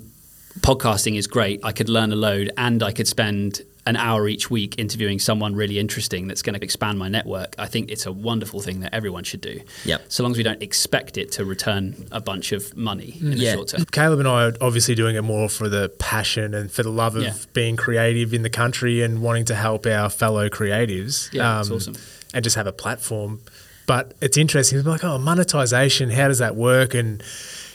podcasting 0.59 1.17
is 1.17 1.27
great. 1.27 1.59
I 1.63 1.71
could 1.71 1.89
learn 1.89 2.11
a 2.11 2.15
load, 2.15 2.51
and 2.57 2.83
I 2.83 2.91
could 2.91 3.07
spend 3.07 3.61
an 3.85 3.97
hour 3.97 4.27
each 4.29 4.49
week 4.49 4.75
interviewing 4.77 5.19
someone 5.19 5.55
really 5.55 5.77
interesting 5.77 6.27
that's 6.27 6.41
going 6.41 6.57
to 6.57 6.63
expand 6.63 6.97
my 6.97 7.09
network. 7.09 7.53
I 7.57 7.65
think 7.65 7.91
it's 7.91 8.05
a 8.05 8.11
wonderful 8.13 8.61
thing 8.61 8.79
that 8.79 8.93
everyone 8.95 9.25
should 9.25 9.41
do. 9.41 9.59
Yep. 9.83 10.05
So 10.07 10.23
long 10.23 10.31
as 10.31 10.37
we 10.37 10.43
don't 10.43 10.61
expect 10.63 11.17
it 11.17 11.33
to 11.33 11.43
return 11.43 12.07
a 12.11 12.21
bunch 12.21 12.53
of 12.53 12.77
money 12.77 13.17
in 13.19 13.33
Yeah. 13.33 13.51
the 13.51 13.57
short 13.57 13.67
term. 13.69 13.85
Caleb 13.91 14.19
and 14.19 14.27
I 14.27 14.45
are 14.45 14.53
obviously 14.61 14.95
doing 14.95 15.17
it 15.17 15.21
more 15.23 15.49
for 15.49 15.67
the 15.67 15.89
passion 15.99 16.53
and 16.53 16.71
for 16.71 16.81
the 16.83 16.91
love 16.91 17.17
of 17.17 17.23
Yeah. 17.23 17.33
being 17.53 17.75
creative 17.75 18.33
in 18.33 18.41
the 18.43 18.49
country 18.49 19.01
and 19.01 19.21
wanting 19.21 19.43
to 19.45 19.55
help 19.55 19.85
our 19.85 20.09
fellow 20.09 20.47
creatives. 20.47 21.27
Um, 21.31 21.37
Yeah, 21.37 21.55
that's 21.57 21.69
awesome. 21.69 21.95
And 22.33 22.41
just 22.43 22.55
have 22.55 22.67
a 22.67 22.71
platform. 22.71 23.41
But 23.85 24.13
it's 24.21 24.37
interesting. 24.37 24.77
It's 24.79 24.87
like, 24.87 25.03
oh, 25.03 25.17
monetization, 25.17 26.09
how 26.09 26.29
does 26.29 26.39
that 26.39 26.55
work? 26.55 26.93
And 26.93 27.21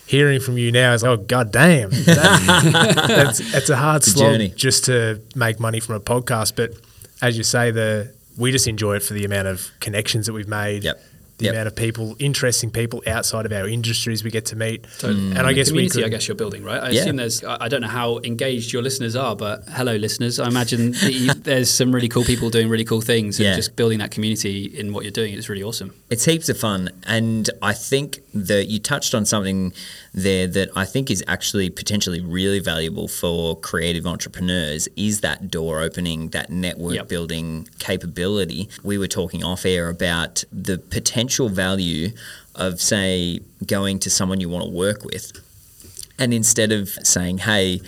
hearing 0.08 0.40
from 0.40 0.56
you 0.56 0.72
now 0.72 0.94
is, 0.94 1.04
oh, 1.04 1.18
god 1.18 1.52
damn. 1.52 1.90
That, 1.90 3.04
that's, 3.08 3.40
it's 3.54 3.68
a 3.68 3.76
hard 3.76 3.98
It's 3.98 4.12
slog 4.12 4.40
just 4.56 4.86
to 4.86 5.20
make 5.36 5.60
money 5.60 5.80
from 5.80 5.96
a 5.96 6.00
podcast. 6.00 6.56
But 6.56 6.72
as 7.20 7.36
you 7.36 7.44
say, 7.44 7.70
the 7.70 8.14
we 8.38 8.50
just 8.50 8.66
enjoy 8.66 8.96
it 8.96 9.02
for 9.02 9.12
the 9.12 9.24
amount 9.24 9.48
of 9.48 9.70
connections 9.80 10.26
that 10.26 10.32
we've 10.32 10.48
made. 10.48 10.84
Yep. 10.84 11.02
The 11.38 11.44
Yep. 11.46 11.54
amount 11.54 11.66
of 11.68 11.76
people, 11.76 12.16
interesting 12.18 12.70
people 12.70 13.00
outside 13.06 13.46
of 13.46 13.52
our 13.52 13.68
industries 13.68 14.24
we 14.24 14.30
get 14.30 14.44
to 14.46 14.56
meet. 14.56 14.84
Totally. 14.98 15.20
Mm. 15.20 15.30
And 15.30 15.38
I 15.38 15.44
The 15.50 15.54
guess 15.54 15.66
we 15.68 15.70
community, 15.72 15.98
could, 16.00 16.04
I 16.04 16.08
guess 16.08 16.26
you're 16.28 16.34
building, 16.36 16.64
right? 16.64 16.82
I 16.82 16.90
Yeah. 16.90 17.00
assume 17.02 17.16
there's. 17.16 17.44
I 17.44 17.56
I 17.66 17.68
don't 17.68 17.80
know 17.82 17.86
how 17.88 18.18
engaged 18.24 18.72
your 18.72 18.82
listeners 18.82 19.14
are, 19.14 19.36
but 19.36 19.62
hello, 19.68 19.94
listeners. 19.96 20.38
I 20.40 20.48
imagine 20.48 20.92
that 20.92 21.12
you, 21.14 21.32
there's 21.50 21.70
some 21.70 21.94
really 21.94 22.08
cool 22.08 22.24
people 22.24 22.50
doing 22.50 22.68
really 22.68 22.84
cool 22.84 23.00
things, 23.00 23.38
and 23.38 23.44
Yeah. 23.46 23.54
just 23.56 23.76
building 23.76 23.98
that 24.00 24.10
community 24.10 24.64
in 24.80 24.92
what 24.92 25.04
you're 25.04 25.10
doing 25.22 25.34
is 25.34 25.48
really 25.48 25.62
awesome. 25.62 25.92
It's 26.10 26.24
heaps 26.24 26.48
of 26.48 26.58
fun. 26.58 26.90
And 27.04 27.48
I 27.62 27.72
think 27.72 28.20
that 28.34 28.66
you 28.68 28.78
touched 28.80 29.14
on 29.14 29.24
something 29.24 29.72
there 30.14 30.46
that 30.48 30.70
I 30.74 30.84
think 30.84 31.10
is 31.10 31.22
actually 31.28 31.70
potentially 31.70 32.20
really 32.20 32.58
valuable 32.58 33.06
for 33.06 33.56
creative 33.60 34.06
entrepreneurs 34.06 34.88
is 34.96 35.20
that 35.20 35.50
door 35.50 35.82
opening, 35.82 36.28
that 36.30 36.50
network 36.50 36.94
Yep. 36.96 37.08
building 37.08 37.68
capability. 37.78 38.68
We 38.82 38.98
were 38.98 39.06
talking 39.08 39.44
off 39.44 39.64
air 39.66 39.88
about 39.88 40.42
the 40.52 40.78
potential 40.78 41.27
value 41.48 42.10
of, 42.54 42.80
say, 42.80 43.40
going 43.66 43.98
to 44.00 44.10
someone 44.10 44.40
you 44.40 44.48
want 44.48 44.64
to 44.64 44.70
work 44.70 45.04
with 45.04 45.32
and 46.18 46.34
instead 46.34 46.72
of 46.72 46.88
saying, 46.88 47.38
hey, 47.38 47.80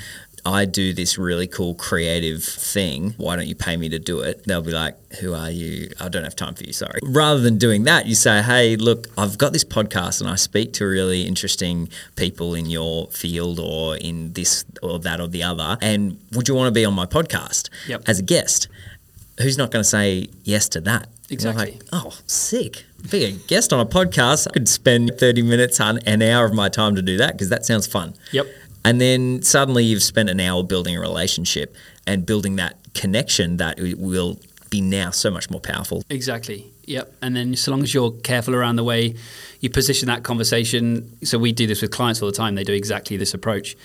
I 0.47 0.65
do 0.65 0.95
this 0.95 1.19
really 1.19 1.47
cool 1.47 1.75
creative 1.75 2.43
thing. 2.43 3.11
Why 3.19 3.37
don't 3.37 3.47
you 3.47 3.55
pay 3.55 3.77
me 3.77 3.91
to 3.91 3.99
do 3.99 4.21
it? 4.21 4.45
They'll 4.47 4.63
be 4.63 4.71
like, 4.73 4.97
Who 5.21 5.35
are 5.35 5.51
you? 5.51 5.91
I 6.01 6.09
don't 6.09 6.25
have 6.25 6.35
time 6.35 6.55
for 6.55 6.65
you, 6.65 6.73
sorry. 6.73 6.99
Rather 7.03 7.41
than 7.41 7.59
doing 7.59 7.85
that, 7.85 8.07
you 8.07 8.15
say, 8.15 8.41
Hey, 8.41 8.77
look, 8.77 9.09
I've 9.19 9.37
got 9.37 9.53
this 9.53 9.65
podcast 9.65 10.23
and 10.23 10.31
I 10.31 10.37
speak 10.37 10.73
to 10.75 10.87
really 10.87 11.25
interesting 11.27 11.91
people 12.17 12.55
in 12.55 12.67
your 12.71 13.09
field 13.09 13.61
or 13.61 13.99
in 13.99 14.33
this 14.33 14.65
or 14.83 14.99
that 15.01 15.21
or 15.21 15.29
the 15.29 15.43
other. 15.43 15.77
And 15.83 16.19
would 16.33 16.49
you 16.49 16.55
want 16.55 16.69
to 16.69 16.73
be 16.73 16.87
on 16.87 16.95
my 16.95 17.05
podcast 17.05 17.69
Yep. 17.87 18.05
as 18.07 18.19
a 18.21 18.23
guest? 18.23 18.67
Who's 19.43 19.59
not 19.59 19.71
going 19.71 19.83
to 19.83 19.89
say 19.89 20.29
yes 20.45 20.71
to 20.71 20.81
that? 20.83 21.09
Exactly. 21.31 21.73
Like, 21.73 21.83
oh, 21.93 22.17
sick. 22.27 22.85
Be 23.11 23.25
a 23.25 23.33
guest 23.33 23.73
on 23.73 23.81
a 23.81 23.87
podcast. 23.87 24.49
I 24.49 24.53
could 24.53 24.69
spend 24.69 25.13
30 25.19 25.43
minutes, 25.43 25.81
on 25.81 25.99
an 26.07 26.23
hour 26.23 26.45
of 26.45 26.53
my 26.53 26.69
time 26.69 26.95
to 26.97 27.03
do 27.03 27.17
that 27.19 27.33
because 27.33 27.49
that 27.49 27.65
sounds 27.65 27.87
fun. 27.87 28.15
Yep. 28.33 28.47
And 28.85 29.01
then 29.01 29.43
suddenly 29.43 29.85
you've 29.85 30.03
spent 30.03 30.31
an 30.31 30.41
hour 30.41 30.63
building 30.63 30.97
a 30.97 31.01
relationship 31.01 31.75
and 32.07 32.25
building 32.25 32.57
that 32.57 32.77
connection 32.95 33.59
that 33.59 33.79
will 33.99 34.39
be 34.71 34.81
now 34.81 35.11
so 35.11 35.31
much 35.31 35.51
more 35.51 35.61
powerful. 35.61 36.03
Exactly. 36.09 36.71
Yep. 36.85 37.13
And 37.23 37.37
then 37.37 37.57
so 37.57 37.71
long 37.71 37.83
as 37.83 37.93
you're 37.93 38.13
careful 38.13 38.55
around 38.55 38.77
the 38.77 38.85
way 38.85 39.15
you 39.61 39.71
position 39.71 40.09
that 40.09 40.23
conversation. 40.23 41.19
So 41.25 41.39
we 41.39 41.53
do 41.53 41.67
this 41.67 41.83
with 41.83 41.91
clients 41.91 42.23
all 42.23 42.27
the 42.31 42.37
time. 42.37 42.55
They 42.55 42.65
do 42.65 42.73
exactly 42.73 43.17
this 43.17 43.35
approach. 43.35 43.77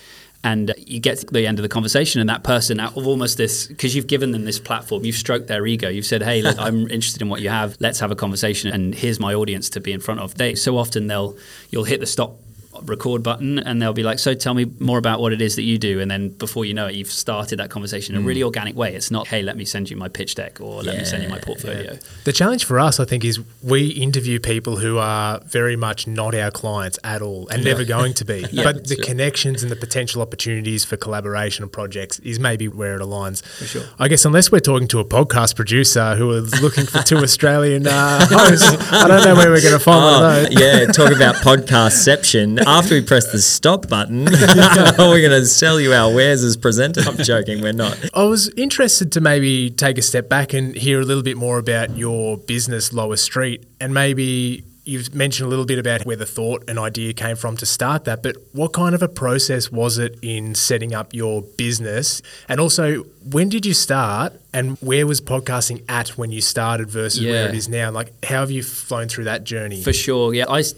And 0.46 0.72
you 0.76 1.00
get 1.00 1.18
to 1.18 1.26
the 1.26 1.44
end 1.44 1.58
of 1.58 1.64
the 1.64 1.68
conversation, 1.68 2.20
and 2.20 2.30
that 2.30 2.44
person, 2.44 2.78
out 2.78 2.96
of 2.96 3.04
almost 3.04 3.36
this, 3.36 3.66
because 3.66 3.96
you've 3.96 4.06
given 4.06 4.30
them 4.30 4.44
this 4.44 4.60
platform, 4.60 5.04
you've 5.04 5.16
stroked 5.16 5.48
their 5.48 5.66
ego. 5.66 5.88
You've 5.88 6.06
said, 6.06 6.22
"Hey, 6.22 6.40
look, 6.40 6.56
I'm 6.56 6.82
interested 6.96 7.20
in 7.20 7.28
what 7.28 7.40
you 7.40 7.48
have. 7.48 7.76
Let's 7.80 7.98
have 7.98 8.12
a 8.12 8.14
conversation." 8.14 8.70
And 8.70 8.94
here's 8.94 9.18
my 9.18 9.34
audience 9.34 9.68
to 9.70 9.80
be 9.80 9.90
in 9.90 9.98
front 9.98 10.20
of. 10.20 10.36
They 10.36 10.54
so 10.54 10.78
often 10.78 11.08
they'll 11.08 11.36
you'll 11.70 11.82
hit 11.82 11.98
the 11.98 12.06
stop 12.06 12.38
record 12.84 13.22
button 13.22 13.58
and 13.58 13.80
they'll 13.80 13.92
be 13.92 14.02
like 14.02 14.18
so 14.18 14.34
tell 14.34 14.54
me 14.54 14.66
more 14.78 14.98
about 14.98 15.20
what 15.20 15.32
it 15.32 15.40
is 15.40 15.56
that 15.56 15.62
you 15.62 15.78
do 15.78 16.00
and 16.00 16.10
then 16.10 16.28
before 16.28 16.64
you 16.64 16.74
know 16.74 16.86
it 16.86 16.94
you've 16.94 17.10
started 17.10 17.58
that 17.58 17.70
conversation 17.70 18.14
in 18.14 18.22
a 18.22 18.24
really 18.24 18.42
organic 18.42 18.76
way 18.76 18.94
it's 18.94 19.10
not 19.10 19.26
hey 19.28 19.42
let 19.42 19.56
me 19.56 19.64
send 19.64 19.90
you 19.90 19.96
my 19.96 20.08
pitch 20.08 20.34
deck 20.34 20.60
or 20.60 20.82
let 20.82 20.96
me 20.98 21.04
send 21.04 21.22
you 21.22 21.28
my 21.28 21.36
Yeah, 21.36 21.42
portfolio 21.44 21.98
The 22.24 22.32
challenge 22.32 22.64
for 22.64 22.78
us, 22.80 22.98
I 23.00 23.04
think, 23.04 23.24
is 23.24 23.40
we 23.62 23.88
interview 23.88 24.38
people 24.40 24.76
who 24.76 24.98
are 24.98 25.40
very 25.46 25.76
much 25.76 26.06
not 26.06 26.34
our 26.34 26.50
clients 26.50 26.98
at 27.04 27.22
all 27.22 27.48
and 27.48 27.62
never 27.64 27.84
going 27.84 28.14
to 28.14 28.24
be. 28.24 28.42
but 28.54 28.86
the 28.88 28.96
connections 28.96 29.62
and 29.62 29.70
the 29.70 29.76
potential 29.76 30.22
opportunities 30.22 30.84
for 30.84 30.96
collaboration 30.96 31.62
and 31.62 31.72
projects 31.72 32.18
is 32.20 32.38
maybe 32.40 32.68
where 32.68 32.96
it 32.96 33.00
aligns. 33.02 33.44
For 33.44 33.64
sure. 33.66 33.82
I 33.98 34.08
guess 34.08 34.24
unless 34.24 34.50
we're 34.52 34.60
talking 34.60 34.88
to 34.88 34.98
a 35.00 35.04
podcast 35.04 35.56
producer 35.56 36.16
who 36.16 36.30
is 36.32 36.60
looking 36.62 36.86
for 36.86 37.02
two 37.02 37.18
Australian 37.18 37.86
uh, 37.86 38.26
hosts, 38.30 38.68
I 38.92 39.06
don't 39.08 39.24
know 39.24 39.34
where 39.34 39.50
we're 39.50 39.60
going 39.62 39.72
to 39.74 39.78
find 39.78 40.04
one 40.04 40.22
Oh, 40.22 40.42
of 40.44 40.50
those. 40.50 40.60
yeah, 40.60 40.86
talk 40.86 41.12
about 41.14 41.36
podcastception. 41.36 42.62
After 42.66 42.94
we 42.96 43.00
press 43.02 43.30
the 43.30 43.38
stop 43.40 43.88
button, 43.88 44.24
we're 44.98 45.20
going 45.20 45.30
to 45.30 45.46
sell 45.46 45.80
you 45.80 45.92
our 45.92 46.12
wares 46.12 46.42
as 46.42 46.56
presenters. 46.56 47.06
I'm 47.06 47.16
joking, 47.16 47.62
we're 47.62 47.72
not. 47.72 47.96
I 48.12 48.24
was 48.24 48.48
interested 48.56 49.12
to 49.12 49.20
maybe 49.20 49.70
take 49.70 49.98
a 49.98 50.02
step 50.02 50.28
back 50.28 50.52
and 50.52 50.74
hear 50.74 51.00
a 51.00 51.04
little 51.04 51.22
bit 51.22 51.36
more 51.36 51.58
about 51.58 51.96
your 51.96 52.36
business, 52.36 52.92
Lower 52.92 53.16
Street, 53.16 53.64
and 53.80 53.94
maybe 53.94 54.64
you've 54.84 55.14
mentioned 55.14 55.46
a 55.46 55.50
little 55.50 55.64
bit 55.64 55.78
about 55.80 56.06
where 56.06 56.14
the 56.16 56.26
thought 56.26 56.62
and 56.68 56.78
idea 56.78 57.12
came 57.12 57.34
from 57.36 57.56
to 57.56 57.66
start 57.66 58.04
that, 58.04 58.22
but 58.22 58.36
what 58.52 58.72
kind 58.72 58.94
of 58.94 59.02
a 59.02 59.08
process 59.08 59.70
was 59.70 59.98
it 59.98 60.16
in 60.22 60.54
setting 60.54 60.94
up 60.94 61.12
your 61.12 61.42
business? 61.42 62.22
And 62.48 62.60
also, 62.60 63.02
when 63.30 63.48
did 63.48 63.66
you 63.66 63.74
start 63.74 64.32
and 64.52 64.76
where 64.78 65.04
was 65.04 65.20
podcasting 65.20 65.82
at 65.88 66.10
when 66.10 66.30
you 66.30 66.40
started 66.40 66.88
versus 66.88 67.24
where 67.24 67.48
it 67.48 67.54
is 67.56 67.68
now? 67.68 67.90
Like, 67.90 68.12
how 68.24 68.40
have 68.40 68.50
you 68.52 68.62
flown 68.62 69.08
through 69.08 69.24
that 69.24 69.42
journey? 69.42 69.82
For 69.82 69.92
sure, 69.92 70.32
yeah. 70.34 70.44
I 70.48 70.60
s- 70.60 70.74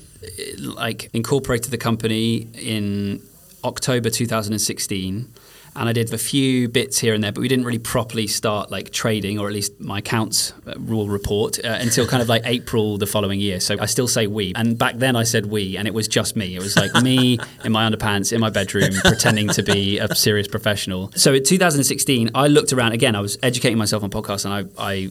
like 0.58 1.10
incorporated 1.12 1.70
the 1.70 1.78
company 1.78 2.48
in 2.54 3.22
October 3.64 4.10
2016, 4.10 5.32
and 5.78 5.88
I 5.88 5.92
did 5.92 6.12
a 6.12 6.18
few 6.18 6.68
bits 6.68 6.98
here 6.98 7.14
and 7.14 7.22
there, 7.22 7.30
but 7.30 7.40
we 7.40 7.46
didn't 7.46 7.64
really 7.64 7.78
properly 7.78 8.26
start 8.26 8.70
like 8.70 8.90
trading, 8.90 9.38
or 9.38 9.46
at 9.46 9.52
least 9.52 9.78
my 9.80 9.98
accounts 9.98 10.52
uh, 10.66 10.74
rule 10.78 11.08
report 11.08 11.64
uh, 11.64 11.78
until 11.80 12.06
kind 12.06 12.20
of 12.20 12.28
like 12.28 12.42
April 12.46 12.98
the 12.98 13.06
following 13.06 13.38
year. 13.38 13.60
So 13.60 13.76
I 13.78 13.86
still 13.86 14.08
say 14.08 14.26
we, 14.26 14.52
and 14.56 14.76
back 14.76 14.96
then 14.96 15.14
I 15.14 15.22
said 15.22 15.46
we, 15.46 15.76
and 15.76 15.86
it 15.86 15.94
was 15.94 16.08
just 16.08 16.34
me. 16.34 16.56
It 16.56 16.62
was 16.62 16.76
like 16.76 16.92
me 17.02 17.38
in 17.64 17.70
my 17.70 17.88
underpants 17.88 18.32
in 18.32 18.40
my 18.40 18.50
bedroom 18.50 18.90
pretending 19.04 19.48
to 19.50 19.62
be 19.62 19.98
a 19.98 20.12
serious 20.14 20.48
professional. 20.48 21.12
So 21.14 21.34
in 21.34 21.44
2016, 21.44 22.30
I 22.34 22.48
looked 22.48 22.72
around 22.72 22.92
again. 22.92 23.14
I 23.14 23.20
was 23.20 23.38
educating 23.42 23.78
myself 23.78 24.02
on 24.02 24.10
podcasts, 24.10 24.44
and 24.44 24.54
I, 24.78 24.84
I 24.84 25.10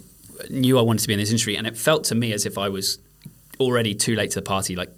knew 0.50 0.78
I 0.78 0.82
wanted 0.82 1.02
to 1.04 1.08
be 1.08 1.13
in 1.13 1.20
this 1.20 1.30
industry, 1.30 1.56
and 1.56 1.65
it 1.65 1.78
felt 1.78 2.04
to 2.06 2.15
me 2.15 2.34
as 2.34 2.46
if 2.46 2.58
I 2.58 2.67
was 2.67 3.00
already 3.60 3.96
too 3.96 4.15
late 4.15 4.32
to 4.32 4.36
the 4.36 4.46
party. 4.46 4.76
Like 4.76 4.89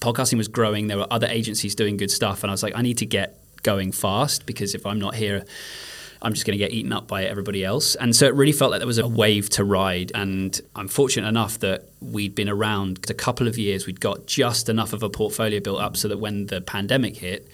podcasting 0.00 0.38
was 0.38 0.48
growing, 0.48 0.86
there 0.86 0.98
were 0.98 1.06
other 1.10 1.26
agencies 1.26 1.74
doing 1.74 1.96
good 1.96 2.10
stuff, 2.10 2.42
and 2.42 2.50
I 2.50 2.52
was 2.52 2.62
like, 2.62 2.74
I 2.76 2.82
need 2.82 2.98
to 2.98 3.06
get 3.06 3.38
going 3.62 3.92
fast 3.92 4.46
because 4.46 4.74
if 4.74 4.86
I'm 4.86 4.98
not 4.98 5.14
here, 5.14 5.44
I'm 6.20 6.32
just 6.32 6.46
going 6.46 6.56
to 6.56 6.64
get 6.64 6.72
eaten 6.72 6.92
up 6.92 7.08
by 7.08 7.24
everybody 7.24 7.64
else. 7.64 7.96
And 7.96 8.14
so 8.14 8.26
it 8.26 8.34
really 8.34 8.52
felt 8.52 8.70
like 8.70 8.78
there 8.80 8.86
was 8.86 8.98
a 8.98 9.08
wave 9.08 9.50
to 9.50 9.64
ride. 9.64 10.12
And 10.14 10.58
I'm 10.76 10.86
fortunate 10.88 11.26
enough 11.26 11.58
that 11.60 11.88
we'd 12.00 12.34
been 12.34 12.48
around 12.48 13.10
a 13.10 13.14
couple 13.14 13.48
of 13.48 13.58
years. 13.58 13.86
We'd 13.86 14.00
got 14.00 14.26
just 14.26 14.68
enough 14.68 14.92
of 14.92 15.02
a 15.02 15.10
portfolio 15.10 15.58
built 15.58 15.80
up 15.80 15.96
so 15.96 16.08
that 16.08 16.18
when 16.18 16.46
the 16.46 16.60
pandemic 16.60 17.16
hit, 17.16 17.48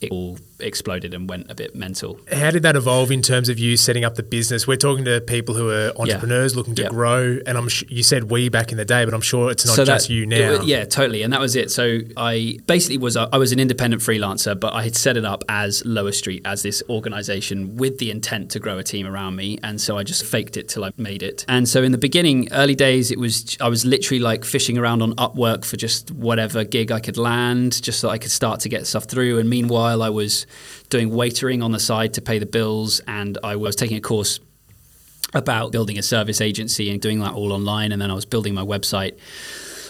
it 0.00 0.10
all 0.10 0.38
exploded 0.62 1.14
and 1.14 1.28
went 1.28 1.50
a 1.50 1.54
bit 1.54 1.74
mental. 1.74 2.18
How 2.32 2.50
did 2.50 2.62
that 2.62 2.76
evolve 2.76 3.10
in 3.10 3.22
terms 3.22 3.48
of 3.48 3.58
you 3.58 3.76
setting 3.76 4.04
up 4.04 4.14
the 4.14 4.22
business? 4.22 4.66
We're 4.66 4.76
talking 4.76 5.04
to 5.04 5.20
people 5.20 5.54
who 5.54 5.70
are 5.70 5.92
entrepreneurs 5.96 6.54
looking 6.56 6.74
to 6.76 6.82
Yep. 6.82 6.90
grow, 6.90 7.38
and 7.46 7.58
I'm 7.58 7.68
sh- 7.68 7.84
you 7.88 8.02
said 8.02 8.30
we 8.30 8.48
back 8.48 8.72
in 8.72 8.78
the 8.78 8.84
day, 8.84 9.04
but 9.04 9.14
I'm 9.14 9.20
sure 9.20 9.50
it's 9.50 9.66
not 9.66 9.76
So 9.76 9.84
just 9.84 10.08
that- 10.08 10.14
you 10.14 10.26
now. 10.26 10.58
wa- 10.58 10.64
yeah, 10.64 10.84
totally. 10.84 11.22
And 11.22 11.32
that 11.32 11.40
was 11.40 11.56
it. 11.56 11.70
So 11.70 12.00
I 12.16 12.58
basically 12.66 12.98
was 12.98 13.16
a, 13.16 13.28
I 13.32 13.38
was 13.38 13.52
an 13.52 13.60
independent 13.60 14.02
freelancer, 14.02 14.58
but 14.58 14.72
I 14.74 14.82
had 14.82 14.96
set 14.96 15.16
it 15.16 15.24
up 15.24 15.44
as 15.48 15.84
Lower 15.84 16.12
Street 16.12 16.42
as 16.44 16.62
this 16.62 16.82
organization 16.88 17.76
with 17.76 17.98
the 17.98 18.10
intent 18.10 18.50
to 18.52 18.58
grow 18.58 18.78
a 18.78 18.82
team 18.82 19.06
around 19.06 19.36
me. 19.36 19.58
And 19.62 19.80
so 19.80 19.98
I 19.98 20.02
just 20.02 20.24
faked 20.24 20.56
it 20.56 20.68
till 20.68 20.84
I 20.84 20.90
made 20.96 21.22
it. 21.22 21.44
And 21.48 21.68
so 21.68 21.82
in 21.82 21.92
the 21.92 21.98
beginning, 21.98 22.48
early 22.52 22.74
days, 22.74 23.10
it 23.10 23.18
was 23.18 23.56
I 23.60 23.68
was 23.68 23.84
literally 23.84 24.20
like 24.20 24.44
fishing 24.44 24.78
around 24.78 25.02
on 25.02 25.14
Upwork 25.16 25.64
for 25.64 25.76
just 25.76 26.10
whatever 26.12 26.64
gig 26.64 26.90
I 26.92 27.00
could 27.00 27.16
land, 27.16 27.82
just 27.82 28.00
so 28.00 28.08
I 28.08 28.18
could 28.18 28.30
start 28.30 28.60
to 28.60 28.68
get 28.68 28.86
stuff 28.86 29.04
through. 29.04 29.38
And 29.38 29.48
meanwhile, 29.50 30.02
I 30.02 30.08
was 30.08 30.46
doing 30.90 31.10
waitering 31.10 31.64
on 31.64 31.72
the 31.72 31.80
side 31.80 32.14
to 32.14 32.22
pay 32.22 32.38
the 32.38 32.46
bills, 32.46 33.00
and 33.06 33.38
I 33.42 33.56
was 33.56 33.76
taking 33.76 33.96
a 33.96 34.00
course 34.00 34.40
about 35.34 35.72
building 35.72 35.98
a 35.98 36.02
service 36.02 36.40
agency 36.40 36.90
and 36.90 37.00
doing 37.00 37.20
that 37.20 37.32
all 37.32 37.52
online. 37.52 37.92
And 37.92 38.00
then 38.00 38.10
I 38.10 38.14
was 38.14 38.24
building 38.24 38.54
my 38.54 38.62
website. 38.62 39.16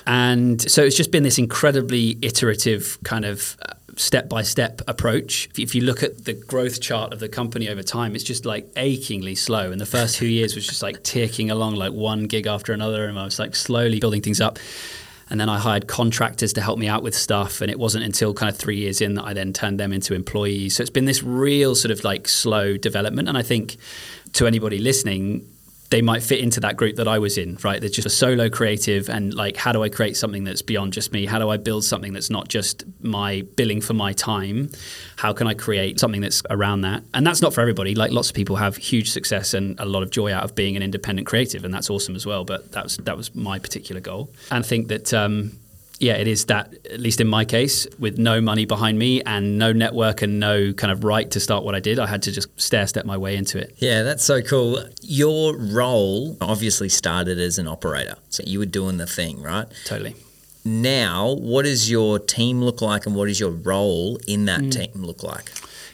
And 0.06 0.60
so 0.60 0.82
it's 0.82 0.96
just 0.96 1.10
been 1.10 1.22
this 1.22 1.38
incredibly 1.38 2.18
iterative 2.22 2.98
kind 3.04 3.24
of 3.24 3.56
step 3.96 4.28
by 4.28 4.42
step 4.42 4.80
approach. 4.88 5.48
If- 5.58 5.74
you 5.74 5.82
look 5.82 6.02
at 6.02 6.24
the 6.24 6.32
growth 6.32 6.80
chart 6.80 7.12
of 7.12 7.20
the 7.20 7.28
company 7.28 7.68
over 7.68 7.82
time, 7.82 8.14
it's 8.14 8.24
just 8.24 8.44
like 8.44 8.68
achingly 8.76 9.34
slow. 9.34 9.70
And 9.70 9.80
the 9.80 9.86
first 9.86 10.16
two 10.16 10.26
years 10.26 10.54
was 10.54 10.66
just 10.66 10.82
like 10.82 11.02
ticking 11.02 11.50
along 11.50 11.74
like 11.74 11.92
one 11.92 12.24
gig 12.24 12.46
after 12.46 12.72
another. 12.72 13.06
And 13.06 13.18
I 13.18 13.24
was 13.24 13.38
like 13.38 13.54
slowly 13.54 14.00
building 14.00 14.22
things 14.22 14.40
up. 14.40 14.58
And 15.32 15.40
then 15.40 15.48
I 15.48 15.58
hired 15.58 15.88
contractors 15.88 16.52
to 16.52 16.60
help 16.60 16.78
me 16.78 16.88
out 16.88 17.02
with 17.02 17.14
stuff. 17.14 17.62
And 17.62 17.70
it 17.70 17.78
wasn't 17.78 18.04
until 18.04 18.34
kind 18.34 18.50
of 18.50 18.58
three 18.58 18.76
years 18.76 19.00
in 19.00 19.14
that 19.14 19.24
I 19.24 19.32
then 19.32 19.54
turned 19.54 19.80
them 19.80 19.90
into 19.90 20.12
employees. 20.12 20.76
So 20.76 20.82
it's 20.82 20.90
been 20.90 21.06
this 21.06 21.22
real 21.22 21.74
sort 21.74 21.90
of 21.90 22.04
like 22.04 22.28
slow 22.28 22.76
development. 22.76 23.30
And 23.30 23.38
I 23.38 23.42
think 23.42 23.78
to 24.34 24.46
anybody 24.46 24.76
listening, 24.76 25.48
they 25.92 26.00
might 26.00 26.22
fit 26.22 26.40
into 26.40 26.58
that 26.58 26.78
group 26.78 26.96
that 26.96 27.06
I 27.06 27.18
was 27.18 27.36
in, 27.36 27.58
right? 27.62 27.78
They're 27.78 27.90
just 27.90 28.06
a 28.06 28.10
solo 28.10 28.48
creative 28.48 29.10
and 29.10 29.34
like, 29.34 29.58
how 29.58 29.72
do 29.72 29.82
I 29.82 29.90
create 29.90 30.16
something 30.16 30.42
that's 30.42 30.62
beyond 30.62 30.94
just 30.94 31.12
me? 31.12 31.26
How 31.26 31.38
do 31.38 31.50
I 31.50 31.58
build 31.58 31.84
something 31.84 32.14
that's 32.14 32.30
not 32.30 32.48
just 32.48 32.84
my 33.02 33.42
billing 33.56 33.82
for 33.82 33.92
my 33.92 34.14
time? 34.14 34.70
How 35.16 35.34
can 35.34 35.46
I 35.46 35.52
create 35.52 36.00
something 36.00 36.22
that's 36.22 36.42
around 36.48 36.80
that? 36.80 37.02
And 37.12 37.26
that's 37.26 37.42
not 37.42 37.52
for 37.52 37.60
everybody. 37.60 37.94
Like 37.94 38.10
lots 38.10 38.30
of 38.30 38.34
people 38.34 38.56
have 38.56 38.78
huge 38.78 39.10
success 39.10 39.52
and 39.52 39.78
a 39.78 39.84
lot 39.84 40.02
of 40.02 40.08
joy 40.10 40.32
out 40.32 40.44
of 40.44 40.54
being 40.54 40.76
an 40.76 40.82
independent 40.82 41.28
creative, 41.28 41.62
and 41.62 41.74
that's 41.74 41.90
awesome 41.90 42.16
as 42.16 42.24
well. 42.24 42.44
But 42.46 42.72
that 42.72 42.84
was 42.84 42.96
that 42.96 43.18
was 43.18 43.34
my 43.34 43.58
particular 43.58 44.00
goal. 44.00 44.30
And 44.50 44.64
I 44.64 44.66
think 44.66 44.88
that 44.88 45.12
um, 45.12 45.52
yeah, 46.02 46.14
it 46.14 46.26
is 46.26 46.46
that, 46.46 46.74
at 46.90 46.98
least 46.98 47.20
in 47.20 47.28
my 47.28 47.44
case, 47.44 47.86
with 47.98 48.18
no 48.18 48.40
money 48.40 48.64
behind 48.64 48.98
me 48.98 49.22
and 49.22 49.56
no 49.56 49.72
network 49.72 50.20
and 50.20 50.40
no 50.40 50.72
kind 50.72 50.90
of 50.90 51.04
right 51.04 51.30
to 51.30 51.38
start 51.38 51.64
what 51.64 51.76
I 51.76 51.80
did, 51.80 52.00
I 52.00 52.06
had 52.06 52.22
to 52.22 52.32
just 52.32 52.48
stair 52.60 52.86
step 52.88 53.06
my 53.06 53.16
way 53.16 53.36
into 53.36 53.58
it. 53.58 53.76
Yeah, 53.78 54.02
that's 54.02 54.24
so 54.24 54.42
cool. 54.42 54.84
Your 55.00 55.56
role 55.56 56.36
obviously 56.40 56.88
started 56.88 57.38
as 57.38 57.56
an 57.58 57.68
operator. 57.68 58.16
So 58.30 58.42
you 58.44 58.58
were 58.58 58.66
doing 58.66 58.96
the 58.96 59.06
thing, 59.06 59.42
right? 59.42 59.66
Totally. 59.84 60.16
Now, 60.64 61.34
what 61.34 61.64
does 61.64 61.88
your 61.88 62.18
team 62.18 62.62
look 62.62 62.82
like 62.82 63.06
and 63.06 63.14
what 63.14 63.26
does 63.26 63.38
your 63.38 63.50
role 63.50 64.18
in 64.26 64.46
that 64.46 64.60
mm. 64.60 64.72
team 64.72 65.04
look 65.04 65.22
like? 65.22 65.52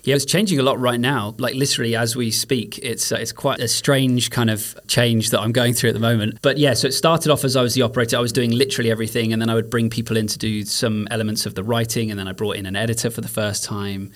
Yeah, 0.08 0.14
it's 0.14 0.24
changing 0.24 0.58
a 0.58 0.62
lot 0.62 0.80
right 0.80 0.98
now. 0.98 1.34
Like 1.36 1.54
literally 1.54 1.94
as 1.94 2.16
we 2.16 2.30
speak, 2.30 2.78
it's 2.78 3.12
uh, 3.12 3.16
it's 3.16 3.30
quite 3.30 3.60
a 3.60 3.68
strange 3.68 4.30
kind 4.30 4.48
of 4.48 4.74
change 4.86 5.28
that 5.32 5.40
I'm 5.40 5.52
going 5.52 5.74
through 5.74 5.90
at 5.90 5.92
the 5.92 6.00
moment. 6.00 6.38
But 6.40 6.56
yeah, 6.56 6.72
so 6.72 6.88
it 6.88 6.92
started 6.92 7.30
off 7.30 7.44
as 7.44 7.56
I 7.56 7.60
was 7.60 7.74
the 7.74 7.82
operator. 7.82 8.16
I 8.16 8.20
was 8.20 8.32
doing 8.32 8.50
literally 8.50 8.90
everything, 8.90 9.34
and 9.34 9.42
then 9.42 9.50
I 9.50 9.54
would 9.54 9.68
bring 9.68 9.90
people 9.90 10.16
in 10.16 10.26
to 10.28 10.38
do 10.38 10.64
some 10.64 11.06
elements 11.10 11.44
of 11.44 11.56
the 11.56 11.62
writing, 11.62 12.10
and 12.10 12.18
then 12.18 12.26
I 12.26 12.32
brought 12.32 12.56
in 12.56 12.64
an 12.64 12.74
editor 12.74 13.10
for 13.10 13.20
the 13.20 13.28
first 13.28 13.64
time. 13.64 14.10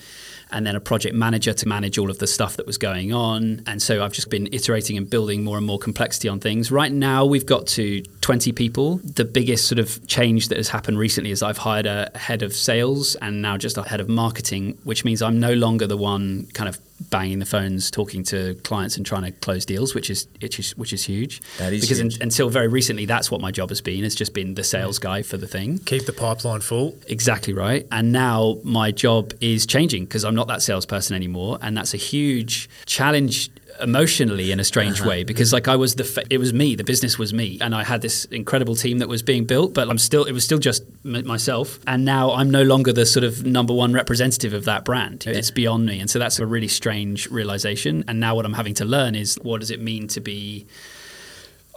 And 0.51 0.67
then 0.67 0.75
a 0.75 0.79
project 0.79 1.15
manager 1.15 1.51
to 1.51 1.67
manage 1.67 1.97
all 1.97 2.11
of 2.11 2.19
the 2.19 2.27
stuff 2.27 2.57
that 2.57 2.67
was 2.67 2.77
going 2.77 3.11
on. 3.11 3.63
And 3.65 3.81
so 3.81 4.03
I've 4.03 4.13
just 4.13 4.29
been 4.29 4.47
iterating 4.51 4.97
and 4.97 5.09
building 5.09 5.43
more 5.43 5.57
and 5.57 5.65
more 5.65 5.79
complexity 5.79 6.29
on 6.29 6.39
things. 6.39 6.71
Right 6.71 6.91
now, 6.91 7.25
we've 7.25 7.47
got 7.47 7.65
to 7.69 8.03
20 8.21 8.51
people. 8.51 8.97
The 8.97 9.25
biggest 9.25 9.67
sort 9.67 9.79
of 9.79 10.05
change 10.05 10.49
that 10.49 10.57
has 10.57 10.69
happened 10.69 10.99
recently 10.99 11.31
is 11.31 11.41
I've 11.41 11.57
hired 11.57 11.87
a 11.87 12.11
head 12.13 12.43
of 12.43 12.53
sales 12.53 13.15
and 13.15 13.41
now 13.41 13.57
just 13.57 13.79
a 13.79 13.83
head 13.83 13.99
of 13.99 14.07
marketing, 14.07 14.77
which 14.83 15.03
means 15.03 15.23
I'm 15.23 15.39
no 15.39 15.53
longer 15.53 15.82
the 15.87 15.97
one 15.97 16.47
kind 16.53 16.69
of 16.69 16.79
banging 17.09 17.39
the 17.39 17.45
phones, 17.45 17.91
talking 17.91 18.23
to 18.23 18.55
clients 18.63 18.97
and 18.97 19.05
trying 19.05 19.23
to 19.23 19.31
close 19.31 19.65
deals, 19.65 19.93
which 19.93 20.09
is 20.09 20.27
which 20.41 20.59
is 20.59 20.77
which 20.77 20.93
is 20.93 21.03
huge. 21.03 21.41
That 21.57 21.73
is 21.73 21.81
because 21.81 21.99
huge. 21.99 22.15
un- 22.15 22.21
until 22.23 22.49
very 22.49 22.67
recently, 22.67 23.05
that's 23.05 23.29
what 23.29 23.41
my 23.41 23.51
job 23.51 23.69
has 23.69 23.81
been. 23.81 24.03
It's 24.03 24.15
just 24.15 24.33
been 24.33 24.55
the 24.55 24.63
sales 24.63 24.99
guy 24.99 25.21
for 25.21 25.37
the 25.37 25.47
thing. 25.47 25.79
Keep 25.79 26.05
the 26.05 26.13
pipeline 26.13 26.61
full. 26.61 26.95
Exactly 27.07 27.53
right. 27.53 27.87
And 27.91 28.11
now 28.11 28.57
my 28.63 28.91
job 28.91 29.33
is 29.41 29.65
changing 29.65 30.05
because 30.05 30.23
I'm 30.23 30.35
not 30.35 30.47
that 30.47 30.61
salesperson 30.61 31.15
anymore, 31.15 31.57
and 31.61 31.75
that's 31.77 31.93
a 31.93 31.97
huge 31.97 32.69
challenge 32.85 33.49
emotionally 33.81 34.51
in 34.51 34.59
a 34.59 34.63
strange 34.63 35.01
uh-huh. 35.01 35.09
way 35.09 35.23
because 35.23 35.51
like 35.51 35.67
I 35.67 35.75
was 35.75 35.95
the 35.95 36.03
fa- 36.03 36.23
it 36.29 36.37
was 36.37 36.53
me 36.53 36.75
the 36.75 36.83
business 36.83 37.17
was 37.17 37.33
me 37.33 37.57
and 37.61 37.73
I 37.73 37.83
had 37.83 38.01
this 38.01 38.25
incredible 38.25 38.75
team 38.75 38.99
that 38.99 39.07
was 39.07 39.21
being 39.23 39.45
built 39.45 39.73
but 39.73 39.89
I'm 39.89 39.97
still 39.97 40.25
it 40.25 40.31
was 40.31 40.43
still 40.43 40.59
just 40.59 40.83
m- 41.05 41.25
myself 41.25 41.79
and 41.87 42.05
now 42.05 42.31
I'm 42.33 42.49
no 42.49 42.63
longer 42.63 42.93
the 42.93 43.05
sort 43.05 43.23
of 43.23 43.45
number 43.45 43.73
one 43.73 43.93
representative 43.93 44.53
of 44.53 44.65
that 44.65 44.85
brand. 44.85 45.25
It's 45.25 45.51
beyond 45.51 45.85
me 45.85 45.99
and 45.99 46.09
so 46.09 46.19
that's 46.19 46.39
a 46.39 46.45
really 46.45 46.67
strange 46.67 47.29
realization 47.29 48.03
and 48.07 48.19
now 48.19 48.35
what 48.35 48.45
I'm 48.45 48.53
having 48.53 48.75
to 48.75 48.85
learn 48.85 49.15
is 49.15 49.35
what 49.41 49.59
does 49.59 49.71
it 49.71 49.81
mean 49.81 50.07
to 50.09 50.21
be 50.21 50.65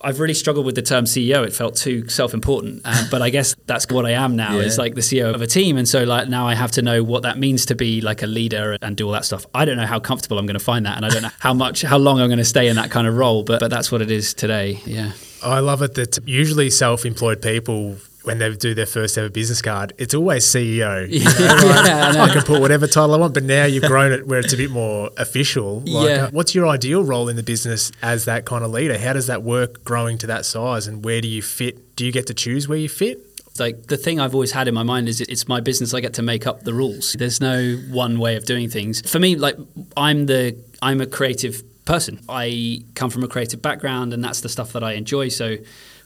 I've 0.02 0.20
really 0.20 0.34
struggled 0.34 0.66
with 0.66 0.74
the 0.74 0.82
term 0.82 1.04
CEO. 1.04 1.46
It 1.46 1.52
felt 1.52 1.76
too 1.76 2.08
self-important, 2.08 2.82
uh, 2.84 3.04
but 3.10 3.22
I 3.22 3.30
guess 3.30 3.56
that's 3.66 3.86
what 3.88 4.06
I 4.06 4.12
am 4.12 4.36
now. 4.36 4.56
Yeah. 4.56 4.62
Is 4.62 4.78
like 4.78 4.94
the 4.94 5.00
CEO 5.00 5.34
of 5.34 5.42
a 5.42 5.46
team, 5.46 5.76
and 5.76 5.88
so 5.88 6.04
like 6.04 6.28
now 6.28 6.46
I 6.46 6.54
have 6.54 6.72
to 6.72 6.82
know 6.82 7.02
what 7.02 7.22
that 7.22 7.38
means 7.38 7.66
to 7.66 7.74
be 7.74 8.00
like 8.00 8.22
a 8.22 8.26
leader 8.26 8.76
and 8.82 8.96
do 8.96 9.06
all 9.06 9.12
that 9.12 9.24
stuff. 9.24 9.46
I 9.54 9.64
don't 9.64 9.76
know 9.76 9.86
how 9.86 10.00
comfortable 10.00 10.38
I'm 10.38 10.46
going 10.46 10.58
to 10.58 10.64
find 10.64 10.86
that, 10.86 10.96
and 10.96 11.06
I 11.06 11.08
don't 11.08 11.22
know 11.22 11.30
how 11.38 11.54
much, 11.54 11.82
how 11.82 11.98
long 11.98 12.20
I'm 12.20 12.28
going 12.28 12.38
to 12.38 12.44
stay 12.44 12.68
in 12.68 12.76
that 12.76 12.90
kind 12.90 13.06
of 13.06 13.16
role. 13.16 13.42
But 13.42 13.60
but 13.60 13.70
that's 13.70 13.90
what 13.90 14.02
it 14.02 14.10
is 14.10 14.34
today. 14.34 14.80
Yeah. 14.84 15.12
I 15.42 15.60
love 15.60 15.82
it 15.82 15.94
that 15.94 16.18
usually 16.26 16.70
self-employed 16.70 17.40
people, 17.42 17.96
when 18.26 18.38
they 18.38 18.52
do 18.54 18.74
their 18.74 18.86
first 18.86 19.16
ever 19.16 19.28
business 19.28 19.62
card, 19.62 19.92
it's 19.98 20.14
always 20.14 20.44
CEO. 20.44 21.08
You 21.10 21.20
know, 21.24 21.30
like, 21.30 21.86
Yeah, 21.86 22.12
I. 22.16 22.20
I 22.26 22.32
can 22.32 22.42
put 22.42 22.60
whatever 22.60 22.86
title 22.86 23.14
I 23.14 23.18
want, 23.18 23.34
but 23.34 23.44
now 23.44 23.64
you've 23.64 23.84
grown 23.84 24.12
it 24.12 24.26
where 24.26 24.40
it's 24.40 24.52
a 24.52 24.56
bit 24.56 24.70
more 24.70 25.10
official. 25.16 25.80
Like, 25.86 26.08
Yeah. 26.08 26.24
uh, 26.24 26.30
what's 26.30 26.54
your 26.54 26.66
ideal 26.66 27.04
role 27.04 27.28
in 27.28 27.36
the 27.36 27.42
business 27.42 27.92
as 28.02 28.24
that 28.24 28.44
kind 28.44 28.64
of 28.64 28.70
leader? 28.72 28.98
How 28.98 29.12
does 29.12 29.28
that 29.28 29.42
work 29.42 29.84
growing 29.84 30.18
to 30.18 30.26
that 30.26 30.44
size, 30.44 30.86
and 30.88 31.04
where 31.04 31.20
do 31.20 31.28
you 31.28 31.40
fit? 31.42 31.96
Do 31.96 32.04
you 32.04 32.12
get 32.12 32.26
to 32.26 32.34
choose 32.34 32.68
where 32.68 32.78
you 32.78 32.88
fit? 32.88 33.22
like 33.58 33.86
the 33.86 33.96
thing 33.96 34.20
I've 34.20 34.34
always 34.34 34.52
had 34.52 34.68
in 34.68 34.74
my 34.74 34.82
mind 34.82 35.08
is 35.08 35.22
it's 35.22 35.48
my 35.48 35.60
business. 35.60 35.94
I 35.94 36.00
get 36.00 36.12
to 36.14 36.22
make 36.22 36.46
up 36.46 36.64
the 36.64 36.74
rules. 36.74 37.14
There's 37.18 37.40
no 37.40 37.76
one 37.90 38.18
way 38.18 38.36
of 38.36 38.44
doing 38.44 38.68
things. 38.68 39.00
For 39.10 39.18
me, 39.18 39.34
like 39.36 39.56
I'm 39.96 40.26
the 40.26 40.54
I'm 40.82 41.00
a 41.00 41.06
creative 41.06 41.62
person. 41.86 42.20
I 42.28 42.82
come 42.94 43.08
from 43.08 43.24
a 43.24 43.28
creative 43.28 43.62
background, 43.62 44.12
and 44.12 44.22
that's 44.22 44.42
the 44.42 44.50
stuff 44.50 44.72
that 44.74 44.84
I 44.84 44.92
enjoy. 44.92 45.28
So. 45.28 45.56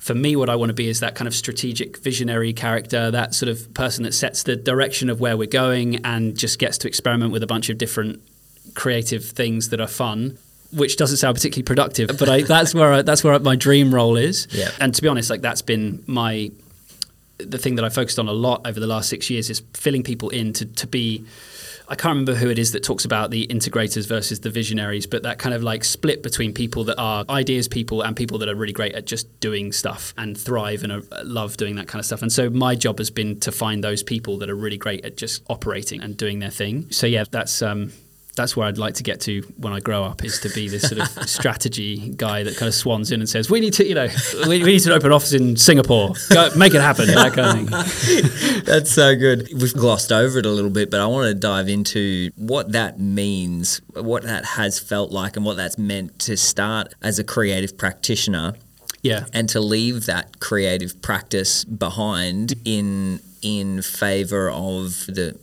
For 0.00 0.14
me, 0.14 0.34
what 0.34 0.48
I 0.48 0.56
want 0.56 0.70
to 0.70 0.74
be 0.74 0.88
is 0.88 1.00
that 1.00 1.14
kind 1.14 1.28
of 1.28 1.34
strategic, 1.34 1.98
visionary 1.98 2.52
character, 2.52 3.10
that 3.10 3.34
sort 3.34 3.50
of 3.50 3.72
person 3.74 4.02
that 4.04 4.14
sets 4.14 4.42
the 4.42 4.56
direction 4.56 5.10
of 5.10 5.20
where 5.20 5.36
we're 5.36 5.46
going 5.46 6.04
and 6.04 6.36
just 6.36 6.58
gets 6.58 6.78
to 6.78 6.88
experiment 6.88 7.32
with 7.32 7.42
a 7.42 7.46
bunch 7.46 7.68
of 7.68 7.76
different 7.78 8.20
creative 8.74 9.24
things 9.24 9.68
that 9.70 9.80
are 9.80 9.86
fun 9.88 10.38
which 10.72 10.96
doesn't 10.96 11.16
sound 11.16 11.34
particularly 11.34 11.64
productive 11.64 12.08
but 12.16 12.28
I, 12.28 12.42
that's 12.42 12.72
where 12.72 12.92
I, 12.92 13.02
that's 13.02 13.24
where 13.24 13.36
my 13.40 13.56
dream 13.56 13.92
role 13.92 14.16
is 14.16 14.46
Yeah. 14.52 14.70
and 14.78 14.94
to 14.94 15.02
be 15.02 15.08
honest 15.08 15.28
like 15.28 15.40
that's 15.40 15.62
been 15.62 16.04
my 16.06 16.52
the 17.38 17.58
thing 17.58 17.74
that 17.74 17.84
I 17.84 17.88
focused 17.88 18.20
on 18.20 18.28
a 18.28 18.32
lot 18.32 18.64
over 18.66 18.78
the 18.78 18.86
last 18.86 19.08
six 19.08 19.28
years 19.28 19.50
is 19.50 19.62
filling 19.74 20.04
people 20.04 20.28
in 20.28 20.52
to, 20.52 20.66
to 20.66 20.86
be. 20.86 21.24
I 21.90 21.96
can't 21.96 22.12
remember 22.12 22.34
who 22.34 22.48
it 22.48 22.58
is 22.58 22.70
that 22.70 22.84
talks 22.84 23.04
about 23.04 23.32
the 23.32 23.48
integrators 23.48 24.06
versus 24.06 24.40
the 24.40 24.48
visionaries, 24.48 25.08
but 25.08 25.24
that 25.24 25.40
kind 25.40 25.52
of 25.56 25.64
like 25.64 25.82
split 25.82 26.22
between 26.22 26.54
people 26.54 26.84
that 26.84 26.96
are 26.98 27.24
ideas 27.28 27.66
people 27.66 28.02
and 28.02 28.14
people 28.14 28.38
that 28.38 28.48
are 28.48 28.54
really 28.54 28.72
great 28.72 28.94
at 28.94 29.06
just 29.06 29.40
doing 29.40 29.72
stuff 29.72 30.14
and 30.16 30.38
thrive 30.38 30.84
and 30.84 30.92
uh, 30.92 31.00
love 31.24 31.56
doing 31.56 31.74
that 31.74 31.88
kind 31.88 31.98
of 31.98 32.06
stuff. 32.06 32.22
And 32.22 32.32
so 32.32 32.48
my 32.48 32.76
job 32.76 32.98
has 32.98 33.10
been 33.10 33.40
to 33.40 33.50
find 33.50 33.82
those 33.82 34.04
people 34.04 34.38
that 34.38 34.48
are 34.48 34.54
really 34.54 34.78
great 34.78 35.04
at 35.04 35.16
just 35.16 35.42
operating 35.50 36.00
and 36.00 36.16
doing 36.16 36.38
their 36.38 36.50
thing. 36.50 36.88
So 36.92 37.08
yeah, 37.08 37.24
that's 37.28 37.60
um, 37.60 37.92
that's 38.40 38.56
where 38.56 38.66
I'd 38.66 38.78
like 38.78 38.94
to 38.94 39.02
get 39.02 39.20
to 39.22 39.42
when 39.58 39.72
I 39.72 39.80
grow 39.80 40.02
up 40.02 40.24
is 40.24 40.40
to 40.40 40.48
be 40.48 40.68
this 40.68 40.88
sort 40.88 41.00
of 41.00 41.08
strategy 41.28 42.14
guy 42.16 42.42
that 42.42 42.56
kind 42.56 42.68
of 42.68 42.74
swans 42.74 43.12
in 43.12 43.20
and 43.20 43.28
says, 43.28 43.50
"We 43.50 43.60
need 43.60 43.74
to, 43.74 43.86
you 43.86 43.94
know, 43.94 44.08
we, 44.46 44.62
we 44.64 44.72
need 44.72 44.80
to 44.80 44.94
open 44.94 45.06
an 45.06 45.12
office 45.12 45.34
in 45.34 45.56
Singapore, 45.56 46.14
Go, 46.30 46.48
make 46.56 46.74
it 46.74 46.80
happen." 46.80 47.06
That 47.08 47.34
kind 47.34 47.72
of 47.72 47.92
thing. 47.92 48.62
That's 48.64 48.90
so 48.90 49.14
good. 49.14 49.48
We've 49.52 49.74
glossed 49.74 50.10
over 50.10 50.38
it 50.38 50.46
a 50.46 50.50
little 50.50 50.70
bit, 50.70 50.90
but 50.90 51.00
I 51.00 51.06
want 51.06 51.28
to 51.28 51.34
dive 51.34 51.68
into 51.68 52.30
what 52.36 52.72
that 52.72 52.98
means, 52.98 53.80
what 53.94 54.22
that 54.22 54.44
has 54.44 54.78
felt 54.78 55.10
like, 55.10 55.36
and 55.36 55.44
what 55.44 55.56
that's 55.56 55.76
meant 55.78 56.18
to 56.20 56.36
start 56.36 56.94
as 57.02 57.18
a 57.18 57.24
creative 57.24 57.76
practitioner 57.76 58.54
Yeah, 59.02 59.26
and 59.34 59.48
to 59.50 59.60
leave 59.60 60.06
that 60.06 60.40
creative 60.40 61.02
practice 61.02 61.64
behind 61.64 62.54
in 62.64 63.20
in 63.42 63.82
favor 63.82 64.50
of 64.50 65.06
the 65.06 65.38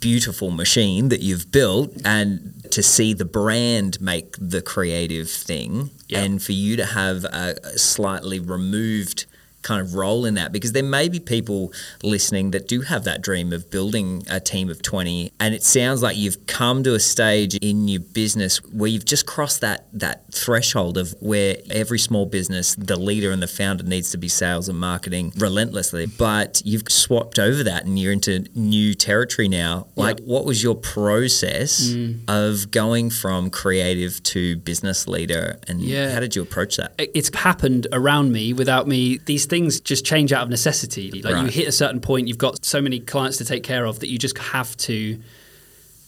beautiful 0.00 0.50
machine 0.50 1.08
that 1.10 1.20
you've 1.20 1.50
built 1.52 1.92
and 2.04 2.64
to 2.72 2.82
see 2.82 3.12
the 3.12 3.24
brand 3.24 4.00
make 4.00 4.34
the 4.40 4.60
creative 4.60 5.30
thing 5.30 5.90
Yeah. 6.08 6.22
and 6.24 6.42
for 6.42 6.52
you 6.52 6.76
to 6.76 6.84
have 6.84 7.24
a 7.24 7.78
slightly 7.78 8.40
removed 8.40 9.26
kind 9.66 9.80
of 9.80 9.94
role 9.94 10.24
in 10.24 10.34
that 10.34 10.52
because 10.52 10.70
there 10.72 10.82
may 10.98 11.08
be 11.08 11.18
people 11.18 11.72
listening 12.04 12.52
that 12.52 12.68
do 12.68 12.82
have 12.82 13.02
that 13.02 13.20
dream 13.20 13.52
of 13.52 13.68
building 13.68 14.22
a 14.30 14.38
team 14.38 14.70
of 14.70 14.80
20 14.80 15.32
and 15.40 15.54
it 15.56 15.62
sounds 15.64 16.02
like 16.04 16.16
you've 16.16 16.46
come 16.46 16.84
to 16.84 16.94
a 16.94 17.00
stage 17.00 17.56
in 17.56 17.88
your 17.88 18.00
business 18.00 18.58
where 18.78 18.88
you've 18.88 19.04
just 19.04 19.26
crossed 19.26 19.60
that 19.60 19.88
that 19.92 20.16
threshold 20.32 20.96
of 20.96 21.14
where 21.20 21.56
every 21.70 21.98
small 21.98 22.26
business 22.26 22.76
the 22.76 22.96
leader 22.98 23.32
and 23.32 23.42
the 23.42 23.48
founder 23.48 23.82
needs 23.82 24.10
to 24.12 24.18
be 24.18 24.28
sales 24.28 24.68
and 24.68 24.78
marketing 24.78 25.32
relentlessly 25.36 26.06
but 26.06 26.62
you've 26.64 26.84
swapped 26.88 27.38
over 27.38 27.64
that 27.64 27.84
and 27.86 27.98
you're 27.98 28.12
into 28.12 28.44
new 28.54 28.94
territory 28.94 29.48
now 29.48 29.86
like 29.96 30.18
Yep. 30.20 30.28
what 30.28 30.44
was 30.44 30.62
your 30.62 30.76
process 30.76 31.88
mm. 31.88 32.20
of 32.28 32.70
going 32.70 33.10
from 33.10 33.50
creative 33.50 34.22
to 34.22 34.56
business 34.58 35.08
leader 35.08 35.58
and 35.66 35.80
Yeah. 35.80 36.12
how 36.14 36.20
did 36.20 36.36
you 36.36 36.42
approach 36.42 36.76
that 36.76 36.92
it's 36.98 37.30
happened 37.34 37.86
around 37.92 38.30
me 38.32 38.52
without 38.52 38.86
me. 38.86 39.18
These 39.24 39.46
things 39.46 39.55
just 39.64 40.04
change 40.04 40.32
out 40.32 40.42
of 40.42 40.48
necessity. 40.48 41.22
Like 41.22 41.42
you 41.44 41.48
hit 41.48 41.68
a 41.68 41.72
certain 41.72 42.00
point, 42.00 42.28
you've 42.28 42.38
got 42.38 42.64
so 42.64 42.80
many 42.80 43.00
clients 43.00 43.38
to 43.38 43.44
take 43.44 43.62
care 43.62 43.84
of 43.84 44.00
that 44.00 44.08
you 44.08 44.18
just 44.18 44.38
have 44.38 44.76
to 44.78 45.20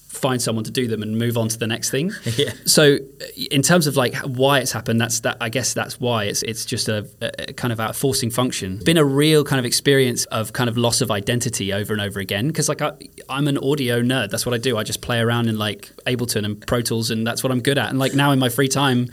find 0.09 0.41
someone 0.41 0.65
to 0.65 0.71
do 0.71 0.89
them 0.89 1.03
and 1.03 1.19
move 1.19 1.37
on 1.37 1.49
to 1.49 1.59
the 1.59 1.67
next 1.67 1.91
thing. 1.91 2.13
Yeah. 2.39 2.53
So 2.67 2.99
in 3.51 3.63
terms 3.63 3.89
of 3.89 3.97
like 3.97 4.15
why 4.19 4.61
it's 4.61 4.71
happened, 4.71 5.01
that's 5.01 5.21
that 5.21 5.39
I 5.41 5.49
guess 5.49 5.75
that's 5.75 5.99
why 5.99 6.25
it's 6.25 6.43
it's 6.43 6.65
just 6.65 6.89
a, 6.89 7.09
a 7.21 7.53
kind 7.55 7.73
of 7.73 7.81
a 7.81 7.93
forcing 7.93 8.31
function. 8.31 8.75
It's 8.75 8.85
been 8.85 8.97
a 8.97 9.05
real 9.05 9.43
kind 9.43 9.59
of 9.59 9.65
experience 9.65 10.25
of 10.27 10.53
kind 10.53 10.71
of 10.71 10.77
loss 10.77 11.01
of 11.01 11.11
identity 11.11 11.73
over 11.73 11.93
and 11.93 12.01
over 12.01 12.21
again 12.21 12.47
because 12.47 12.69
like 12.69 12.81
I, 12.81 12.93
I'm 13.29 13.49
an 13.49 13.59
audio 13.59 14.03
nerd. 14.03 14.31
That's 14.31 14.47
what 14.47 14.55
I 14.55 14.59
do. 14.59 14.77
I 14.77 14.85
just 14.85 15.01
play 15.01 15.19
around 15.19 15.49
in 15.49 15.59
like 15.59 15.91
Ableton 16.07 16.45
and 16.45 16.65
Pro 16.65 16.81
Tools 16.81 17.11
and 17.11 17.27
that's 17.27 17.43
what 17.43 17.51
I'm 17.51 17.61
good 17.61 17.79
at. 17.79 17.91
And 17.91 17.99
like 17.99 18.15
now 18.15 18.31
in 18.31 18.39
my 18.39 18.51
free 18.51 18.69
time 18.69 19.11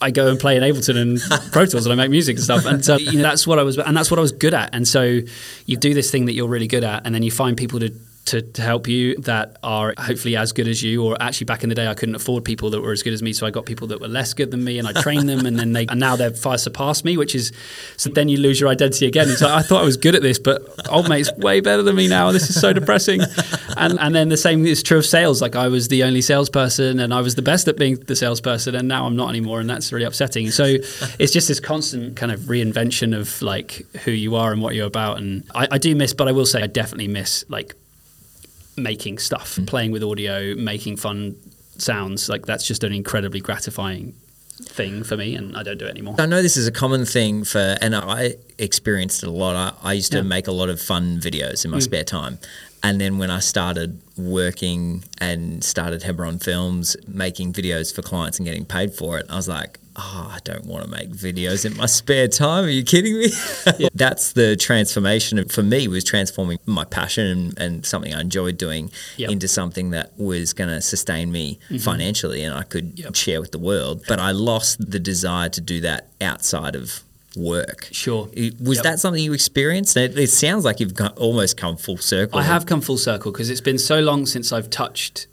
I 0.00 0.10
go 0.10 0.28
and 0.28 0.38
play 0.38 0.56
in 0.56 0.62
Ableton 0.62 0.96
and 0.96 1.20
Pro 1.52 1.66
Tools 1.66 1.86
and 1.86 1.92
I 1.92 1.96
make 1.96 2.10
music 2.10 2.36
and 2.36 2.44
stuff. 2.44 2.64
And 2.66 2.78
uh, 2.78 2.82
so 2.82 2.96
you 2.98 3.18
know, 3.18 3.22
that's 3.22 3.46
what 3.46 3.58
I 3.58 3.62
was, 3.62 3.78
and 3.78 3.96
that's 3.96 4.10
what 4.10 4.18
I 4.18 4.22
was 4.22 4.32
good 4.32 4.54
at. 4.54 4.74
And 4.74 4.86
so 4.86 5.20
you 5.66 5.76
do 5.76 5.94
this 5.94 6.10
thing 6.10 6.26
that 6.26 6.34
you're 6.34 6.48
really 6.48 6.68
good 6.68 6.84
at, 6.84 7.04
and 7.04 7.14
then 7.14 7.22
you 7.22 7.30
find 7.30 7.56
people 7.56 7.80
to. 7.80 7.92
To, 8.28 8.42
to 8.42 8.60
help 8.60 8.86
you 8.88 9.16
that 9.20 9.56
are 9.62 9.94
hopefully 9.96 10.36
as 10.36 10.52
good 10.52 10.68
as 10.68 10.82
you 10.82 11.02
or 11.02 11.16
actually 11.18 11.46
back 11.46 11.62
in 11.62 11.70
the 11.70 11.74
day 11.74 11.86
I 11.86 11.94
couldn't 11.94 12.14
afford 12.14 12.44
people 12.44 12.68
that 12.70 12.82
were 12.82 12.92
as 12.92 13.02
good 13.02 13.14
as 13.14 13.22
me 13.22 13.32
so 13.32 13.46
I 13.46 13.50
got 13.50 13.64
people 13.64 13.86
that 13.88 14.00
were 14.02 14.08
less 14.08 14.34
good 14.34 14.50
than 14.50 14.64
me 14.64 14.78
and 14.78 14.86
I 14.86 14.92
trained 15.00 15.28
them 15.30 15.46
and 15.46 15.58
then 15.58 15.72
they 15.72 15.86
and 15.86 15.98
now 15.98 16.14
they're 16.14 16.32
far 16.32 16.58
surpassed 16.58 17.06
me 17.06 17.16
which 17.16 17.34
is 17.34 17.52
so 17.96 18.10
then 18.10 18.28
you 18.28 18.36
lose 18.36 18.60
your 18.60 18.68
identity 18.68 19.06
again. 19.06 19.30
It's 19.30 19.40
like 19.40 19.52
I 19.52 19.62
thought 19.62 19.80
I 19.80 19.84
was 19.84 19.96
good 19.96 20.14
at 20.14 20.20
this 20.20 20.38
but 20.38 20.62
old 20.90 21.08
mate's 21.08 21.32
way 21.36 21.60
better 21.60 21.82
than 21.82 21.96
me 21.96 22.06
now. 22.06 22.30
This 22.32 22.50
is 22.50 22.60
so 22.60 22.72
depressing. 22.72 23.22
And 23.76 23.98
and 23.98 24.14
then 24.14 24.28
the 24.28 24.36
same 24.36 24.66
is 24.66 24.82
true 24.82 24.98
of 24.98 25.06
sales. 25.06 25.40
Like 25.40 25.56
I 25.56 25.68
was 25.68 25.88
the 25.88 26.02
only 26.04 26.20
salesperson 26.20 27.00
and 27.00 27.14
I 27.14 27.20
was 27.20 27.34
the 27.34 27.42
best 27.42 27.66
at 27.68 27.76
being 27.76 27.96
the 27.96 28.16
salesperson 28.16 28.74
and 28.74 28.88
now 28.88 29.06
I'm 29.06 29.16
not 29.16 29.30
anymore 29.30 29.60
and 29.60 29.70
that's 29.70 29.92
really 29.92 30.04
upsetting. 30.04 30.50
So 30.50 30.64
it's 31.18 31.32
just 31.32 31.48
this 31.48 31.60
constant 31.60 32.16
kind 32.16 32.32
of 32.32 32.40
reinvention 32.40 33.16
of 33.18 33.40
like 33.40 33.86
who 34.04 34.10
you 34.10 34.36
are 34.36 34.52
and 34.52 34.60
what 34.60 34.74
you're 34.74 34.86
about 34.86 35.18
and 35.18 35.44
I, 35.54 35.68
I 35.72 35.78
do 35.78 35.94
miss 35.94 36.12
but 36.12 36.28
I 36.28 36.32
will 36.32 36.46
say 36.46 36.62
I 36.62 36.66
definitely 36.66 37.08
miss 37.08 37.44
like 37.48 37.74
making 38.78 39.18
stuff 39.18 39.56
mm. 39.56 39.66
playing 39.66 39.90
with 39.92 40.02
audio 40.02 40.54
making 40.54 40.96
fun 40.96 41.36
sounds 41.78 42.28
like 42.28 42.46
that's 42.46 42.66
just 42.66 42.82
an 42.84 42.92
incredibly 42.92 43.40
gratifying 43.40 44.14
thing 44.64 45.04
for 45.04 45.16
me 45.16 45.36
and 45.36 45.56
I 45.56 45.62
don't 45.62 45.78
do 45.78 45.86
it 45.86 45.90
anymore 45.90 46.16
I 46.18 46.26
know 46.26 46.42
this 46.42 46.56
is 46.56 46.66
a 46.66 46.72
common 46.72 47.04
thing 47.04 47.44
for, 47.44 47.76
and 47.80 47.94
I 47.94 48.34
experienced 48.58 49.22
it 49.22 49.28
a 49.28 49.32
lot. 49.32 49.54
I, 49.54 49.90
I 49.90 49.92
used 49.92 50.10
to 50.12 50.18
Yeah. 50.18 50.22
make 50.24 50.48
a 50.48 50.52
lot 50.52 50.68
of 50.68 50.80
fun 50.80 51.20
videos 51.20 51.64
in 51.64 51.70
my 51.70 51.78
mm. 51.78 51.82
spare 51.82 52.02
time. 52.02 52.38
And 52.82 53.00
then 53.00 53.18
when 53.18 53.30
I 53.30 53.40
started 53.40 54.00
working 54.16 55.04
and 55.20 55.62
started 55.64 56.02
Hebron 56.02 56.38
Films, 56.38 56.96
making 57.06 57.52
videos 57.52 57.94
for 57.94 58.02
clients 58.02 58.38
and 58.38 58.46
getting 58.46 58.64
paid 58.64 58.94
for 58.94 59.18
it, 59.18 59.26
I 59.28 59.36
was 59.36 59.48
like, 59.48 59.78
oh, 59.96 60.32
I 60.32 60.38
don't 60.44 60.64
want 60.64 60.84
to 60.84 60.90
make 60.90 61.10
videos 61.10 61.64
in 61.64 61.76
my 61.76 61.86
spare 61.86 62.28
time. 62.28 62.64
Are 62.64 62.68
you 62.68 62.84
kidding 62.84 63.18
me? 63.18 63.28
That's 63.94 64.32
the 64.32 64.56
transformation 64.56 65.46
for 65.48 65.62
me 65.62 65.88
was 65.88 66.04
transforming 66.04 66.58
my 66.66 66.84
passion 66.84 67.26
and, 67.26 67.58
and 67.58 67.86
something 67.86 68.14
I 68.14 68.20
enjoyed 68.20 68.56
doing 68.58 68.90
Yep. 69.16 69.30
into 69.30 69.48
something 69.48 69.90
that 69.90 70.12
was 70.16 70.52
going 70.52 70.70
to 70.70 70.80
sustain 70.80 71.32
me 71.32 71.58
mm-hmm. 71.64 71.78
financially 71.78 72.42
and 72.44 72.54
I 72.54 72.62
could 72.62 72.98
Yep. 72.98 73.14
share 73.16 73.40
with 73.40 73.50
the 73.52 73.58
world. 73.58 74.04
But 74.06 74.20
I 74.20 74.30
lost 74.30 74.90
the 74.90 75.00
desire 75.00 75.48
to 75.48 75.60
do 75.60 75.80
that 75.80 76.08
outside 76.20 76.76
of 76.76 77.02
work. 77.38 77.88
Sure. 77.92 78.28
It- 78.32 78.60
Was 78.60 78.78
Yep. 78.78 78.84
that 78.84 79.00
something 79.00 79.22
you 79.22 79.32
experienced? 79.32 79.96
It, 79.96 80.18
it 80.18 80.30
sounds 80.30 80.64
like 80.64 80.80
you've 80.80 80.94
got, 80.94 81.16
almost 81.16 81.56
come 81.56 81.76
full 81.76 81.96
circle. 81.98 82.38
I 82.38 82.42
have 82.42 82.66
come 82.66 82.80
full 82.80 82.98
circle 82.98 83.32
because 83.32 83.48
it's 83.50 83.60
been 83.60 83.78
so 83.78 84.00
long 84.00 84.26
since 84.26 84.52
I've 84.52 84.68
touched. 84.70 85.26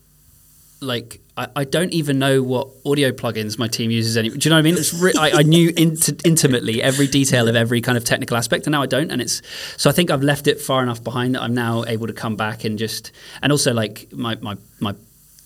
Like 0.82 1.20
I, 1.38 1.48
I 1.56 1.64
don't 1.64 1.92
even 1.94 2.20
know 2.20 2.44
what 2.44 2.68
audio 2.86 3.12
plugins 3.12 3.58
my 3.58 3.68
team 3.68 3.92
uses 3.92 4.18
anymore. 4.18 4.38
Do 4.38 4.48
you 4.48 4.50
know 4.52 4.58
what 4.58 4.60
I 4.60 4.62
mean? 4.64 4.78
It's 4.78 4.94
re- 4.94 5.14
I, 5.18 5.32
I 5.40 5.42
knew 5.42 5.74
int- 5.76 6.26
intimately 6.26 6.82
every 6.84 7.08
detail 7.08 7.48
of 7.48 7.56
every 7.56 7.82
kind 7.82 7.98
of 7.98 8.04
technical 8.04 8.38
aspect, 8.38 8.68
and 8.68 8.72
now 8.74 8.82
I 8.82 8.86
don't. 8.86 9.10
And 9.10 9.22
it's 9.22 9.42
so 9.78 9.90
I 9.90 9.94
think 9.94 10.12
I've 10.12 10.22
left 10.22 10.48
it 10.48 10.60
far 10.62 10.84
enough 10.84 11.04
behind 11.04 11.36
that 11.36 11.42
I'm 11.42 11.54
now 11.54 11.86
able 11.88 12.08
to 12.08 12.14
come 12.14 12.36
back 12.36 12.66
and 12.66 12.78
just 12.78 13.12
and 13.42 13.52
also 13.52 13.74
like 13.74 14.08
my 14.12 14.36
my 14.42 14.58
my 14.80 14.94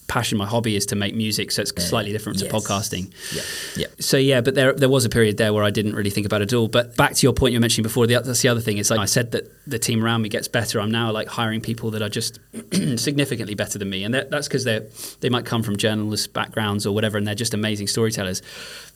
passion, 0.10 0.38
my 0.38 0.46
hobby 0.46 0.76
is 0.76 0.86
to 0.88 0.96
make 0.96 1.16
music, 1.16 1.52
so 1.52 1.62
it's 1.62 1.72
slightly 1.84 2.12
different 2.12 2.42
Yes. 2.42 2.50
to 2.52 2.54
podcasting. 2.58 3.12
Yeah. 3.34 3.42
Yeah. 3.78 3.88
So 4.00 4.18
yeah, 4.18 4.42
but 4.42 4.56
there 4.56 4.74
there 4.74 4.90
was 4.90 5.06
a 5.06 5.10
period 5.10 5.38
there 5.38 5.54
where 5.54 5.64
I 5.64 5.70
didn't 5.70 5.96
really 5.96 6.10
think 6.10 6.26
about 6.26 6.42
it 6.42 6.52
at 6.52 6.58
all. 6.58 6.68
But 6.68 6.98
back 6.98 7.14
to 7.16 7.26
your 7.26 7.34
point 7.34 7.54
you 7.54 7.60
mentioned 7.62 7.84
before, 7.84 8.06
the, 8.08 8.16
that's 8.16 8.42
the 8.42 8.50
other 8.50 8.60
thing. 8.62 8.78
Is 8.80 8.90
like 8.92 9.00
I 9.00 9.06
said 9.06 9.32
that 9.32 9.50
the 9.70 9.80
team 9.80 10.04
around 10.04 10.22
me 10.22 10.30
gets 10.30 10.48
better. 10.48 10.80
I'm 10.82 10.92
now 10.92 11.12
like 11.12 11.28
hiring 11.28 11.62
people 11.62 11.92
that 11.92 12.02
are 12.02 12.10
just 12.10 12.40
significantly 12.98 13.56
better 13.56 13.78
than 13.80 13.90
me, 13.90 14.04
and 14.04 14.14
that, 14.14 14.30
that's 14.30 14.48
because 14.48 14.64
they 14.64 14.88
they 15.22 15.30
might 15.30 15.46
come 15.46 15.64
from 15.64 15.78
journalist 15.78 16.34
backgrounds 16.34 16.86
or 16.86 16.94
whatever, 16.94 17.18
and 17.18 17.28
they're 17.28 17.36
just 17.36 17.54
amazing 17.54 17.88
storytellers. 17.88 18.42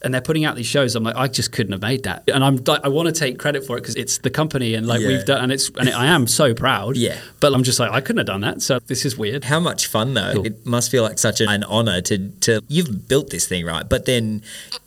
And 0.06 0.14
they're 0.14 0.20
putting 0.22 0.44
out 0.44 0.58
these 0.58 0.66
shows. 0.66 0.96
I'm 0.98 1.04
like, 1.06 1.16
I 1.16 1.30
just 1.30 1.54
couldn't 1.54 1.72
have 1.72 1.82
made 1.82 2.04
that, 2.04 2.24
and 2.28 2.44
I'm 2.44 2.58
like, 2.58 2.84
I 2.84 2.90
want 2.90 3.08
to 3.08 3.14
take 3.14 3.40
credit 3.40 3.66
for 3.66 3.78
it 3.78 3.82
because 3.82 3.96
it's 3.96 4.18
the 4.18 4.30
company, 4.30 4.74
and 4.74 4.86
like 4.86 5.00
Yeah. 5.02 5.08
we've 5.08 5.26
done, 5.26 5.44
and 5.44 5.52
it's 5.52 5.70
and 5.78 5.90
I 5.90 6.08
am 6.08 6.28
so 6.28 6.54
proud. 6.54 6.98
Yeah. 6.98 7.18
But 7.40 7.54
I'm 7.54 7.64
just 7.64 7.80
like, 7.80 7.92
I 7.92 8.02
couldn't 8.02 8.18
have 8.18 8.28
done 8.28 8.42
that. 8.42 8.62
So 8.62 8.80
this 8.80 9.06
is 9.06 9.18
weird. 9.18 9.46
How 9.46 9.60
much 9.62 9.88
fun 9.88 10.14
though! 10.14 10.34
Cool. 10.34 10.46
It 10.46 10.66
must 10.66 10.92
feel 10.92 11.04
like 11.04 11.20
such 11.20 11.40
an, 11.40 11.48
an 11.50 11.64
honor 11.64 12.02
to 12.02 12.30
to 12.42 12.62
you've 12.68 13.08
built 13.08 13.30
this 13.30 13.48
thing 13.48 13.66
right, 13.66 13.88
but 13.88 14.06
then 14.06 14.42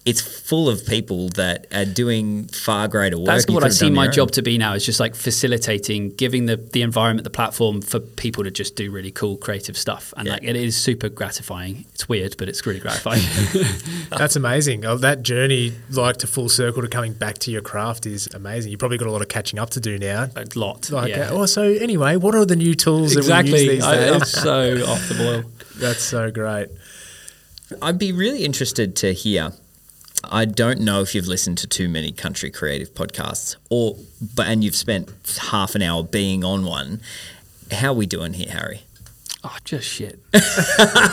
it's 0.05 0.21
full 0.21 0.69
of 0.69 0.87
people 0.87 1.31
that 1.31 1.67
are 1.75 1.85
doing 1.87 2.47
far 2.49 2.87
greater 2.87 3.17
work. 3.19 3.27
That's 3.27 3.49
what 3.49 3.65
I 3.65 3.71
see 3.71 3.91
my 3.91 4.05
your 4.05 4.13
job 4.13 4.31
to 4.33 4.43
be 4.43 4.57
now 4.59 4.75
is 4.75 4.85
just 4.87 5.01
like 5.01 5.15
facilitating, 5.17 5.76
giving 5.79 6.47
the, 6.47 6.57
the 6.57 6.83
environment, 6.83 7.25
the 7.25 7.31
platform 7.31 7.81
for 7.83 8.01
people 8.01 8.45
to 8.45 8.51
just 8.51 8.77
do 8.77 8.91
really 8.91 9.11
cool 9.11 9.37
creative 9.37 9.77
stuff. 9.77 10.13
And 10.17 10.27
Yeah. 10.27 10.35
like 10.35 10.45
it 10.45 10.57
is 10.57 10.77
super 10.77 11.09
gratifying. 11.09 11.85
It's 11.95 12.09
weird, 12.09 12.37
but 12.37 12.49
it's 12.49 12.65
really 12.67 12.81
gratifying. 12.81 13.23
That's 14.11 14.37
amazing. 14.37 14.85
Oh, 14.85 14.97
that 14.99 15.23
journey, 15.23 15.73
like 15.91 16.17
to 16.19 16.27
full 16.27 16.49
circle 16.49 16.83
to 16.83 16.89
coming 16.89 17.13
back 17.13 17.39
to 17.39 17.51
your 17.51 17.63
craft, 17.63 18.07
is 18.07 18.29
amazing. 18.35 18.71
You've 18.71 18.81
probably 18.81 18.99
got 18.99 19.09
a 19.09 19.13
lot 19.13 19.23
of 19.23 19.29
catching 19.29 19.59
up 19.59 19.71
to 19.71 19.81
do 19.81 19.99
now. 19.99 20.29
a 20.37 20.47
lot. 20.55 20.91
Like, 20.91 21.11
yeah. 21.11 21.31
uh, 21.31 21.35
oh, 21.35 21.47
so 21.47 21.63
anyway, 21.63 22.17
what 22.17 22.35
are 22.35 22.45
the 22.45 22.57
new 22.57 22.75
tools 22.75 23.15
that 23.15 23.21
we 23.21 23.27
exactly. 23.27 23.61
use 23.65 23.69
these 23.69 23.85
I, 23.85 23.97
days? 23.97 24.13
I'm 24.15 24.25
so 24.25 24.87
off 24.87 25.09
the 25.09 25.15
boil. 25.15 25.45
That's 25.77 26.03
so 26.03 26.31
great. 26.31 26.69
I'd 27.83 27.99
be 27.99 28.13
really 28.13 28.45
interested 28.45 28.97
to 28.97 29.13
hear. 29.13 29.53
I 30.31 30.45
don't 30.45 30.81
know 30.81 31.01
if 31.01 31.15
you've 31.15 31.27
listened 31.27 31.59
to 31.59 31.67
too 31.67 31.89
many 31.89 32.13
country 32.13 32.51
creative 32.51 32.95
podcasts, 32.95 33.57
or 33.71 33.97
but 34.35 34.47
and 34.47 34.63
you've 34.65 34.77
spent 34.77 35.11
half 35.51 35.75
an 35.75 35.83
hour 35.83 36.03
being 36.03 36.45
on 36.45 36.65
one. 36.65 37.01
How 37.71 37.89
are 37.89 37.95
we 37.95 38.07
doing 38.07 38.35
here, 38.35 38.51
Harry? 38.51 38.83
Oh, 39.45 39.57
just 39.65 39.89
shit. 39.89 40.19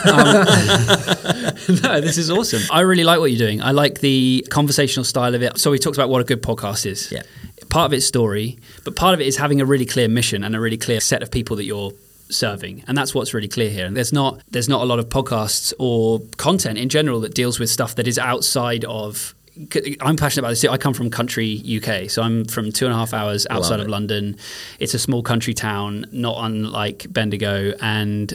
Um, 0.06 0.46
no, 1.84 2.02
this 2.02 2.18
is 2.18 2.30
awesome. 2.30 2.62
I 2.70 2.82
really 2.82 3.04
like 3.04 3.20
what 3.20 3.32
you're 3.32 3.38
doing. 3.48 3.62
I 3.62 3.72
like 3.72 4.02
the 4.02 4.46
conversational 4.50 5.06
style 5.06 5.34
of 5.34 5.42
it. 5.42 5.58
So 5.58 5.72
we 5.72 5.80
talked 5.80 5.98
about 5.98 6.10
what 6.10 6.20
a 6.22 6.24
good 6.24 6.44
podcast 6.44 6.86
is. 6.86 7.12
Yeah. 7.12 7.24
Part 7.70 7.86
of 7.88 7.94
it's 7.94 8.06
story, 8.06 8.60
but 8.84 8.96
part 8.96 9.14
of 9.14 9.22
it 9.22 9.28
is 9.28 9.38
having 9.38 9.62
a 9.62 9.66
really 9.66 9.86
clear 9.86 10.08
mission 10.08 10.44
and 10.44 10.56
a 10.56 10.60
really 10.60 10.78
clear 10.78 11.00
set 11.00 11.24
of 11.24 11.32
people 11.32 11.56
that 11.56 11.64
you're 11.64 11.94
serving 12.34 12.84
and 12.88 12.98
that's 12.98 13.14
what's 13.14 13.34
really 13.34 13.48
clear 13.48 13.70
here 13.70 13.86
and 13.86 13.96
there's 13.96 14.14
not 14.14 14.42
there's 14.50 14.70
not 14.70 14.82
a 14.82 14.86
lot 14.86 15.00
of 15.00 15.10
podcasts 15.10 15.74
or 15.80 16.20
content 16.38 16.78
in 16.78 16.90
general 16.90 17.20
that 17.20 17.34
deals 17.34 17.60
with 17.60 17.70
stuff 17.70 17.96
that 17.96 18.08
is 18.08 18.18
outside 18.18 18.86
of 18.86 19.36
I'm 20.02 20.16
passionate 20.16 20.40
about 20.40 20.50
this. 20.50 20.66
I 20.66 20.78
come 20.78 20.96
from 20.96 21.12
country 21.12 21.62
UK, 21.64 22.10
so 22.10 22.24
I'm 22.24 22.46
from 22.46 22.72
two 22.72 22.86
and 22.86 22.94
a 22.94 22.98
half 22.98 23.14
hours 23.14 23.46
outside 23.50 23.80
of. 23.80 23.88
London. 23.88 24.38
It's 24.80 24.96
a 24.96 25.00
small 25.00 25.22
country 25.22 25.54
town, 25.54 26.08
not 26.12 26.38
unlike 26.40 27.06
Bendigo, 27.12 27.74
and 27.80 28.34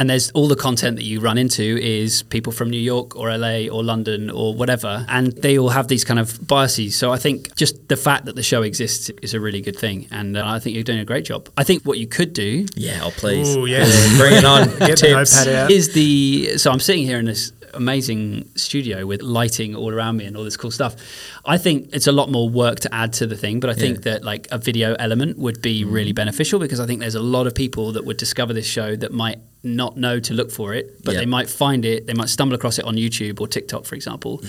and 0.00 0.08
there's 0.08 0.30
all 0.30 0.48
the 0.48 0.56
content 0.56 0.96
that 0.96 1.04
you 1.04 1.20
run 1.20 1.36
into 1.36 1.76
is 1.76 2.22
people 2.22 2.52
from 2.52 2.70
New 2.70 2.80
York 2.80 3.14
or 3.16 3.36
LA 3.36 3.68
or 3.70 3.84
London 3.84 4.30
or 4.30 4.54
whatever, 4.54 5.04
and 5.10 5.32
they 5.32 5.58
all 5.58 5.68
have 5.68 5.88
these 5.88 6.04
kind 6.04 6.18
of 6.18 6.46
biases. 6.48 6.96
So 6.96 7.12
I 7.12 7.18
think 7.18 7.54
just 7.54 7.86
the 7.88 7.98
fact 7.98 8.24
that 8.24 8.34
the 8.34 8.42
show 8.42 8.62
exists 8.62 9.10
is 9.20 9.34
a 9.34 9.40
really 9.40 9.60
good 9.60 9.76
thing, 9.76 10.08
and 10.10 10.38
uh, 10.38 10.42
I 10.46 10.58
think 10.58 10.74
you're 10.74 10.84
doing 10.84 11.00
a 11.00 11.04
great 11.04 11.26
job. 11.26 11.50
I 11.58 11.64
think 11.64 11.82
what 11.82 11.98
you 11.98 12.06
could 12.06 12.32
do 12.32 12.64
Yeah, 12.74 13.00
oh 13.02 13.10
please. 13.10 13.54
Ooh, 13.54 13.66
yeah. 13.66 13.84
Bring 14.16 14.32
it 14.38 14.44
on. 14.44 14.68
Get 14.78 15.00
the 15.00 15.14
Tips. 15.14 15.46
out. 15.46 15.70
is 15.70 15.92
the 15.92 16.56
so 16.56 16.70
I'm 16.70 16.80
sitting 16.80 17.04
here 17.04 17.18
in 17.18 17.26
this 17.26 17.52
amazing 17.74 18.48
studio 18.56 19.06
with 19.06 19.22
lighting 19.22 19.74
all 19.74 19.92
around 19.92 20.16
me 20.16 20.24
and 20.24 20.36
all 20.36 20.44
this 20.44 20.56
cool 20.56 20.70
stuff. 20.70 20.96
I 21.44 21.58
think 21.58 21.90
it's 21.92 22.06
a 22.06 22.12
lot 22.12 22.30
more 22.30 22.48
work 22.48 22.80
to 22.80 22.94
add 22.94 23.12
to 23.14 23.26
the 23.26 23.36
thing, 23.36 23.60
but 23.60 23.70
I 23.70 23.74
think 23.74 23.98
Yeah. 23.98 24.12
that 24.12 24.24
like 24.24 24.48
a 24.50 24.58
video 24.58 24.94
element 24.98 25.38
would 25.38 25.62
be 25.62 25.82
mm-hmm. 25.82 25.92
really 25.92 26.12
beneficial 26.12 26.58
because 26.58 26.80
I 26.80 26.86
think 26.86 27.00
there's 27.00 27.14
a 27.14 27.20
lot 27.22 27.46
of 27.46 27.54
people 27.54 27.92
that 27.92 28.04
would 28.04 28.16
discover 28.16 28.52
this 28.52 28.66
show 28.66 28.96
that 28.96 29.12
might 29.12 29.38
not 29.62 29.96
know 29.96 30.18
to 30.20 30.32
look 30.32 30.50
for 30.50 30.72
it, 30.74 31.04
but 31.04 31.12
Yeah. 31.12 31.20
they 31.20 31.26
might 31.26 31.50
find 31.50 31.84
it, 31.84 32.06
they 32.06 32.14
might 32.14 32.30
stumble 32.30 32.54
across 32.54 32.78
it 32.78 32.84
on 32.84 32.96
YouTube 32.96 33.40
or 33.40 33.46
TikTok, 33.48 33.84
for 33.84 33.94
example. 33.94 34.42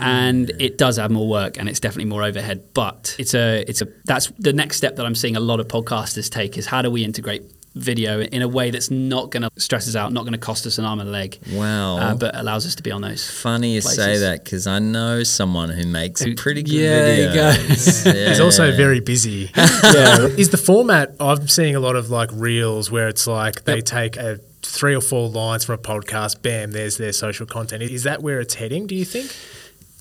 And 0.00 0.50
it 0.58 0.78
does 0.78 0.98
add 0.98 1.10
more 1.10 1.28
work 1.28 1.58
and 1.58 1.68
it's 1.68 1.80
definitely 1.80 2.08
more 2.10 2.22
overhead. 2.22 2.62
But 2.74 3.16
it's 3.18 3.34
a 3.34 3.64
it's 3.68 3.82
a 3.82 3.88
that's 4.04 4.32
the 4.38 4.52
next 4.52 4.76
step 4.76 4.96
that 4.96 5.06
I'm 5.06 5.14
seeing 5.14 5.36
a 5.36 5.40
lot 5.40 5.60
of 5.60 5.68
podcasters 5.68 6.30
take 6.30 6.56
is 6.58 6.66
how 6.66 6.82
do 6.82 6.90
we 6.90 7.04
integrate 7.04 7.42
video 7.76 8.20
in 8.22 8.42
a 8.42 8.48
way 8.48 8.70
that's 8.70 8.90
not 8.90 9.30
going 9.30 9.42
to 9.42 9.50
stress 9.58 9.86
us 9.86 9.94
out, 9.94 10.12
not 10.12 10.22
going 10.22 10.32
to 10.32 10.38
cost 10.38 10.66
us 10.66 10.78
an 10.78 10.84
arm 10.84 10.98
and 10.98 11.08
a 11.08 11.12
leg, 11.12 11.38
Wow. 11.52 11.98
uh, 11.98 12.14
but 12.14 12.34
allows 12.34 12.66
us 12.66 12.74
to 12.76 12.82
be 12.82 12.90
on 12.90 13.02
those. 13.02 13.30
Funny 13.30 13.74
you 13.74 13.80
say 13.82 14.18
that 14.18 14.42
because 14.44 14.66
I 14.66 14.78
know 14.78 15.22
someone 15.22 15.68
who 15.68 15.86
makes 15.86 16.22
Who- 16.22 16.34
pretty 16.34 16.62
good 16.62 16.72
Yeah, 16.72 16.88
there 17.02 17.28
you 17.28 17.34
go. 17.34 17.50
videos. 17.52 18.28
He's 18.28 18.40
also 18.40 18.74
very 18.74 19.00
busy. 19.00 19.50
yeah. 19.56 20.26
Is 20.36 20.48
the 20.50 20.56
format, 20.58 21.14
I'm 21.20 21.46
seeing 21.48 21.76
a 21.76 21.80
lot 21.80 21.96
of 21.96 22.10
like 22.10 22.30
reels 22.32 22.90
where 22.90 23.08
it's 23.08 23.26
like 23.26 23.64
they 23.64 23.76
Yep. 23.76 23.84
take 23.84 24.16
a 24.16 24.40
three 24.62 24.94
or 24.96 25.00
four 25.00 25.28
lines 25.28 25.64
from 25.64 25.74
a 25.76 25.78
podcast, 25.78 26.42
bam, 26.42 26.72
there's 26.72 26.96
their 26.96 27.12
social 27.12 27.46
content. 27.46 27.82
Is 27.82 28.02
that 28.02 28.22
where 28.22 28.40
it's 28.40 28.54
heading, 28.54 28.86
do 28.86 28.94
you 28.96 29.04
think? 29.04 29.30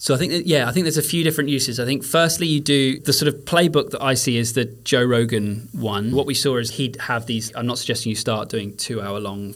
So 0.05 0.13
I 0.13 0.19
think 0.19 0.33
that, 0.33 0.45
yeah, 0.45 0.69
I 0.69 0.71
think 0.71 0.83
there's 0.83 0.99
a 0.99 1.01
few 1.01 1.23
different 1.23 1.49
uses. 1.49 1.79
I 1.79 1.85
think 1.85 2.03
firstly 2.03 2.45
you 2.45 2.59
do 2.59 2.99
the 2.99 3.11
sort 3.11 3.27
of 3.27 3.43
playbook 3.45 3.89
that 3.89 4.03
I 4.03 4.13
see 4.13 4.37
is 4.37 4.53
the 4.53 4.65
Joe 4.65 5.03
Rogan 5.03 5.67
one. 5.71 6.11
What 6.11 6.27
we 6.27 6.35
saw 6.35 6.57
is 6.57 6.69
he'd 6.69 6.95
have 6.97 7.25
these. 7.25 7.51
I'm 7.55 7.65
not 7.65 7.79
suggesting 7.79 8.11
you 8.11 8.15
start 8.15 8.47
doing 8.47 8.77
two 8.77 9.01
hour 9.01 9.19
long 9.19 9.55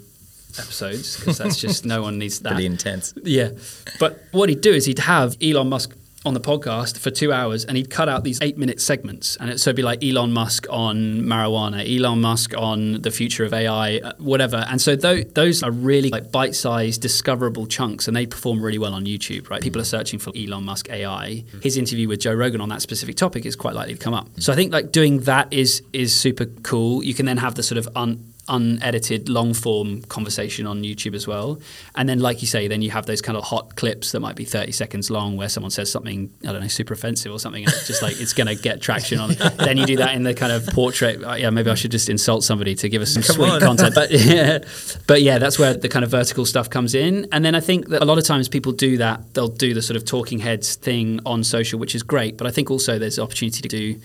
episodes 0.57 1.19
because 1.19 1.37
that's 1.37 1.61
just 1.61 1.85
no 1.93 2.01
one 2.01 2.17
needs 2.17 2.39
that. 2.39 2.53
pretty 2.53 2.65
intense. 2.65 3.13
Yeah. 3.23 3.51
But 3.99 4.23
what 4.31 4.49
he'd 4.49 4.61
do 4.61 4.73
is 4.73 4.85
he'd 4.85 4.97
have 4.97 5.37
Elon 5.39 5.69
Musk 5.69 5.95
on 6.25 6.33
the 6.33 6.39
podcast 6.39 6.97
for 6.97 7.11
two 7.11 7.31
hours 7.31 7.63
and 7.63 7.77
he'd 7.77 7.89
cut 7.89 8.09
out 8.09 8.25
these 8.25 8.41
eight 8.41 8.57
minute 8.57 8.81
segments. 8.81 9.37
And 9.37 9.49
it, 9.51 9.59
so 9.59 9.69
it'd 9.69 9.77
be 9.77 9.83
like 9.83 10.03
Elon 10.03 10.33
Musk 10.33 10.65
on 10.69 11.21
marijuana, 11.21 11.79
Elon 11.87 12.19
Musk 12.19 12.53
on 12.57 13.01
the 13.01 13.11
future 13.11 13.45
of 13.45 13.53
AI, 13.53 13.97
uh, 13.99 14.11
whatever. 14.17 14.65
And 14.69 14.81
so 14.81 14.97
tho- 14.97 15.23
those 15.23 15.63
are 15.63 15.71
really 15.71 16.09
like 16.09 16.29
bite 16.31 16.55
sized, 16.55 17.01
discoverable 17.01 17.67
chunks 17.67 18.07
and 18.07 18.17
they 18.17 18.25
perform 18.25 18.61
really 18.61 18.77
well 18.77 18.93
on 18.93 19.05
YouTube, 19.05 19.49
right? 19.49 19.61
People 19.61 19.79
are 19.79 19.85
searching 19.85 20.19
for 20.19 20.33
Elon 20.35 20.65
Musk 20.65 20.89
AI. 20.89 21.45
His 21.61 21.77
interview 21.77 22.09
with 22.09 22.19
Joe 22.19 22.33
Rogan 22.33 22.59
on 22.59 22.67
that 22.69 22.81
specific 22.81 23.15
topic 23.15 23.45
is 23.45 23.55
quite 23.55 23.73
likely 23.73 23.93
to 23.93 23.99
come 23.99 24.13
up. 24.13 24.27
So 24.39 24.51
I 24.51 24.57
think 24.57 24.73
like 24.73 24.91
doing 24.91 25.21
that 25.21 25.51
is 25.53 25.81
is 25.93 26.13
super 26.13 26.45
cool. 26.63 27.01
You 27.01 27.13
can 27.13 27.25
then 27.27 27.37
have 27.37 27.55
the 27.55 27.63
sort 27.63 27.77
of 27.77 27.87
un- 27.95 28.33
unedited 28.49 29.29
long 29.29 29.53
form 29.53 30.01
conversation 30.03 30.67
on 30.67 30.81
YouTube 30.83 31.13
as 31.15 31.27
well. 31.27 31.59
And 31.95 32.09
then, 32.09 32.19
like 32.19 32.41
you 32.41 32.47
say, 32.47 32.67
then 32.67 32.81
you 32.81 32.91
have 32.91 33.05
those 33.05 33.21
kind 33.21 33.37
of 33.37 33.43
hot 33.45 33.75
clips 33.75 34.11
that 34.11 34.19
might 34.19 34.35
be 34.35 34.43
30 34.45 34.71
seconds 34.71 35.09
long 35.09 35.37
where 35.37 35.47
someone 35.49 35.71
says 35.71 35.91
something, 35.91 36.29
I 36.43 36.51
don't 36.51 36.61
know, 36.61 36.67
super 36.67 36.93
offensive 36.93 37.31
or 37.31 37.39
something. 37.39 37.63
And 37.63 37.71
it's 37.71 37.87
just 37.87 38.01
like, 38.01 38.19
it's 38.19 38.33
going 38.33 38.47
to 38.47 38.55
get 38.55 38.81
traction 38.81 39.19
on 39.19 39.29
Then 39.57 39.77
you 39.77 39.85
do 39.85 39.97
that 39.97 40.15
in 40.15 40.23
the 40.23 40.33
kind 40.33 40.51
of 40.51 40.65
portrait. 40.67 41.23
uh, 41.23 41.35
Yeah, 41.35 41.49
maybe 41.51 41.69
I 41.69 41.75
should 41.75 41.91
just 41.91 42.09
insult 42.09 42.43
somebody 42.43 42.75
to 42.75 42.89
give 42.89 43.01
us 43.01 43.13
some 43.13 43.23
Come 43.23 43.35
sweet 43.35 43.49
on. 43.51 43.59
content. 43.61 43.95
But 43.95 44.11
yeah, 44.11 44.59
but 45.07 45.21
yeah, 45.21 45.37
that's 45.37 45.57
where 45.59 45.73
the 45.75 45.87
kind 45.89 46.03
of 46.03 46.11
vertical 46.11 46.45
stuff 46.45 46.69
comes 46.69 46.95
in. 46.95 47.27
And 47.31 47.45
then 47.45 47.55
I 47.55 47.59
think 47.59 47.89
that 47.89 48.01
a 48.01 48.05
lot 48.05 48.17
of 48.17 48.23
times 48.23 48.49
people 48.49 48.71
do 48.71 48.97
that. 48.97 49.33
They'll 49.33 49.47
do 49.47 49.73
the 49.73 49.81
sort 49.81 49.95
of 49.97 50.05
talking 50.05 50.39
heads 50.39 50.75
thing 50.75 51.19
on 51.25 51.43
social, 51.43 51.79
which 51.79 51.93
is 51.95 52.03
great. 52.03 52.37
But 52.37 52.47
I 52.47 52.51
think 52.51 52.71
also 52.71 52.97
there's 52.97 53.19
opportunity 53.19 53.61
to 53.61 53.67
do 53.69 53.99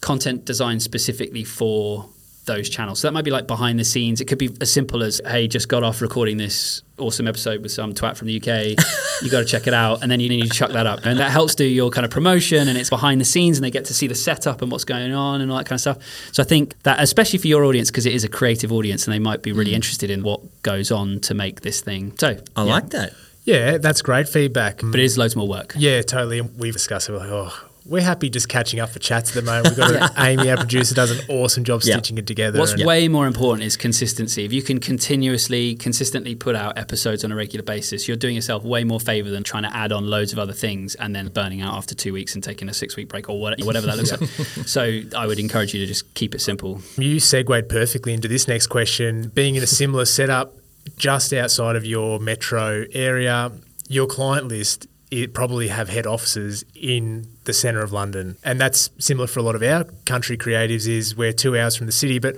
content 0.00 0.44
design 0.44 0.80
specifically 0.80 1.44
for 1.44 2.08
those 2.48 2.68
channels. 2.68 2.98
So 2.98 3.06
that 3.06 3.12
might 3.12 3.24
be 3.24 3.30
like 3.30 3.46
behind 3.46 3.78
the 3.78 3.84
scenes. 3.84 4.20
It 4.20 4.24
could 4.24 4.38
be 4.38 4.50
as 4.60 4.72
simple 4.72 5.04
as, 5.04 5.20
hey, 5.24 5.46
just 5.46 5.68
got 5.68 5.84
off 5.84 6.02
recording 6.02 6.36
this 6.36 6.82
awesome 6.98 7.28
episode 7.28 7.62
with 7.62 7.70
some 7.70 7.94
twat 7.94 8.16
from 8.16 8.26
the 8.26 8.36
UK. 8.38 8.84
you 9.22 9.30
got 9.30 9.38
to 9.38 9.44
check 9.44 9.68
it 9.68 9.74
out. 9.74 10.02
And 10.02 10.10
then 10.10 10.18
you 10.18 10.28
need 10.28 10.42
to 10.42 10.48
chuck 10.48 10.72
that 10.72 10.86
up. 10.86 11.06
And 11.06 11.20
that 11.20 11.30
helps 11.30 11.54
do 11.54 11.64
your 11.64 11.90
kind 11.90 12.04
of 12.04 12.10
promotion 12.10 12.66
and 12.66 12.76
it's 12.76 12.90
behind 12.90 13.20
the 13.20 13.24
scenes 13.24 13.58
and 13.58 13.64
they 13.64 13.70
get 13.70 13.84
to 13.84 13.94
see 13.94 14.08
the 14.08 14.16
setup 14.16 14.62
and 14.62 14.72
what's 14.72 14.84
going 14.84 15.12
on 15.12 15.40
and 15.40 15.52
all 15.52 15.58
that 15.58 15.66
kind 15.66 15.76
of 15.76 15.80
stuff. 15.80 15.98
So 16.32 16.42
I 16.42 16.46
think 16.46 16.80
that, 16.82 17.00
especially 17.00 17.38
for 17.38 17.46
your 17.46 17.64
audience, 17.64 17.90
because 17.90 18.06
it 18.06 18.14
is 18.14 18.24
a 18.24 18.28
creative 18.28 18.72
audience 18.72 19.06
and 19.06 19.14
they 19.14 19.20
might 19.20 19.42
be 19.42 19.52
really 19.52 19.70
mm. 19.70 19.76
interested 19.76 20.10
in 20.10 20.24
what 20.24 20.40
goes 20.62 20.90
on 20.90 21.20
to 21.20 21.34
make 21.34 21.60
this 21.60 21.80
thing. 21.80 22.14
So 22.18 22.38
I 22.56 22.64
yeah. 22.64 22.70
like 22.72 22.90
that. 22.90 23.12
Yeah, 23.44 23.78
that's 23.78 24.02
great 24.02 24.28
feedback. 24.28 24.80
But 24.82 25.00
it 25.00 25.04
is 25.04 25.16
loads 25.16 25.36
more 25.36 25.48
work. 25.48 25.74
Yeah, 25.76 26.02
totally. 26.02 26.40
And 26.40 26.58
We've 26.58 26.74
discussed 26.74 27.08
it. 27.08 27.12
We're 27.12 27.18
like, 27.18 27.30
oh, 27.30 27.67
we're 27.88 28.02
happy 28.02 28.28
just 28.28 28.48
catching 28.48 28.80
up 28.80 28.90
for 28.90 28.98
chats 28.98 29.30
at 29.30 29.34
the 29.34 29.50
moment. 29.50 29.76
We've 29.76 29.88
got 29.98 30.12
Amy, 30.18 30.50
our 30.50 30.56
producer, 30.58 30.94
does 30.94 31.10
an 31.10 31.24
awesome 31.28 31.64
job 31.64 31.80
Yeah. 31.82 31.94
stitching 31.94 32.18
it 32.18 32.26
together. 32.26 32.58
What's 32.58 32.76
way 32.84 33.08
more 33.08 33.26
important 33.26 33.64
is 33.64 33.76
consistency. 33.76 34.44
If 34.44 34.52
you 34.52 34.62
can 34.62 34.78
continuously, 34.78 35.74
consistently 35.74 36.34
put 36.34 36.54
out 36.54 36.76
episodes 36.78 37.24
on 37.24 37.32
a 37.32 37.34
regular 37.34 37.62
basis, 37.64 38.06
you're 38.06 38.16
doing 38.16 38.34
yourself 38.34 38.62
way 38.62 38.84
more 38.84 39.00
favor 39.00 39.30
than 39.30 39.42
trying 39.42 39.62
to 39.62 39.74
add 39.74 39.90
on 39.90 40.06
loads 40.06 40.32
of 40.32 40.38
other 40.38 40.52
things 40.52 40.94
and 40.96 41.14
then 41.16 41.28
burning 41.28 41.62
out 41.62 41.74
after 41.74 41.94
two 41.94 42.12
weeks 42.12 42.34
and 42.34 42.44
taking 42.44 42.68
a 42.68 42.74
six 42.74 42.94
week 42.96 43.08
break 43.08 43.28
or 43.28 43.40
whatever 43.40 43.86
that 43.86 43.96
looks 43.96 44.10
like. 44.20 44.66
So 44.68 45.00
I 45.16 45.26
would 45.26 45.38
encourage 45.38 45.72
you 45.74 45.80
to 45.80 45.86
just 45.86 46.12
keep 46.14 46.34
it 46.34 46.40
simple. 46.40 46.80
You 46.96 47.18
segued 47.20 47.68
perfectly 47.68 48.12
into 48.12 48.28
this 48.28 48.46
next 48.46 48.66
question. 48.66 49.28
Being 49.34 49.54
in 49.54 49.62
a 49.62 49.66
similar 49.66 50.04
setup 50.04 50.54
just 50.96 51.32
outside 51.32 51.76
of 51.76 51.84
your 51.84 52.18
metro 52.20 52.84
area, 52.92 53.50
your 53.88 54.06
client 54.06 54.48
list 54.48 54.86
it 55.10 55.32
probably 55.32 55.68
have 55.68 55.88
head 55.88 56.06
offices 56.06 56.64
in 56.74 57.26
the 57.48 57.52
centre 57.54 57.82
of 57.82 57.92
London. 57.92 58.36
And 58.44 58.60
that's 58.60 58.90
similar 58.98 59.26
for 59.26 59.40
a 59.40 59.42
lot 59.42 59.56
of 59.56 59.62
our 59.62 59.84
country 60.04 60.36
creatives 60.36 60.86
is 60.86 61.16
we're 61.16 61.32
two 61.32 61.58
hours 61.58 61.74
from 61.74 61.86
the 61.86 61.92
city. 61.92 62.20
But 62.20 62.36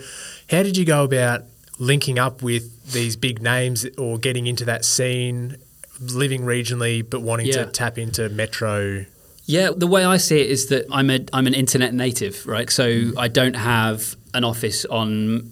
how 0.48 0.62
did 0.62 0.78
you 0.78 0.86
go 0.86 1.04
about 1.04 1.42
linking 1.78 2.18
up 2.18 2.42
with 2.42 2.92
these 2.92 3.16
big 3.16 3.42
names 3.42 3.84
or 3.98 4.16
getting 4.18 4.46
into 4.46 4.64
that 4.66 4.84
scene, 4.84 5.56
living 6.00 6.42
regionally 6.42 7.04
but 7.08 7.20
wanting 7.20 7.46
Yeah. 7.46 7.64
to 7.64 7.66
tap 7.66 7.98
into 7.98 8.28
metro? 8.28 9.04
Yeah, 9.46 9.70
the 9.76 9.88
way 9.88 10.04
I 10.04 10.16
see 10.16 10.40
it 10.40 10.48
is 10.48 10.68
that 10.68 10.86
I'm 10.92 11.10
a 11.10 11.20
I'm 11.32 11.46
an 11.48 11.54
internet 11.54 11.92
native, 11.92 12.46
right? 12.46 12.70
So 12.70 12.88
mm. 12.88 13.18
I 13.18 13.26
don't 13.26 13.56
have 13.56 14.14
an 14.32 14.44
office 14.44 14.84
on 14.84 15.50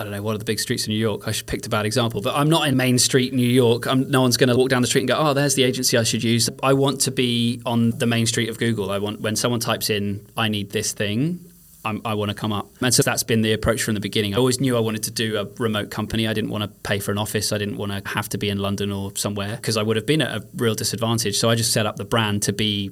I 0.00 0.02
don't 0.02 0.12
know 0.12 0.22
what 0.22 0.34
are 0.34 0.38
the 0.38 0.46
big 0.46 0.58
streets 0.58 0.86
in 0.86 0.94
New 0.94 0.98
York. 0.98 1.28
I 1.28 1.32
should 1.32 1.46
picked 1.46 1.66
a 1.66 1.68
bad 1.68 1.84
example, 1.84 2.22
but 2.22 2.34
I'm 2.34 2.48
not 2.48 2.66
in 2.66 2.74
Main 2.74 2.98
Street, 2.98 3.34
New 3.34 3.46
York. 3.46 3.86
I'm, 3.86 4.10
no 4.10 4.22
one's 4.22 4.38
going 4.38 4.48
to 4.48 4.56
walk 4.56 4.70
down 4.70 4.80
the 4.80 4.88
street 4.88 5.02
and 5.02 5.08
go, 5.08 5.16
"Oh, 5.18 5.34
there's 5.34 5.56
the 5.56 5.62
agency 5.62 5.98
I 5.98 6.04
should 6.04 6.24
use." 6.24 6.48
I 6.62 6.72
want 6.72 7.02
to 7.02 7.10
be 7.10 7.60
on 7.66 7.90
the 7.90 8.06
main 8.06 8.24
street 8.24 8.48
of 8.48 8.58
Google. 8.58 8.90
I 8.90 8.96
want 8.96 9.20
when 9.20 9.36
someone 9.36 9.60
types 9.60 9.90
in, 9.90 10.26
"I 10.38 10.48
need 10.48 10.70
this 10.70 10.92
thing." 10.92 11.44
I'm, 11.84 12.02
I 12.04 12.12
want 12.12 12.30
to 12.30 12.34
come 12.34 12.52
up. 12.52 12.68
And 12.82 12.92
so 12.92 13.02
that's 13.02 13.22
been 13.22 13.40
the 13.40 13.54
approach 13.54 13.82
from 13.82 13.94
the 13.94 14.00
beginning. 14.00 14.34
I 14.34 14.38
always 14.38 14.60
knew 14.60 14.76
I 14.76 14.80
wanted 14.80 15.02
to 15.04 15.10
do 15.10 15.38
a 15.38 15.46
remote 15.62 15.90
company. 15.90 16.28
I 16.28 16.34
didn't 16.34 16.50
want 16.50 16.62
to 16.62 16.68
pay 16.68 16.98
for 16.98 17.10
an 17.10 17.16
office. 17.16 17.52
I 17.52 17.58
didn't 17.58 17.78
want 17.78 17.92
to 17.92 18.02
have 18.10 18.28
to 18.30 18.38
be 18.38 18.50
in 18.50 18.58
London 18.58 18.92
or 18.92 19.16
somewhere 19.16 19.56
because 19.56 19.78
I 19.78 19.82
would 19.82 19.96
have 19.96 20.04
been 20.04 20.20
at 20.20 20.42
a 20.42 20.46
real 20.56 20.74
disadvantage. 20.74 21.38
So 21.38 21.48
I 21.48 21.54
just 21.54 21.72
set 21.72 21.86
up 21.86 21.96
the 21.96 22.04
brand 22.04 22.42
to 22.42 22.52
be 22.52 22.90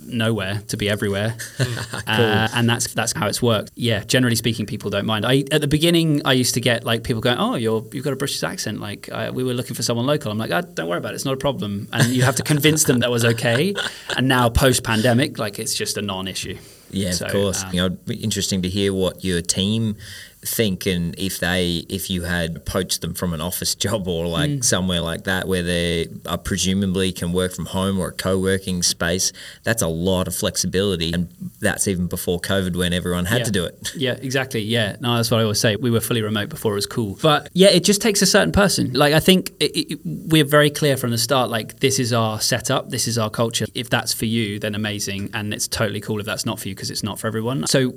nowhere 0.00 0.62
to 0.68 0.76
be 0.76 0.88
everywhere, 0.88 1.36
uh, 2.06 2.48
and 2.54 2.68
that's 2.68 2.92
that's 2.94 3.12
how 3.12 3.26
it's 3.26 3.42
worked. 3.42 3.72
Yeah, 3.74 4.04
generally 4.04 4.36
speaking, 4.36 4.66
people 4.66 4.90
don't 4.90 5.06
mind. 5.06 5.24
I 5.26 5.44
at 5.52 5.60
the 5.60 5.68
beginning, 5.68 6.22
I 6.24 6.32
used 6.32 6.54
to 6.54 6.60
get 6.60 6.84
like 6.84 7.02
people 7.04 7.20
going, 7.22 7.38
"Oh, 7.38 7.54
you're 7.54 7.84
you've 7.92 8.04
got 8.04 8.12
a 8.12 8.16
British 8.16 8.42
accent." 8.42 8.80
Like 8.80 9.08
uh, 9.12 9.30
we 9.34 9.44
were 9.44 9.54
looking 9.54 9.74
for 9.74 9.82
someone 9.82 10.06
local. 10.06 10.30
I'm 10.30 10.38
like, 10.38 10.50
oh, 10.50 10.60
"Don't 10.62 10.88
worry 10.88 10.98
about 10.98 11.12
it. 11.12 11.16
It's 11.16 11.24
not 11.24 11.34
a 11.34 11.38
problem." 11.38 11.88
And 11.92 12.08
you 12.08 12.22
have 12.22 12.36
to 12.36 12.42
convince 12.42 12.84
them 12.84 13.00
that 13.00 13.10
was 13.10 13.24
okay. 13.24 13.74
And 14.16 14.28
now, 14.28 14.50
post 14.50 14.84
pandemic, 14.84 15.38
like 15.38 15.58
it's 15.58 15.74
just 15.74 15.96
a 15.96 16.02
non-issue. 16.02 16.58
Yeah, 16.90 17.12
So, 17.12 17.24
of 17.26 17.32
course. 17.32 17.64
um, 17.64 17.70
you 17.72 17.80
know, 17.88 17.96
interesting 18.20 18.60
to 18.62 18.68
hear 18.68 18.92
what 18.92 19.24
your 19.24 19.40
team 19.40 19.96
think 20.44 20.86
and 20.86 21.14
if 21.18 21.38
they 21.38 21.84
if 21.88 22.10
you 22.10 22.22
had 22.22 22.66
poached 22.66 23.00
them 23.00 23.14
from 23.14 23.32
an 23.32 23.40
office 23.40 23.74
job 23.86 24.08
or 24.08 24.26
like 24.26 24.50
Mm. 24.50 24.64
somewhere 24.64 25.00
like 25.00 25.22
that 25.24 25.46
where 25.46 25.62
they 25.62 26.08
are 26.26 26.36
presumably 26.38 27.12
can 27.12 27.32
work 27.32 27.52
from 27.54 27.66
home 27.66 27.98
or 28.00 28.08
a 28.08 28.12
co-working 28.12 28.82
space 28.82 29.32
that's 29.62 29.82
a 29.82 29.86
lot 29.86 30.26
of 30.26 30.34
flexibility 30.34 31.12
and 31.12 31.28
that's 31.60 31.86
even 31.86 32.08
before 32.08 32.40
covid 32.40 32.74
when 32.76 32.92
everyone 32.92 33.24
had 33.26 33.38
Yeah. 33.38 33.44
to 33.44 33.50
do 33.52 33.64
it 33.64 33.92
Yeah, 33.96 34.12
exactly. 34.20 34.62
Yeah, 34.62 34.96
no, 35.00 35.16
that's 35.16 35.30
what 35.30 35.38
I 35.38 35.42
always 35.44 35.60
say. 35.60 35.76
We 35.76 35.90
were 35.90 36.00
fully 36.00 36.22
remote 36.22 36.48
before 36.48 36.72
it 36.72 36.76
was 36.76 36.86
cool, 36.86 37.18
but 37.22 37.48
yeah, 37.52 37.68
it 37.68 37.84
just 37.84 38.00
takes 38.02 38.20
a 38.22 38.26
certain 38.26 38.50
person. 38.52 38.92
Like 38.94 39.12
I 39.14 39.20
think 39.20 39.50
it, 39.60 39.92
it, 39.92 40.00
we're 40.04 40.44
very 40.44 40.70
clear 40.70 40.96
from 40.96 41.10
the 41.10 41.18
start. 41.18 41.50
Like 41.50 41.78
this 41.80 41.98
is 41.98 42.12
our 42.12 42.40
setup, 42.40 42.90
this 42.90 43.06
is 43.06 43.16
our 43.18 43.30
culture. 43.30 43.66
If 43.74 43.90
that's 43.90 44.12
for 44.12 44.24
you, 44.24 44.58
then 44.58 44.74
amazing, 44.74 45.30
and 45.34 45.54
it's 45.54 45.68
totally 45.68 46.00
cool 46.00 46.18
if 46.20 46.26
that's 46.26 46.44
not 46.46 46.58
for 46.58 46.68
you 46.68 46.74
because 46.74 46.90
it's 46.90 47.02
not 47.04 47.20
for 47.20 47.26
everyone. 47.28 47.66
So 47.66 47.92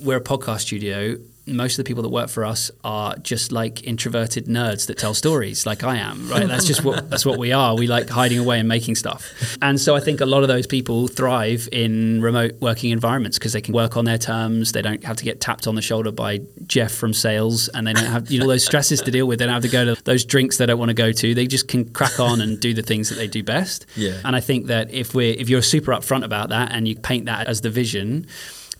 we're 0.00 0.18
a 0.18 0.20
podcast 0.20 0.60
studio. 0.60 1.16
Most 1.48 1.78
of 1.78 1.84
the 1.84 1.88
people 1.88 2.02
that 2.02 2.10
work 2.10 2.28
for 2.28 2.44
us 2.44 2.70
are 2.84 3.16
just 3.16 3.52
like 3.52 3.84
introverted 3.84 4.46
nerds 4.46 4.86
that 4.86 4.98
tell 4.98 5.14
stories, 5.14 5.66
like 5.66 5.82
I 5.84 5.96
am. 5.96 6.28
Right? 6.28 6.46
That's 6.46 6.66
just 6.66 6.84
what 6.84 7.10
that's 7.10 7.24
what 7.26 7.38
we 7.38 7.52
are. 7.52 7.76
We 7.76 7.86
like 7.86 8.08
hiding 8.08 8.38
away 8.38 8.58
and 8.58 8.68
making 8.68 8.94
stuff. 8.94 9.32
And 9.62 9.80
so 9.80 9.96
I 9.96 10.00
think 10.00 10.20
a 10.20 10.26
lot 10.26 10.42
of 10.42 10.48
those 10.48 10.66
people 10.66 11.08
thrive 11.08 11.68
in 11.72 12.20
remote 12.22 12.54
working 12.60 12.90
environments 12.90 13.38
because 13.38 13.52
they 13.52 13.60
can 13.60 13.74
work 13.74 13.96
on 13.96 14.04
their 14.04 14.18
terms. 14.18 14.72
They 14.72 14.82
don't 14.82 15.02
have 15.04 15.16
to 15.16 15.24
get 15.24 15.40
tapped 15.40 15.66
on 15.66 15.74
the 15.74 15.82
shoulder 15.82 16.12
by 16.12 16.40
Jeff 16.66 16.92
from 16.92 17.12
sales, 17.12 17.68
and 17.68 17.86
they 17.86 17.92
don't 17.92 18.06
have 18.06 18.30
you 18.30 18.40
know 18.40 18.46
those 18.46 18.64
stresses 18.64 19.00
to 19.02 19.10
deal 19.10 19.26
with. 19.26 19.38
They 19.38 19.46
don't 19.46 19.54
have 19.54 19.62
to 19.62 19.68
go 19.68 19.94
to 19.94 20.02
those 20.04 20.24
drinks 20.24 20.58
they 20.58 20.66
don't 20.66 20.78
want 20.78 20.90
to 20.90 20.94
go 20.94 21.12
to. 21.12 21.34
They 21.34 21.46
just 21.46 21.68
can 21.68 21.88
crack 21.90 22.20
on 22.20 22.40
and 22.40 22.60
do 22.60 22.74
the 22.74 22.82
things 22.82 23.08
that 23.08 23.16
they 23.16 23.26
do 23.28 23.42
best. 23.42 23.86
Yeah. 23.96 24.20
And 24.24 24.36
I 24.36 24.40
think 24.40 24.66
that 24.66 24.90
if 24.92 25.14
we're 25.14 25.34
if 25.34 25.48
you're 25.48 25.62
super 25.62 25.92
upfront 25.92 26.24
about 26.24 26.50
that 26.50 26.72
and 26.72 26.86
you 26.86 26.96
paint 26.96 27.26
that 27.26 27.46
as 27.46 27.60
the 27.60 27.70
vision, 27.70 28.26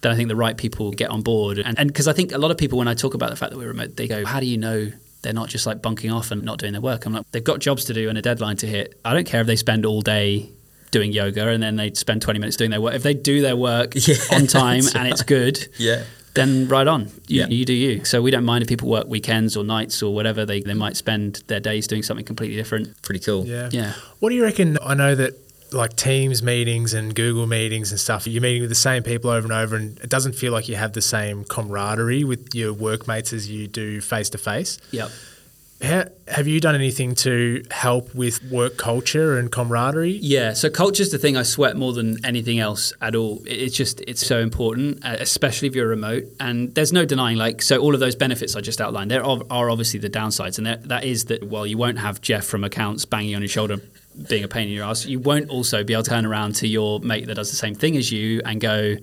then 0.01 0.13
I 0.13 0.17
think 0.17 0.29
the 0.29 0.37
right 0.37 0.57
people 0.57 0.91
get 0.93 1.11
on 1.11 1.23
board. 1.23 1.59
And 1.59 1.77
because 1.89 2.09
I 2.09 2.13
think 2.13 2.33
a 2.33 2.39
lot 2.39 2.51
of 2.51 2.57
people, 2.59 2.79
when 2.79 2.89
I 2.89 2.95
talk 2.95 3.15
about 3.15 3.31
the 3.31 3.37
fact 3.37 3.53
that 3.53 3.59
we're 3.59 3.69
remote, 3.69 3.97
they 3.97 4.07
go, 4.09 4.25
"How 4.25 4.41
do 4.41 4.47
you 4.47 4.57
know?" 4.59 4.91
They're 5.23 5.33
not 5.33 5.49
just 5.49 5.67
like 5.67 5.83
bunking 5.83 6.13
off 6.13 6.31
and 6.31 6.45
not 6.45 6.59
doing 6.59 6.73
their 6.73 6.81
work. 6.81 7.05
I'm 7.05 7.13
like, 7.13 7.29
they've 7.33 7.43
got 7.43 7.59
jobs 7.59 7.85
to 7.87 7.93
do 7.93 8.09
and 8.09 8.17
a 8.17 8.23
deadline 8.23 8.57
to 8.59 8.69
hit. 8.69 9.01
I 9.05 9.15
don't 9.15 9.27
care 9.27 9.41
if 9.41 9.49
they 9.49 9.57
spend 9.57 9.85
all 9.85 10.01
day 10.01 10.49
doing 10.93 11.11
yoga 11.13 11.49
and 11.49 11.61
then 11.61 11.75
they 11.75 11.93
spend 11.95 12.23
20 12.23 12.39
minutes 12.39 12.57
doing 12.57 12.71
their 12.71 12.81
work. 12.81 12.95
If 12.95 13.03
they 13.03 13.15
do 13.15 13.43
their 13.43 13.57
work 13.57 13.93
Yeah, 13.97 14.15
on 14.33 14.47
time 14.47 14.83
that's 14.83 14.95
and 14.95 15.09
it's 15.09 15.23
good, 15.23 15.67
yeah 15.77 16.05
then 16.35 16.69
right 16.69 16.87
on. 16.87 17.07
You, 17.27 17.41
Yeah. 17.41 17.47
you 17.49 17.65
do 17.65 17.73
you. 17.73 18.05
So 18.05 18.23
we 18.23 18.31
don't 18.31 18.45
mind 18.45 18.63
if 18.63 18.69
people 18.69 18.89
work 18.89 19.09
weekends 19.09 19.57
or 19.57 19.65
nights 19.65 20.05
or 20.05 20.15
whatever. 20.15 20.47
They, 20.47 20.61
they 20.61 20.75
might 20.75 20.97
spend 20.97 21.43
their 21.49 21.59
days 21.59 21.89
doing 21.89 22.05
something 22.05 22.25
completely 22.25 22.57
different. 22.57 23.01
Pretty 23.03 23.18
cool. 23.18 23.45
Yeah. 23.45 23.70
Yeah. 23.72 23.95
What 24.20 24.29
do 24.29 24.37
you 24.37 24.45
reckon? 24.45 24.79
I 24.81 24.95
know 24.95 25.16
that 25.16 25.35
like 25.73 25.97
Teams 25.97 26.43
meetings 26.43 26.95
and 26.95 27.14
Google 27.14 27.47
meetings 27.47 27.91
and 27.91 28.01
stuff, 28.01 28.27
you're 28.27 28.43
meeting 28.43 28.62
with 28.62 28.71
the 28.71 28.75
same 28.75 29.03
people 29.03 29.31
over 29.31 29.45
and 29.45 29.53
over, 29.53 29.77
and 29.77 29.99
it 30.01 30.09
doesn't 30.09 30.35
feel 30.35 30.53
like 30.53 30.69
you 30.69 30.77
have 30.77 30.93
the 30.93 31.03
same 31.03 31.45
camaraderie 31.45 32.25
with 32.25 32.55
your 32.55 32.73
workmates 32.73 33.33
as 33.33 33.51
you 33.51 33.66
do 33.66 34.01
face 34.01 34.31
to 34.31 34.39
face. 34.39 34.79
Yep. 34.91 35.11
How, 35.81 36.07
have 36.27 36.49
you 36.49 36.59
done 36.59 36.75
anything 36.75 37.14
to 37.16 37.62
help 37.71 38.12
with 38.12 38.43
work 38.51 38.77
culture 38.77 39.39
and 39.39 39.51
camaraderie? 39.53 40.19
Yeah, 40.21 40.53
so 40.55 40.71
culture's 40.71 41.11
the 41.11 41.19
thing 41.19 41.37
I 41.37 41.45
sweat 41.45 41.77
more 41.77 41.93
than 41.93 42.25
anything 42.25 42.59
else 42.59 42.93
at 43.01 43.14
all. 43.14 43.43
It's 43.47 43.77
just 43.77 44.01
it's 44.09 44.27
so 44.27 44.41
important, 44.41 45.05
uh, 45.05 45.19
especially 45.21 45.69
if 45.69 45.77
you're 45.77 45.87
remote. 45.87 46.25
And 46.41 46.75
there's 46.75 46.93
no 46.93 47.05
denying, 47.05 47.37
like, 47.37 47.62
so 47.62 47.79
all 47.79 47.95
of 47.95 48.01
those 48.01 48.16
benefits 48.16 48.57
I 48.57 48.61
just 48.61 48.81
outlined, 48.81 49.12
there 49.12 49.25
are, 49.25 49.41
are 49.51 49.71
obviously 49.71 50.01
the 50.01 50.11
downsides, 50.11 50.59
and 50.59 50.66
that, 50.66 50.89
that 50.89 51.05
is 51.05 51.27
that 51.27 51.45
while 51.45 51.64
you 51.64 51.79
won't 51.79 51.99
have 51.99 52.21
Jeff 52.21 52.45
from 52.45 52.64
accounts 52.64 53.05
banging 53.05 53.37
on 53.37 53.43
your 53.43 53.49
shoulder, 53.49 53.77
being 54.29 54.45
a 54.45 54.49
pain 54.49 54.69
in 54.69 54.75
your 54.75 54.85
ass, 54.85 55.07
you 55.07 55.19
won't 55.19 55.49
also 55.51 55.85
be 55.85 55.93
able 55.93 56.03
to 56.05 56.11
turn 56.11 56.27
around 56.27 56.55
to 56.57 56.66
your 56.69 57.01
mate 57.01 57.27
that 57.27 57.35
does 57.35 57.51
the 57.51 57.57
same 57.57 57.75
thing 57.75 57.97
as 57.97 58.11
you 58.11 58.41
and 58.45 58.61
go. 58.61 58.97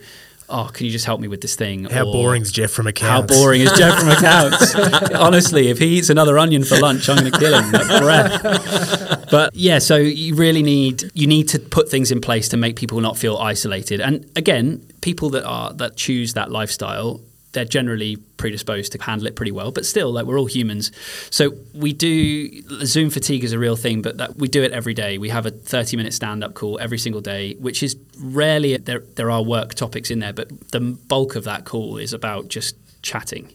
Oh, 0.48 0.70
can 0.72 0.86
you 0.86 0.92
just 0.92 1.06
help 1.06 1.20
me 1.20 1.28
with 1.28 1.42
this 1.42 1.56
thing? 1.56 1.86
How 1.86 2.06
Or, 2.06 2.14
boring's 2.14 2.52
Jeff 2.52 2.70
from 2.70 2.86
accounts? 2.86 3.34
How 3.34 3.42
boring 3.42 3.62
is 3.62 3.72
Jeff 3.72 4.00
from 4.00 4.10
accounts? 4.18 4.76
Honestly, 5.16 5.70
if 5.70 5.80
he 5.80 5.98
eats 5.98 6.12
another 6.12 6.38
onion 6.38 6.64
for 6.64 6.78
lunch, 6.78 7.10
I'm 7.10 7.18
going 7.18 7.32
to 7.32 7.40
kill 7.40 7.60
him. 7.60 7.72
That 7.72 8.00
breath. 8.00 9.28
But 9.32 9.56
yeah, 9.56 9.80
so 9.80 9.96
you 9.96 10.36
really 10.36 10.62
need 10.62 11.10
you 11.16 11.26
need 11.26 11.48
to 11.50 11.60
put 11.60 11.90
things 11.90 12.12
in 12.12 12.22
place 12.22 12.48
to 12.50 12.58
make 12.58 12.76
people 12.76 13.02
not 13.02 13.18
feel 13.18 13.38
isolated. 13.38 14.00
And 14.00 14.30
again, 14.36 14.86
people 15.02 15.32
that 15.32 15.46
are 15.46 15.74
that 15.74 15.96
choose 15.98 16.34
that 16.36 16.52
lifestyle, 16.52 17.22
they're 17.56 17.66
generally 17.66 18.18
predisposed 18.38 18.92
to 18.92 19.02
handle 19.02 19.26
it 19.26 19.36
pretty 19.36 19.52
well. 19.52 19.72
But 19.72 19.86
still, 19.88 20.12
like 20.12 20.26
we're 20.28 20.38
all 20.40 20.46
humans, 20.46 20.92
so 21.32 21.54
we 21.74 21.92
do 21.94 22.62
Zoom 22.86 23.10
fatigue 23.10 23.44
is 23.44 23.52
a 23.54 23.58
real 23.60 23.76
thing. 23.76 24.04
But 24.04 24.18
that 24.18 24.36
we 24.36 24.48
do 24.48 24.62
it 24.62 24.72
every 24.72 24.94
day. 24.94 25.18
We 25.18 25.30
have 25.30 25.48
a 25.48 25.52
30 25.52 25.98
minute 25.98 26.14
stand 26.14 26.44
up 26.44 26.54
call 26.54 26.78
every 26.80 27.00
single 27.00 27.22
day, 27.22 27.54
which 27.56 27.82
is 27.82 27.96
rarely 28.20 28.78
there. 28.78 29.00
There 29.16 29.32
are 29.32 29.42
work 29.42 29.74
topics 29.74 30.12
in 30.12 30.20
there, 30.20 30.34
but 30.34 30.48
the 30.72 30.82
bulk 30.82 31.36
of 31.36 31.46
that 31.46 31.66
call 31.66 31.98
is 31.98 32.14
about 32.14 32.48
just 32.50 32.76
chatting 33.02 33.52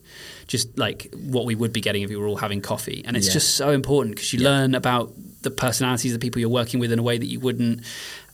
just 0.47 0.77
like 0.79 1.13
what 1.15 1.45
we 1.45 1.55
would 1.57 1.73
be 1.73 1.81
getting 1.81 2.03
if 2.03 2.09
we 2.11 2.17
were 2.17 2.27
all 2.27 2.37
having 2.37 2.61
coffee 2.61 3.03
and 3.05 3.17
it's 3.17 3.27
Yeah. 3.29 3.33
just 3.35 3.55
so 3.57 3.71
important 3.71 4.15
because 4.17 4.33
you 4.33 4.41
learn 4.41 4.75
about 4.77 5.13
the 5.43 5.51
personalities 5.51 6.13
of 6.13 6.21
the 6.21 6.25
people 6.25 6.41
you're 6.41 6.49
working 6.63 6.79
with 6.81 6.91
in 6.93 6.99
a 6.99 7.03
way 7.03 7.19
that 7.19 7.27
you 7.27 7.39
wouldn't 7.41 7.81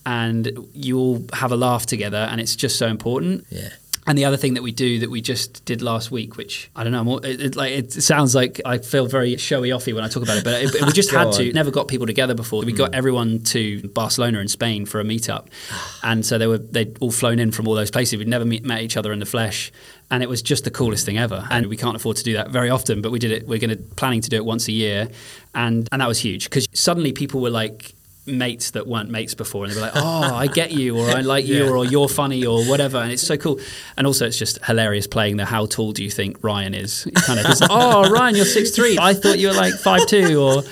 and 0.04 0.50
you 0.74 0.98
all 0.98 1.24
have 1.32 1.52
a 1.52 1.56
laugh 1.56 1.84
together 1.86 2.28
and 2.30 2.40
it's 2.40 2.54
just 2.56 2.78
so 2.78 2.86
important 2.86 3.44
Yeah. 3.50 3.68
And 4.06 4.16
the 4.16 4.24
other 4.24 4.36
thing 4.36 4.54
that 4.54 4.62
we 4.62 4.70
do 4.70 5.00
that 5.00 5.10
we 5.10 5.20
just 5.20 5.64
did 5.64 5.82
last 5.82 6.10
week, 6.10 6.36
which 6.36 6.70
I 6.76 6.84
don't 6.84 6.92
know, 6.92 7.18
it, 7.18 7.40
it, 7.40 7.56
like 7.56 7.72
it 7.72 7.92
sounds 7.92 8.34
like 8.34 8.60
I 8.64 8.78
feel 8.78 9.06
very 9.06 9.36
showy 9.36 9.70
offy 9.70 9.92
when 9.92 10.04
I 10.04 10.08
talk 10.08 10.22
about 10.22 10.38
it, 10.38 10.44
but 10.44 10.62
it, 10.62 10.86
we 10.86 10.92
just 10.92 11.10
had 11.12 11.32
to. 11.32 11.52
Never 11.52 11.72
got 11.72 11.88
people 11.88 12.06
together 12.06 12.34
before. 12.34 12.64
We 12.64 12.72
got 12.72 12.94
everyone 12.94 13.40
to 13.44 13.86
Barcelona 13.88 14.38
in 14.38 14.48
Spain 14.48 14.86
for 14.86 15.00
a 15.00 15.04
meetup, 15.04 15.48
and 16.04 16.24
so 16.24 16.38
they 16.38 16.46
were 16.46 16.58
they'd 16.58 16.96
all 17.00 17.10
flown 17.10 17.38
in 17.38 17.50
from 17.50 17.66
all 17.66 17.74
those 17.74 17.90
places. 17.90 18.18
We'd 18.18 18.28
never 18.28 18.44
meet, 18.44 18.64
met 18.64 18.82
each 18.82 18.96
other 18.96 19.12
in 19.12 19.18
the 19.18 19.26
flesh, 19.26 19.72
and 20.10 20.22
it 20.22 20.28
was 20.28 20.40
just 20.40 20.62
the 20.64 20.70
coolest 20.70 21.04
thing 21.04 21.18
ever. 21.18 21.46
And 21.50 21.66
we 21.66 21.76
can't 21.76 21.96
afford 21.96 22.16
to 22.18 22.24
do 22.24 22.34
that 22.34 22.50
very 22.50 22.70
often, 22.70 23.02
but 23.02 23.10
we 23.10 23.18
did 23.18 23.32
it. 23.32 23.48
We're 23.48 23.58
going 23.58 23.70
to 23.70 23.82
planning 23.96 24.20
to 24.20 24.30
do 24.30 24.36
it 24.36 24.44
once 24.44 24.68
a 24.68 24.72
year, 24.72 25.08
and 25.54 25.88
and 25.90 26.00
that 26.00 26.08
was 26.08 26.20
huge 26.20 26.44
because 26.44 26.68
suddenly 26.72 27.12
people 27.12 27.40
were 27.40 27.50
like 27.50 27.96
mates 28.26 28.72
that 28.72 28.86
weren't 28.88 29.08
mates 29.08 29.34
before 29.34 29.64
and 29.64 29.72
they 29.72 29.76
were 29.76 29.82
like 29.86 29.92
oh 29.94 30.34
i 30.34 30.48
get 30.48 30.72
you 30.72 30.98
or 30.98 31.08
i 31.10 31.20
like 31.20 31.46
you 31.46 31.64
Yeah. 31.64 31.70
or 31.70 31.84
you're 31.84 32.08
funny 32.08 32.44
or 32.44 32.64
whatever 32.64 32.98
and 32.98 33.12
it's 33.12 33.22
so 33.26 33.36
cool 33.36 33.60
and 33.96 34.04
also 34.06 34.26
it's 34.26 34.36
just 34.38 34.64
hilarious 34.64 35.06
playing 35.06 35.36
the 35.36 35.44
how 35.44 35.66
tall 35.66 35.92
do 35.92 36.02
you 36.02 36.10
think 36.10 36.42
ryan 36.42 36.74
is 36.74 37.06
kind 37.26 37.38
of 37.38 37.46
oh 37.70 38.10
ryan 38.10 38.34
you're 38.34 38.44
6'3 38.44 38.98
i 38.98 39.14
thought 39.14 39.38
you 39.38 39.46
were 39.48 39.54
like 39.54 39.74
5'2 39.74 40.40
or 40.42 40.62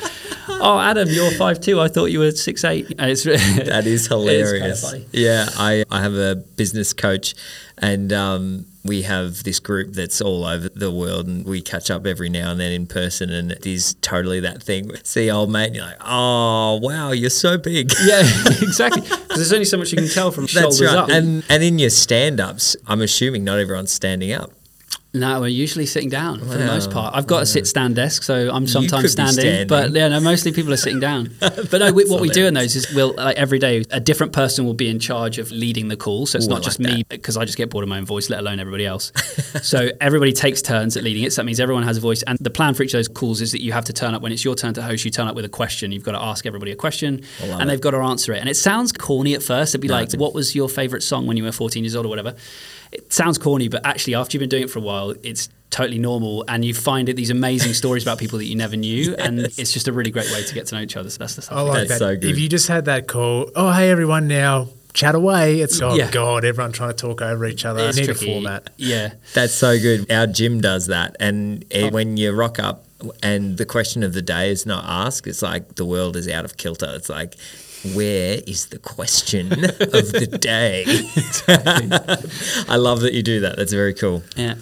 oh 0.60 0.80
adam 0.80 1.08
you're 1.08 1.30
5'2 1.30 1.80
i 1.80 1.86
thought 1.88 2.06
you 2.06 2.18
were 2.18 2.30
6'8 2.32 2.94
and 2.98 3.10
it's 3.10 3.22
That 3.22 3.86
is 3.86 4.06
hilarious. 4.14 4.82
kinda 4.90 5.04
funny. 5.06 5.06
Yeah, 5.12 5.46
I, 5.56 5.84
I 5.90 6.02
have 6.02 6.14
a 6.14 6.34
business 6.34 6.92
coach, 6.92 7.34
and 7.78 8.12
um, 8.12 8.66
we 8.84 9.02
have 9.02 9.42
this 9.44 9.60
group 9.60 9.94
that's 9.94 10.20
all 10.20 10.44
over 10.44 10.68
the 10.68 10.90
world, 10.90 11.26
and 11.26 11.44
we 11.46 11.62
catch 11.62 11.90
up 11.90 12.06
every 12.06 12.28
now 12.28 12.50
and 12.50 12.60
then 12.60 12.70
in 12.72 12.86
person, 12.86 13.30
and 13.30 13.50
it 13.50 13.66
is 13.66 13.94
totally 14.02 14.40
that 14.40 14.62
thing. 14.62 14.90
See 15.02 15.30
old 15.30 15.50
mate, 15.50 15.68
and 15.68 15.76
you're 15.76 15.84
like, 15.86 16.00
oh 16.04 16.78
wow, 16.82 17.12
you're 17.12 17.30
so 17.30 17.56
big. 17.56 17.92
yeah 18.04 18.20
exactly 18.62 19.00
because 19.00 19.36
there's 19.36 19.52
only 19.52 19.64
so 19.64 19.78
much 19.78 19.90
you 19.90 19.98
can 19.98 20.08
tell 20.08 20.30
from 20.30 20.44
That's 20.44 20.52
shoulders 20.52 20.80
right. 20.82 20.96
up 20.96 21.08
And 21.08 21.44
and 21.48 21.62
in 21.62 21.78
your 21.78 21.90
stand-ups, 21.90 22.76
I'm 22.86 23.00
assuming 23.00 23.44
not 23.44 23.58
everyone's 23.58 23.92
standing 23.92 24.32
up. 24.32 24.52
No, 25.14 25.40
we're 25.40 25.46
usually 25.46 25.86
sitting 25.86 26.08
down 26.08 26.40
for 26.40 26.58
the 26.58 26.66
most 26.66 26.90
part. 26.90 27.14
I've 27.14 27.28
got 27.28 27.42
a 27.42 27.46
sit 27.46 27.68
stand 27.68 27.94
desk, 27.94 28.24
so 28.24 28.50
I'm 28.52 28.66
sometimes 28.66 29.12
standing, 29.12 29.34
standing. 29.34 29.68
but 29.68 29.92
yeah, 29.92 30.08
no, 30.08 30.18
mostly 30.18 30.50
people 30.50 30.72
are 30.72 30.76
sitting 30.76 30.98
down. 30.98 31.30
but 31.38 31.72
no, 31.72 31.92
we, 31.92 32.04
what 32.10 32.20
we 32.20 32.28
do 32.28 32.46
in 32.46 32.54
those 32.54 32.74
is 32.74 32.92
we'll 32.92 33.14
like 33.14 33.36
every 33.36 33.60
day 33.60 33.84
a 33.92 34.00
different 34.00 34.32
person 34.32 34.64
will 34.64 34.74
be 34.74 34.88
in 34.88 34.98
charge 34.98 35.38
of 35.38 35.52
leading 35.52 35.86
the 35.86 35.96
call, 35.96 36.26
so 36.26 36.36
it's 36.36 36.48
Ooh, 36.48 36.50
I 36.50 36.54
not 36.54 36.64
just 36.64 36.80
like 36.80 36.94
me 36.96 37.04
because 37.08 37.36
I 37.36 37.44
just 37.44 37.56
get 37.56 37.70
bored 37.70 37.84
of 37.84 37.88
my 37.88 37.98
own 37.98 38.04
voice, 38.04 38.28
let 38.28 38.40
alone 38.40 38.58
everybody 38.58 38.86
else. 38.86 39.12
so 39.62 39.88
everybody 40.00 40.32
takes 40.32 40.60
turns 40.60 40.96
at 40.96 41.04
leading 41.04 41.22
it. 41.22 41.32
So 41.32 41.42
that 41.42 41.46
means 41.46 41.60
everyone 41.60 41.84
has 41.84 41.96
a 41.96 42.00
voice, 42.00 42.24
and 42.24 42.36
the 42.40 42.50
plan 42.50 42.74
for 42.74 42.82
each 42.82 42.92
of 42.94 42.98
those 42.98 43.08
calls 43.08 43.40
is 43.40 43.52
that 43.52 43.62
you 43.62 43.70
have 43.70 43.84
to 43.84 43.92
turn 43.92 44.14
up 44.14 44.22
when 44.22 44.32
it's 44.32 44.44
your 44.44 44.56
turn 44.56 44.74
to 44.74 44.82
host. 44.82 45.04
You 45.04 45.12
turn 45.12 45.28
up 45.28 45.36
with 45.36 45.44
a 45.44 45.48
question. 45.48 45.92
You've 45.92 46.02
got 46.02 46.12
to 46.12 46.20
ask 46.22 46.44
everybody 46.44 46.72
a 46.72 46.76
question, 46.76 47.20
and 47.40 47.62
it. 47.62 47.66
they've 47.66 47.80
got 47.80 47.92
to 47.92 47.98
answer 47.98 48.32
it. 48.32 48.40
And 48.40 48.48
it 48.48 48.56
sounds 48.56 48.90
corny 48.90 49.34
at 49.34 49.44
first. 49.44 49.70
It'd 49.76 49.80
be 49.80 49.86
No, 49.86 49.94
like, 49.94 50.12
"What 50.14 50.34
was 50.34 50.56
your 50.56 50.68
favorite 50.68 51.04
song 51.04 51.26
when 51.28 51.36
you 51.36 51.44
were 51.44 51.52
14 51.52 51.84
years 51.84 51.94
old, 51.94 52.04
or 52.04 52.08
whatever?" 52.08 52.34
It 52.94 53.12
sounds 53.12 53.38
corny, 53.38 53.68
but 53.68 53.84
actually, 53.84 54.14
after 54.14 54.36
you've 54.36 54.40
been 54.40 54.48
doing 54.48 54.62
it 54.64 54.70
for 54.70 54.78
a 54.78 54.82
while, 54.82 55.14
it's 55.22 55.48
totally 55.70 55.98
normal, 55.98 56.44
and 56.48 56.64
you 56.64 56.72
find 56.72 57.08
it 57.08 57.16
these 57.16 57.30
amazing 57.30 57.74
stories 57.74 58.04
about 58.04 58.18
people 58.18 58.38
that 58.38 58.44
you 58.46 58.54
never 58.56 58.76
knew, 58.76 59.14
and 59.18 59.40
it's 59.40 59.72
just 59.72 59.88
a 59.88 59.92
really 59.92 60.10
great 60.10 60.30
way 60.30 60.42
to 60.44 60.54
get 60.54 60.66
to 60.68 60.74
know 60.76 60.80
each 60.80 60.96
other. 60.96 61.10
So 61.10 61.18
that's 61.18 61.34
the 61.34 61.42
stuff. 61.42 61.58
I 61.58 61.62
like 61.62 61.88
that. 61.88 61.98
so 61.98 62.14
good. 62.16 62.30
If 62.30 62.38
you 62.38 62.48
just 62.48 62.68
had 62.68 62.84
that 62.86 63.08
call, 63.08 63.50
oh 63.56 63.72
hey 63.72 63.90
everyone, 63.90 64.28
now 64.28 64.68
chat 64.92 65.16
away. 65.16 65.60
It's 65.60 65.80
oh 65.82 65.94
Yeah. 65.96 66.08
god, 66.12 66.44
everyone 66.44 66.70
trying 66.70 66.90
to 66.90 66.96
talk 66.96 67.20
over 67.20 67.44
each 67.46 67.64
other. 67.64 67.88
It's 67.88 67.98
I 67.98 68.00
need 68.02 68.06
tricky. 68.06 68.30
a 68.30 68.32
format. 68.34 68.70
Yeah, 68.76 69.14
That's 69.34 69.52
so 69.52 69.76
good. 69.78 70.10
Our 70.12 70.28
gym 70.28 70.60
does 70.60 70.86
that, 70.86 71.16
and 71.18 71.64
Oh. 71.74 71.90
when 71.90 72.16
you 72.16 72.30
rock 72.32 72.60
up 72.60 72.86
and 73.22 73.58
the 73.58 73.66
question 73.66 74.04
of 74.04 74.12
the 74.12 74.22
day 74.22 74.50
is 74.52 74.64
not 74.66 74.84
asked, 74.86 75.26
it's 75.26 75.42
like 75.42 75.74
the 75.74 75.84
world 75.84 76.14
is 76.16 76.28
out 76.28 76.44
of 76.44 76.56
kilter. 76.56 76.90
It's 76.94 77.08
like, 77.08 77.34
where 77.92 78.40
is 78.46 78.66
the 78.66 78.78
question 78.78 79.52
of 79.52 80.12
the 80.12 80.26
day? 80.40 80.84
I 82.68 82.76
love 82.76 83.00
that 83.00 83.12
you 83.12 83.22
do 83.22 83.40
that. 83.40 83.56
That's 83.56 83.72
very 83.72 83.94
cool. 83.94 84.22
yeah, 84.36 84.54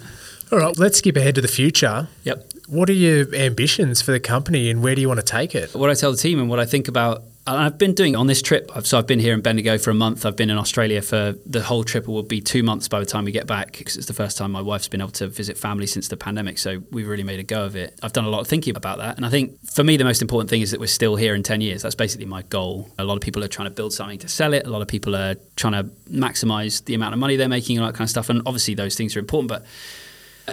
All 0.51 0.59
right, 0.59 0.77
let's 0.77 0.97
skip 0.97 1.15
ahead 1.17 1.35
to 1.35 1.41
the 1.41 1.47
future. 1.47 2.07
yep. 2.23 2.45
What 2.67 2.89
are 2.89 2.93
your 2.93 3.33
ambitions 3.35 4.01
for 4.01 4.11
the 4.13 4.19
company, 4.19 4.69
and 4.69 4.81
where 4.81 4.95
do 4.95 5.01
you 5.01 5.07
want 5.07 5.19
to 5.19 5.25
take 5.25 5.53
it? 5.53 5.73
What 5.75 5.89
I 5.89 5.93
tell 5.95 6.11
the 6.11 6.17
team 6.17 6.39
and 6.39 6.49
what 6.49 6.59
I 6.59 6.65
think 6.65 6.87
about. 6.87 7.23
I've 7.45 7.77
been 7.77 7.93
doing 7.93 8.15
on 8.15 8.27
this 8.27 8.41
trip. 8.41 8.71
So 8.83 8.97
I've 8.97 9.07
been 9.07 9.19
here 9.19 9.33
in 9.33 9.41
Bendigo 9.41 9.77
for 9.77 9.89
a 9.89 9.93
month. 9.93 10.25
I've 10.25 10.37
been 10.37 10.49
in 10.49 10.57
Australia 10.57 11.01
for 11.01 11.35
the 11.45 11.61
whole 11.61 11.83
trip. 11.83 12.05
It 12.05 12.09
Will 12.09 12.23
be 12.23 12.39
two 12.39 12.63
months 12.63 12.87
by 12.87 13.01
the 13.01 13.05
time 13.05 13.25
we 13.25 13.33
get 13.33 13.47
back 13.47 13.77
because 13.77 13.97
it's 13.97 14.07
the 14.07 14.13
first 14.13 14.37
time 14.37 14.51
my 14.53 14.61
wife's 14.61 14.87
been 14.87 15.01
able 15.01 15.11
to 15.11 15.27
visit 15.27 15.57
family 15.57 15.85
since 15.85 16.07
the 16.07 16.15
pandemic. 16.15 16.57
So 16.57 16.81
we've 16.91 17.07
really 17.07 17.23
made 17.23 17.41
a 17.41 17.43
go 17.43 17.65
of 17.65 17.75
it. 17.75 17.99
I've 18.01 18.13
done 18.13 18.23
a 18.23 18.29
lot 18.29 18.39
of 18.39 18.47
thinking 18.47 18.77
about 18.77 18.99
that, 18.99 19.17
and 19.17 19.25
I 19.25 19.29
think 19.29 19.59
for 19.69 19.83
me 19.83 19.97
the 19.97 20.05
most 20.05 20.21
important 20.21 20.49
thing 20.49 20.61
is 20.61 20.71
that 20.71 20.79
we're 20.79 20.87
still 20.87 21.17
here 21.17 21.35
in 21.35 21.43
ten 21.43 21.59
years. 21.59 21.81
That's 21.81 21.95
basically 21.95 22.27
my 22.27 22.43
goal. 22.43 22.89
A 22.97 23.03
lot 23.03 23.15
of 23.15 23.21
people 23.21 23.43
are 23.43 23.49
trying 23.49 23.67
to 23.67 23.75
build 23.75 23.91
something 23.91 24.19
to 24.19 24.29
sell 24.29 24.53
it. 24.53 24.65
A 24.65 24.69
lot 24.69 24.81
of 24.81 24.87
people 24.87 25.13
are 25.13 25.35
trying 25.57 25.73
to 25.73 25.83
maximize 26.09 26.85
the 26.85 26.93
amount 26.93 27.13
of 27.13 27.19
money 27.19 27.35
they're 27.35 27.49
making 27.49 27.77
and 27.77 27.83
all 27.83 27.91
that 27.91 27.97
kind 27.97 28.05
of 28.05 28.09
stuff. 28.09 28.29
And 28.29 28.41
obviously 28.45 28.73
those 28.73 28.95
things 28.95 29.17
are 29.17 29.19
important, 29.19 29.49
but 29.49 29.65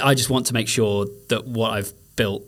I 0.03 0.15
just 0.15 0.31
want 0.31 0.47
to 0.47 0.55
make 0.55 0.67
sure 0.67 1.07
that 1.29 1.47
what 1.47 1.73
I've 1.73 1.93
built 2.17 2.43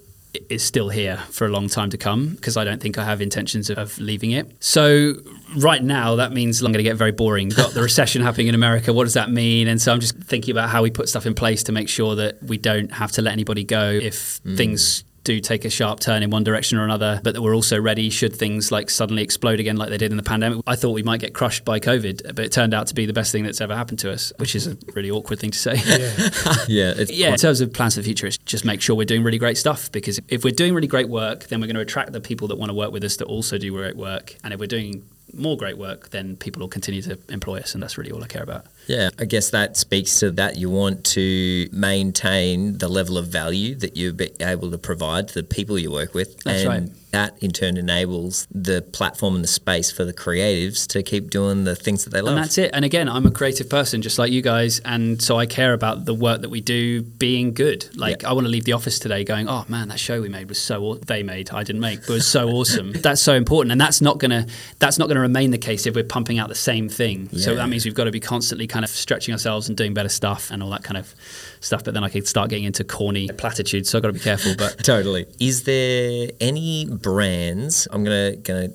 is 0.48 0.62
still 0.62 0.88
here 0.88 1.18
for 1.30 1.46
a 1.46 1.50
long 1.50 1.68
time 1.68 1.90
to 1.90 1.98
come 1.98 2.30
because 2.30 2.56
I 2.56 2.64
don't 2.64 2.80
think 2.80 2.96
I 2.96 3.04
have 3.04 3.20
intentions 3.20 3.68
of, 3.68 3.78
of 3.78 3.98
leaving 3.98 4.30
it. 4.30 4.50
So 4.60 5.14
right 5.56 5.82
now 5.82 6.16
that 6.16 6.32
means 6.32 6.60
I'm 6.60 6.72
going 6.72 6.78
to 6.78 6.82
get 6.82 6.96
very 6.96 7.12
boring. 7.12 7.50
Got 7.50 7.74
the 7.74 7.82
recession 7.82 8.22
happening 8.26 8.46
in 8.46 8.54
America. 8.54 8.92
What 8.92 9.04
does 9.04 9.14
that 9.14 9.30
mean? 9.30 9.68
And 9.68 9.80
so 9.80 9.92
I'm 9.92 10.00
just 10.00 10.16
thinking 10.16 10.52
about 10.52 10.70
how 10.70 10.82
we 10.82 10.90
put 10.90 11.08
stuff 11.08 11.26
in 11.26 11.34
place 11.34 11.62
to 11.64 11.72
make 11.72 11.88
sure 11.88 12.14
that 12.16 12.42
we 12.42 12.56
don't 12.56 12.92
have 12.92 13.12
to 13.12 13.22
let 13.22 13.32
anybody 13.32 13.64
go 13.64 13.90
if 13.90 14.38
hmm. 14.38 14.56
things 14.56 15.04
do 15.24 15.40
take 15.40 15.64
a 15.64 15.70
sharp 15.70 16.00
turn 16.00 16.22
in 16.22 16.30
one 16.30 16.44
direction 16.44 16.78
or 16.78 16.84
another, 16.84 17.20
but 17.22 17.34
that 17.34 17.42
we're 17.42 17.54
also 17.54 17.80
ready 17.80 18.10
should 18.10 18.34
things 18.34 18.72
like 18.72 18.90
suddenly 18.90 19.22
explode 19.22 19.60
again 19.60 19.76
like 19.76 19.90
they 19.90 19.98
did 19.98 20.10
in 20.10 20.16
the 20.16 20.22
pandemic. 20.22 20.62
I 20.66 20.76
thought 20.76 20.90
we 20.90 21.02
might 21.02 21.20
get 21.20 21.34
crushed 21.34 21.64
by 21.64 21.80
COVID, 21.80 22.34
but 22.34 22.44
it 22.44 22.52
turned 22.52 22.74
out 22.74 22.88
to 22.88 22.94
be 22.94 23.06
the 23.06 23.12
best 23.12 23.32
thing 23.32 23.44
that's 23.44 23.60
ever 23.60 23.76
happened 23.76 23.98
to 24.00 24.12
us, 24.12 24.32
which 24.38 24.54
is 24.54 24.66
a 24.66 24.76
really 24.94 25.10
awkward 25.10 25.38
thing 25.38 25.50
to 25.50 25.58
say. 25.58 25.74
Yeah. 25.74 26.28
Yeah, 26.68 26.94
it's 26.96 27.10
Yeah, 27.10 27.30
in 27.30 27.36
terms 27.36 27.60
of 27.60 27.72
plans 27.72 27.94
for 27.94 28.00
the 28.00 28.04
future, 28.04 28.26
it's 28.26 28.38
just 28.38 28.64
make 28.64 28.80
sure 28.80 28.94
we're 28.94 29.04
doing 29.04 29.22
really 29.22 29.38
great 29.38 29.58
stuff 29.58 29.90
because 29.90 30.20
if 30.28 30.44
we're 30.44 30.54
doing 30.54 30.74
really 30.74 30.86
great 30.86 31.08
work, 31.08 31.48
then 31.48 31.60
we're 31.60 31.66
going 31.66 31.76
to 31.76 31.82
attract 31.82 32.12
the 32.12 32.20
people 32.20 32.48
that 32.48 32.56
want 32.56 32.70
to 32.70 32.74
work 32.74 32.92
with 32.92 33.04
us 33.04 33.16
that 33.16 33.26
also 33.26 33.58
do 33.58 33.72
great 33.72 33.96
work. 33.96 34.36
And 34.44 34.52
if 34.54 34.60
we're 34.60 34.66
doing 34.66 35.04
more 35.32 35.56
great 35.56 35.78
work, 35.78 36.10
then 36.10 36.36
people 36.36 36.60
will 36.60 36.68
continue 36.68 37.02
to 37.02 37.18
employ 37.28 37.60
us, 37.60 37.74
and 37.74 37.82
that's 37.82 37.96
really 37.96 38.12
all 38.12 38.22
I 38.22 38.26
care 38.26 38.42
about. 38.42 38.66
Yeah, 38.86 39.10
I 39.18 39.24
guess 39.24 39.50
that 39.50 39.76
speaks 39.76 40.20
to 40.20 40.30
that. 40.32 40.56
You 40.56 40.70
want 40.70 41.04
to 41.06 41.68
maintain 41.72 42.78
the 42.78 42.88
level 42.88 43.16
of 43.18 43.28
value 43.28 43.74
that 43.76 43.96
you're 43.96 44.14
able 44.40 44.70
to 44.70 44.78
provide 44.78 45.28
to 45.28 45.34
the 45.34 45.42
people 45.42 45.78
you 45.78 45.90
work 45.90 46.14
with. 46.14 46.38
That's 46.42 46.64
and 46.64 46.68
right. 46.68 46.96
That 47.12 47.36
in 47.42 47.50
turn 47.52 47.76
enables 47.76 48.46
the 48.50 48.82
platform 48.82 49.34
and 49.36 49.44
the 49.44 49.48
space 49.48 49.90
for 49.90 50.04
the 50.04 50.12
creatives 50.12 50.86
to 50.88 51.02
keep 51.02 51.30
doing 51.30 51.64
the 51.64 51.76
things 51.76 52.04
that 52.04 52.10
they 52.10 52.20
love. 52.20 52.34
And 52.36 52.42
that's 52.44 52.58
it. 52.58 52.70
And 52.74 52.84
again, 52.84 53.08
I'm 53.08 53.26
a 53.26 53.30
creative 53.30 53.68
person 53.70 54.02
just 54.02 54.18
like 54.18 54.32
you 54.32 54.42
guys. 54.42 54.80
And 54.84 55.20
so 55.22 55.38
I 55.38 55.46
care 55.46 55.72
about 55.74 56.04
the 56.06 56.14
work 56.14 56.40
that 56.40 56.48
we 56.48 56.60
do 56.60 57.02
being 57.02 57.52
good. 57.54 57.88
Like, 57.96 58.22
Yeah. 58.22 58.30
I 58.30 58.32
want 58.32 58.46
to 58.46 58.50
leave 58.50 58.64
the 58.64 58.72
office 58.72 58.98
today 58.98 59.24
going, 59.24 59.48
oh 59.48 59.64
man, 59.68 59.88
that 59.88 60.00
show 60.00 60.20
we 60.20 60.28
made 60.28 60.48
was 60.48 60.60
so, 60.60 60.82
aw- 60.82 60.94
they 60.96 61.22
made, 61.22 61.50
I 61.50 61.62
didn't 61.62 61.80
make, 61.82 62.00
but 62.00 62.10
was 62.14 62.26
so 62.26 62.48
awesome. 62.56 62.92
That's 62.92 63.20
so 63.20 63.34
important. 63.34 63.72
And 63.72 63.80
that's 63.80 64.00
not 64.00 64.18
going 64.18 64.30
to, 64.30 64.46
that's 64.78 64.98
not 64.98 65.06
going 65.06 65.16
to 65.16 65.20
remain 65.22 65.50
the 65.50 65.58
case 65.58 65.86
if 65.86 65.94
we're 65.94 66.04
pumping 66.04 66.38
out 66.38 66.48
the 66.48 66.54
same 66.54 66.88
thing. 66.88 67.28
So 67.38 67.54
that 67.54 67.68
means 67.68 67.84
we've 67.84 67.94
got 67.94 68.04
to 68.04 68.10
be 68.10 68.20
constantly 68.20 68.66
kind 68.66 68.84
of 68.84 68.90
stretching 68.90 69.32
ourselves 69.32 69.68
and 69.68 69.76
doing 69.76 69.94
better 69.94 70.08
stuff 70.08 70.50
and 70.50 70.62
all 70.62 70.70
that 70.70 70.82
kind 70.82 70.96
of 70.96 71.14
stuff. 71.62 71.84
But 71.84 71.94
then 71.94 72.04
I 72.04 72.08
could 72.10 72.28
start 72.28 72.50
getting 72.50 72.64
into 72.64 72.84
corny 72.84 73.28
platitudes. 73.28 73.88
So 73.88 73.98
I've 73.98 74.02
got 74.02 74.08
to 74.08 74.12
be 74.14 74.20
careful. 74.20 74.52
But 74.56 74.78
Totally. 74.84 75.26
Is 75.40 75.62
there 75.64 76.28
any 76.40 76.86
brands? 76.86 77.88
I'm 77.90 78.04
gonna 78.04 78.36
gonna 78.36 78.68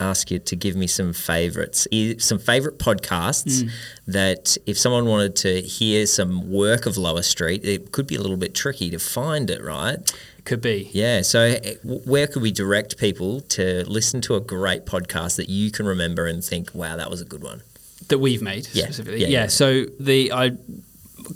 ask 0.00 0.30
you 0.30 0.38
to 0.38 0.54
give 0.54 0.76
me 0.76 0.86
some 0.86 1.12
favorites, 1.12 1.88
some 2.18 2.38
favorite 2.38 2.78
podcasts 2.78 3.64
Mm. 3.64 3.70
that 4.06 4.56
if 4.64 4.78
someone 4.78 5.06
wanted 5.06 5.34
to 5.36 5.60
hear 5.60 6.06
some 6.06 6.52
work 6.52 6.86
of 6.86 6.96
Lower 6.96 7.22
Street, 7.22 7.64
it 7.64 7.90
could 7.90 8.06
be 8.06 8.14
a 8.14 8.20
little 8.20 8.36
bit 8.36 8.54
tricky 8.54 8.90
to 8.90 8.98
find 9.00 9.50
it, 9.50 9.60
right? 9.60 9.98
it 10.38 10.44
could 10.44 10.60
be. 10.60 10.88
Yeah. 10.92 11.22
So 11.22 11.40
eh, 11.40 11.74
where 11.82 12.28
could 12.28 12.42
we 12.42 12.52
direct 12.52 12.96
people 12.96 13.40
to 13.56 13.82
listen 13.88 14.20
to 14.22 14.36
a 14.36 14.40
great 14.40 14.86
podcast 14.86 15.34
that 15.36 15.48
you 15.48 15.72
can 15.72 15.84
remember 15.84 16.26
and 16.26 16.44
think, 16.44 16.70
wow, 16.74 16.96
that 16.96 17.10
was 17.10 17.20
a 17.20 17.24
good 17.24 17.42
one? 17.42 17.62
that 18.06 18.18
we've 18.20 18.40
made 18.40 18.66
Yeah, 18.72 18.84
specifically. 18.84 19.20
yeah, 19.20 19.26
Yeah, 19.26 19.40
yeah. 19.42 19.46
So 19.48 19.84
the 20.00 20.32
I 20.32 20.52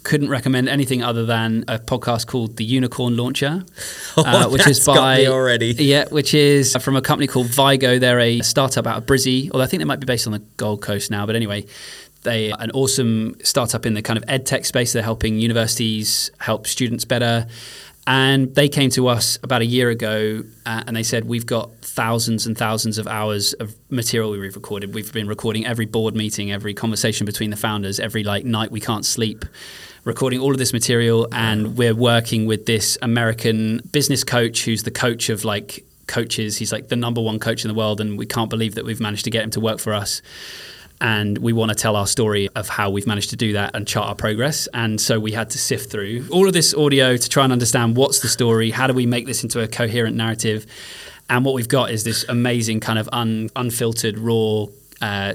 couldn't 0.05 0.29
recommend 0.29 0.69
anything 0.69 1.03
other 1.03 1.25
than 1.27 1.65
a 1.69 1.79
podcast 1.79 2.27
called 2.27 2.57
The 2.57 2.65
Unicorn 2.65 3.17
Launcher, 3.17 3.65
uh, 4.17 4.49
which 4.49 4.67
is 4.67 4.87
Oh, 4.89 4.95
by 4.95 5.27
already. 5.27 5.73
Yeah, 5.79 6.07
which 6.09 6.35
is 6.35 6.77
from 6.81 6.97
a 6.97 7.03
company 7.03 7.27
called 7.27 7.49
Vygo. 7.49 7.99
They're 8.01 8.21
a 8.21 8.41
startup 8.41 8.87
out 8.87 8.99
of 8.99 9.07
Brizzy, 9.07 9.51
although 9.51 9.65
I 9.65 9.67
think 9.67 9.81
they 9.81 9.85
might 9.85 10.01
be 10.01 10.07
based 10.07 10.27
on 10.27 10.33
the 10.33 10.43
Gold 10.57 10.83
Coast 10.83 11.11
now. 11.11 11.27
But 11.27 11.37
anyway. 11.37 11.67
They 12.25 12.53
are 12.53 12.59
an 12.61 12.71
awesome 12.71 13.35
startup 13.43 13.85
in 13.85 13.95
the 13.95 14.03
kind 14.03 14.17
of 14.17 14.23
ed 14.29 14.47
tech 14.47 14.65
space. 14.65 14.93
They're 14.93 15.03
helping 15.03 15.41
universities 15.41 16.31
help 16.39 16.69
students 16.69 17.05
better. 17.05 17.49
And 18.07 18.55
they 18.55 18.69
came 18.69 18.91
to 18.91 19.09
us 19.09 19.41
about 19.43 19.61
a 19.61 19.65
year 19.67 19.91
ago 19.91 20.45
uh, 20.65 20.85
and 20.87 20.95
they 20.95 21.03
said, 21.03 21.25
We've 21.25 21.47
got 21.47 21.82
thousands 21.93 22.47
and 22.47 22.57
thousands 22.57 22.97
of 22.97 23.07
hours 23.07 23.53
of 23.55 23.75
material 23.91 24.31
we've 24.31 24.57
recorded. 24.57 24.95
We've 24.95 25.13
been 25.13 25.29
recording 25.29 25.67
every 25.67 25.85
board 25.85 26.15
meeting, 26.15 26.51
every 26.51 26.73
conversation 26.73 27.27
between 27.27 27.51
the 27.51 27.57
founders, 27.57 28.01
every 28.01 28.25
like 28.25 28.47
night 28.47 28.71
we 28.71 28.81
can't 28.81 29.05
sleep, 29.05 29.45
recording 30.05 30.41
all 30.41 30.53
of 30.53 30.59
this 30.59 30.73
material. 30.73 31.29
And 31.33 31.77
we're 31.77 31.95
working 31.95 32.47
with 32.47 32.65
this 32.65 32.97
American 33.03 33.83
business 33.93 34.25
coach 34.25 34.65
who's 34.65 34.85
the 34.85 34.91
coach 34.91 35.29
of 35.29 35.45
like 35.45 35.85
coaches. 36.07 36.57
He's 36.57 36.73
like 36.73 36.89
the 36.89 36.97
number 36.97 37.21
one 37.21 37.39
coach 37.39 37.63
in 37.63 37.69
the 37.69 37.75
world. 37.75 38.01
And 38.01 38.17
we 38.17 38.25
can't 38.25 38.49
believe 38.49 38.75
that 38.77 38.87
we've 38.87 39.01
managed 39.01 39.25
to 39.25 39.31
get 39.31 39.45
him 39.45 39.51
to 39.51 39.61
work 39.61 39.79
for 39.79 39.93
us 39.93 40.23
and 41.03 41.37
we 41.39 41.53
want 41.53 41.69
to 41.69 41.75
tell 41.75 41.97
our 41.97 42.07
story 42.07 42.49
of 42.55 42.69
how 42.69 42.89
we've 42.89 43.09
managed 43.09 43.31
to 43.31 43.37
do 43.37 43.55
that 43.55 43.75
and 43.75 43.89
chart 43.89 44.09
our 44.09 44.15
progress. 44.15 44.69
And 44.73 45.01
so 45.01 45.19
we 45.19 45.33
had 45.33 45.51
to 45.51 45.59
sift 45.59 45.91
through 45.91 46.29
all 46.31 46.47
of 46.47 46.55
this 46.55 46.73
audio 46.75 47.17
to 47.17 47.29
try 47.29 47.43
and 47.43 47.53
understand 47.53 47.97
what's 47.97 48.21
the 48.21 48.29
story, 48.29 48.71
how 48.71 48.87
do 48.87 48.95
we 48.95 49.05
make 49.05 49.27
this 49.27 49.43
into 49.43 49.61
a 49.61 49.67
coherent 49.67 50.17
narrative. 50.17 50.65
And 51.33 51.47
what 51.47 51.55
we've 51.55 51.67
got 51.67 51.91
is 51.91 52.05
this 52.05 52.27
amazing 52.29 52.81
kind 52.81 52.99
of 52.99 53.09
un, 53.11 53.49
unfiltered, 53.57 54.19
raw 54.19 54.67
uh, 55.01 55.33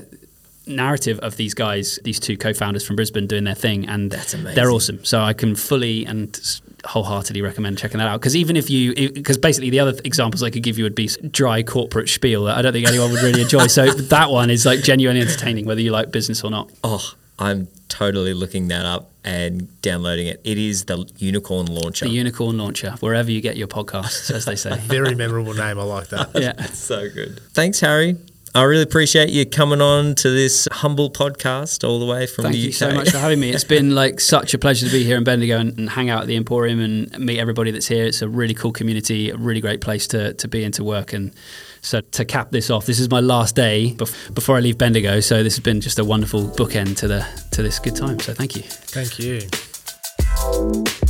narrative 0.68 1.18
of 1.20 1.38
these 1.38 1.56
guys, 1.56 1.98
these 2.04 2.20
two 2.20 2.38
co-founders 2.38 2.86
from 2.86 2.96
Brisbane 2.96 3.26
doing 3.26 3.46
their 3.46 3.56
thing, 3.56 3.90
and 3.90 4.12
they're 4.12 4.70
awesome. 4.70 5.04
So 5.04 5.22
I 5.22 5.34
can 5.34 5.56
fully 5.56 6.06
and 6.06 6.40
wholeheartedly 6.86 7.42
recommend 7.42 7.80
checking 7.80 7.98
that 7.98 8.08
out. 8.08 8.20
Because 8.20 8.36
even 8.36 8.56
if 8.56 8.70
you, 8.70 8.94
because 9.12 9.40
basically 9.40 9.72
the 9.72 9.80
other 9.80 10.00
examples 10.06 10.44
I 10.44 10.52
could 10.52 10.62
give 10.62 10.78
you 10.78 10.84
would 10.84 10.94
be 10.94 11.08
dry 11.32 11.64
corporate 11.64 12.10
spiel 12.10 12.44
that 12.44 12.60
I 12.60 12.62
don't 12.62 12.74
think 12.74 12.88
anyone 12.88 13.12
would 13.12 13.24
really 13.24 13.42
enjoy. 13.42 13.66
So 13.66 13.92
that 13.92 14.30
one 14.30 14.52
is 14.52 14.68
like 14.68 14.84
genuinely 14.84 15.24
entertaining, 15.24 15.66
whether 15.66 15.82
you 15.82 15.90
like 15.90 16.12
business 16.12 16.44
or 16.44 16.52
not. 16.52 16.70
Oh, 16.84 17.12
I'm 17.40 17.70
totally 17.98 18.34
looking 18.36 18.68
that 18.68 18.86
up 18.86 19.10
and 19.24 19.82
downloading 19.82 20.28
it. 20.28 20.40
It 20.44 20.60
is 20.60 20.86
the 20.86 21.10
Unicorn 21.18 21.66
Launcher. 21.66 22.06
The 22.06 22.12
Unicorn 22.12 22.56
Launcher, 22.56 22.92
wherever 23.00 23.32
you 23.32 23.42
get 23.42 23.58
your 23.58 23.68
podcasts, 23.68 24.30
as 24.30 24.46
they 24.46 24.56
say. 24.56 24.78
Very 24.82 25.16
memorable 25.16 25.56
name. 25.56 25.80
I 25.80 25.84
like 25.84 26.10
that. 26.10 26.30
yeah. 26.36 26.62
so 26.74 27.10
good. 27.10 27.42
Thanks, 27.54 27.80
Harry. 27.80 28.16
I 28.58 28.64
really 28.64 28.82
appreciate 28.82 29.30
you 29.30 29.46
coming 29.46 29.82
on 29.82 30.16
to 30.16 30.32
this 30.32 30.68
humble 30.72 31.12
podcast 31.12 31.88
all 31.88 32.00
the 32.00 32.08
way 32.08 32.26
from 32.26 32.44
Thank 32.44 32.56
the 32.56 32.60
you 32.60 32.72
so 32.72 32.92
much 32.92 33.12
for 33.12 33.20
having 33.20 33.40
me. 33.40 33.52
It's 33.52 33.64
been 33.76 33.94
like 33.94 34.20
such 34.20 34.56
a 34.56 34.58
pleasure 34.58 34.88
to 34.88 34.92
be 34.92 35.04
here 35.04 35.16
in 35.16 35.24
Bendigo 35.24 35.60
and, 35.60 35.78
and 35.78 35.88
hang 35.88 36.10
out 36.10 36.22
at 36.22 36.28
the 36.28 36.36
Emporium 36.36 36.80
and 36.80 37.20
meet 37.20 37.38
everybody 37.38 37.70
that's 37.70 37.88
here. 37.88 38.06
It's 38.06 38.24
a 38.24 38.28
really 38.28 38.56
cool 38.56 38.72
community, 38.72 39.30
a 39.30 39.38
really 39.38 39.62
great 39.62 39.80
place 39.80 40.08
to, 40.08 40.34
to 40.34 40.48
be 40.48 40.64
and 40.64 40.74
to 40.74 40.84
work. 40.84 41.14
And 41.14 41.36
so 41.82 42.02
to 42.02 42.26
cap 42.26 42.50
this 42.50 42.72
off, 42.72 42.88
this 42.88 43.00
is 43.00 43.12
my 43.12 43.20
last 43.20 43.56
day 43.56 43.94
bef- 43.96 44.34
before 44.34 44.58
I 44.58 44.60
leave 44.62 44.80
Bendigo. 44.80 45.20
So 45.20 45.44
this 45.44 45.56
has 45.58 45.64
been 45.64 45.80
just 45.80 46.00
a 46.00 46.04
wonderful 46.04 46.46
bookend 46.46 46.98
to 46.98 47.08
the 47.08 47.28
to 47.52 47.62
this 47.62 47.78
good 47.78 47.96
time. 47.96 48.20
So 48.20 48.34
thank 48.34 48.56
you. 48.56 48.64
Thank 48.64 49.20
you. 49.20 51.07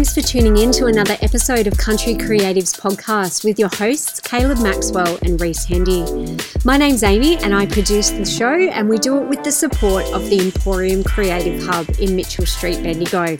Thanks 0.00 0.14
for 0.14 0.22
tuning 0.22 0.56
in 0.56 0.72
to 0.72 0.86
another 0.86 1.18
episode 1.20 1.66
of 1.66 1.76
Country 1.76 2.14
Creatives 2.14 2.74
Podcast 2.74 3.44
with 3.44 3.58
your 3.58 3.68
hosts, 3.68 4.18
Caleb 4.18 4.62
Maxwell 4.62 5.18
and 5.20 5.38
Reece 5.38 5.66
Hendy. 5.66 6.38
My 6.64 6.78
name's 6.78 7.02
Amy 7.02 7.36
and 7.36 7.54
I 7.54 7.66
produce 7.66 8.08
the 8.08 8.24
show, 8.24 8.50
and 8.50 8.88
we 8.88 8.96
do 8.96 9.18
it 9.18 9.28
with 9.28 9.44
the 9.44 9.52
support 9.52 10.06
of 10.14 10.30
the 10.30 10.40
Emporium 10.40 11.04
Creative 11.04 11.62
Hub 11.64 11.86
in 12.00 12.16
Mitchell 12.16 12.46
Street, 12.46 12.82
Bendigo. 12.82 13.36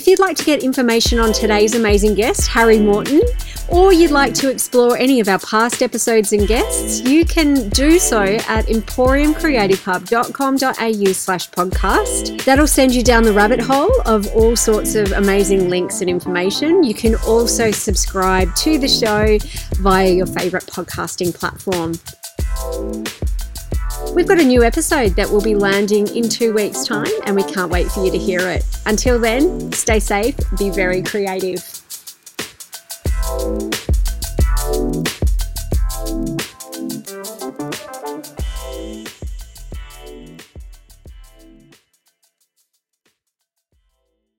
If 0.00 0.06
you'd 0.06 0.18
like 0.18 0.38
to 0.38 0.44
get 0.46 0.62
information 0.62 1.18
on 1.18 1.34
today's 1.34 1.74
amazing 1.74 2.14
guest, 2.14 2.48
Harry 2.48 2.78
Morton, 2.78 3.20
or 3.68 3.92
you'd 3.92 4.10
like 4.10 4.32
to 4.36 4.50
explore 4.50 4.96
any 4.96 5.20
of 5.20 5.28
our 5.28 5.38
past 5.40 5.82
episodes 5.82 6.32
and 6.32 6.48
guests, 6.48 7.02
you 7.02 7.26
can 7.26 7.68
do 7.68 7.98
so 7.98 8.22
at 8.22 8.64
emporiumcreativehub.com.au 8.64 11.12
slash 11.12 11.50
podcast. 11.50 12.42
That'll 12.46 12.66
send 12.66 12.94
you 12.94 13.02
down 13.02 13.24
the 13.24 13.34
rabbit 13.34 13.60
hole 13.60 13.92
of 14.06 14.26
all 14.34 14.56
sorts 14.56 14.94
of 14.94 15.12
amazing 15.12 15.68
links 15.68 16.00
and 16.00 16.08
information. 16.08 16.82
You 16.82 16.94
can 16.94 17.16
also 17.26 17.70
subscribe 17.70 18.54
to 18.54 18.78
the 18.78 18.88
show 18.88 19.36
via 19.82 20.12
your 20.12 20.24
favourite 20.24 20.64
podcasting 20.64 21.34
platform. 21.34 21.92
We've 24.14 24.26
got 24.26 24.40
a 24.40 24.44
new 24.44 24.64
episode 24.64 25.10
that 25.16 25.30
will 25.30 25.40
be 25.40 25.54
landing 25.54 26.08
in 26.16 26.28
two 26.28 26.52
weeks' 26.52 26.84
time, 26.84 27.10
and 27.26 27.36
we 27.36 27.44
can't 27.44 27.70
wait 27.70 27.90
for 27.90 28.04
you 28.04 28.10
to 28.10 28.18
hear 28.18 28.40
it. 28.40 28.64
Until 28.86 29.18
then, 29.18 29.72
stay 29.72 30.00
safe, 30.00 30.36
be 30.58 30.68
very 30.70 31.02
creative. 31.02 31.64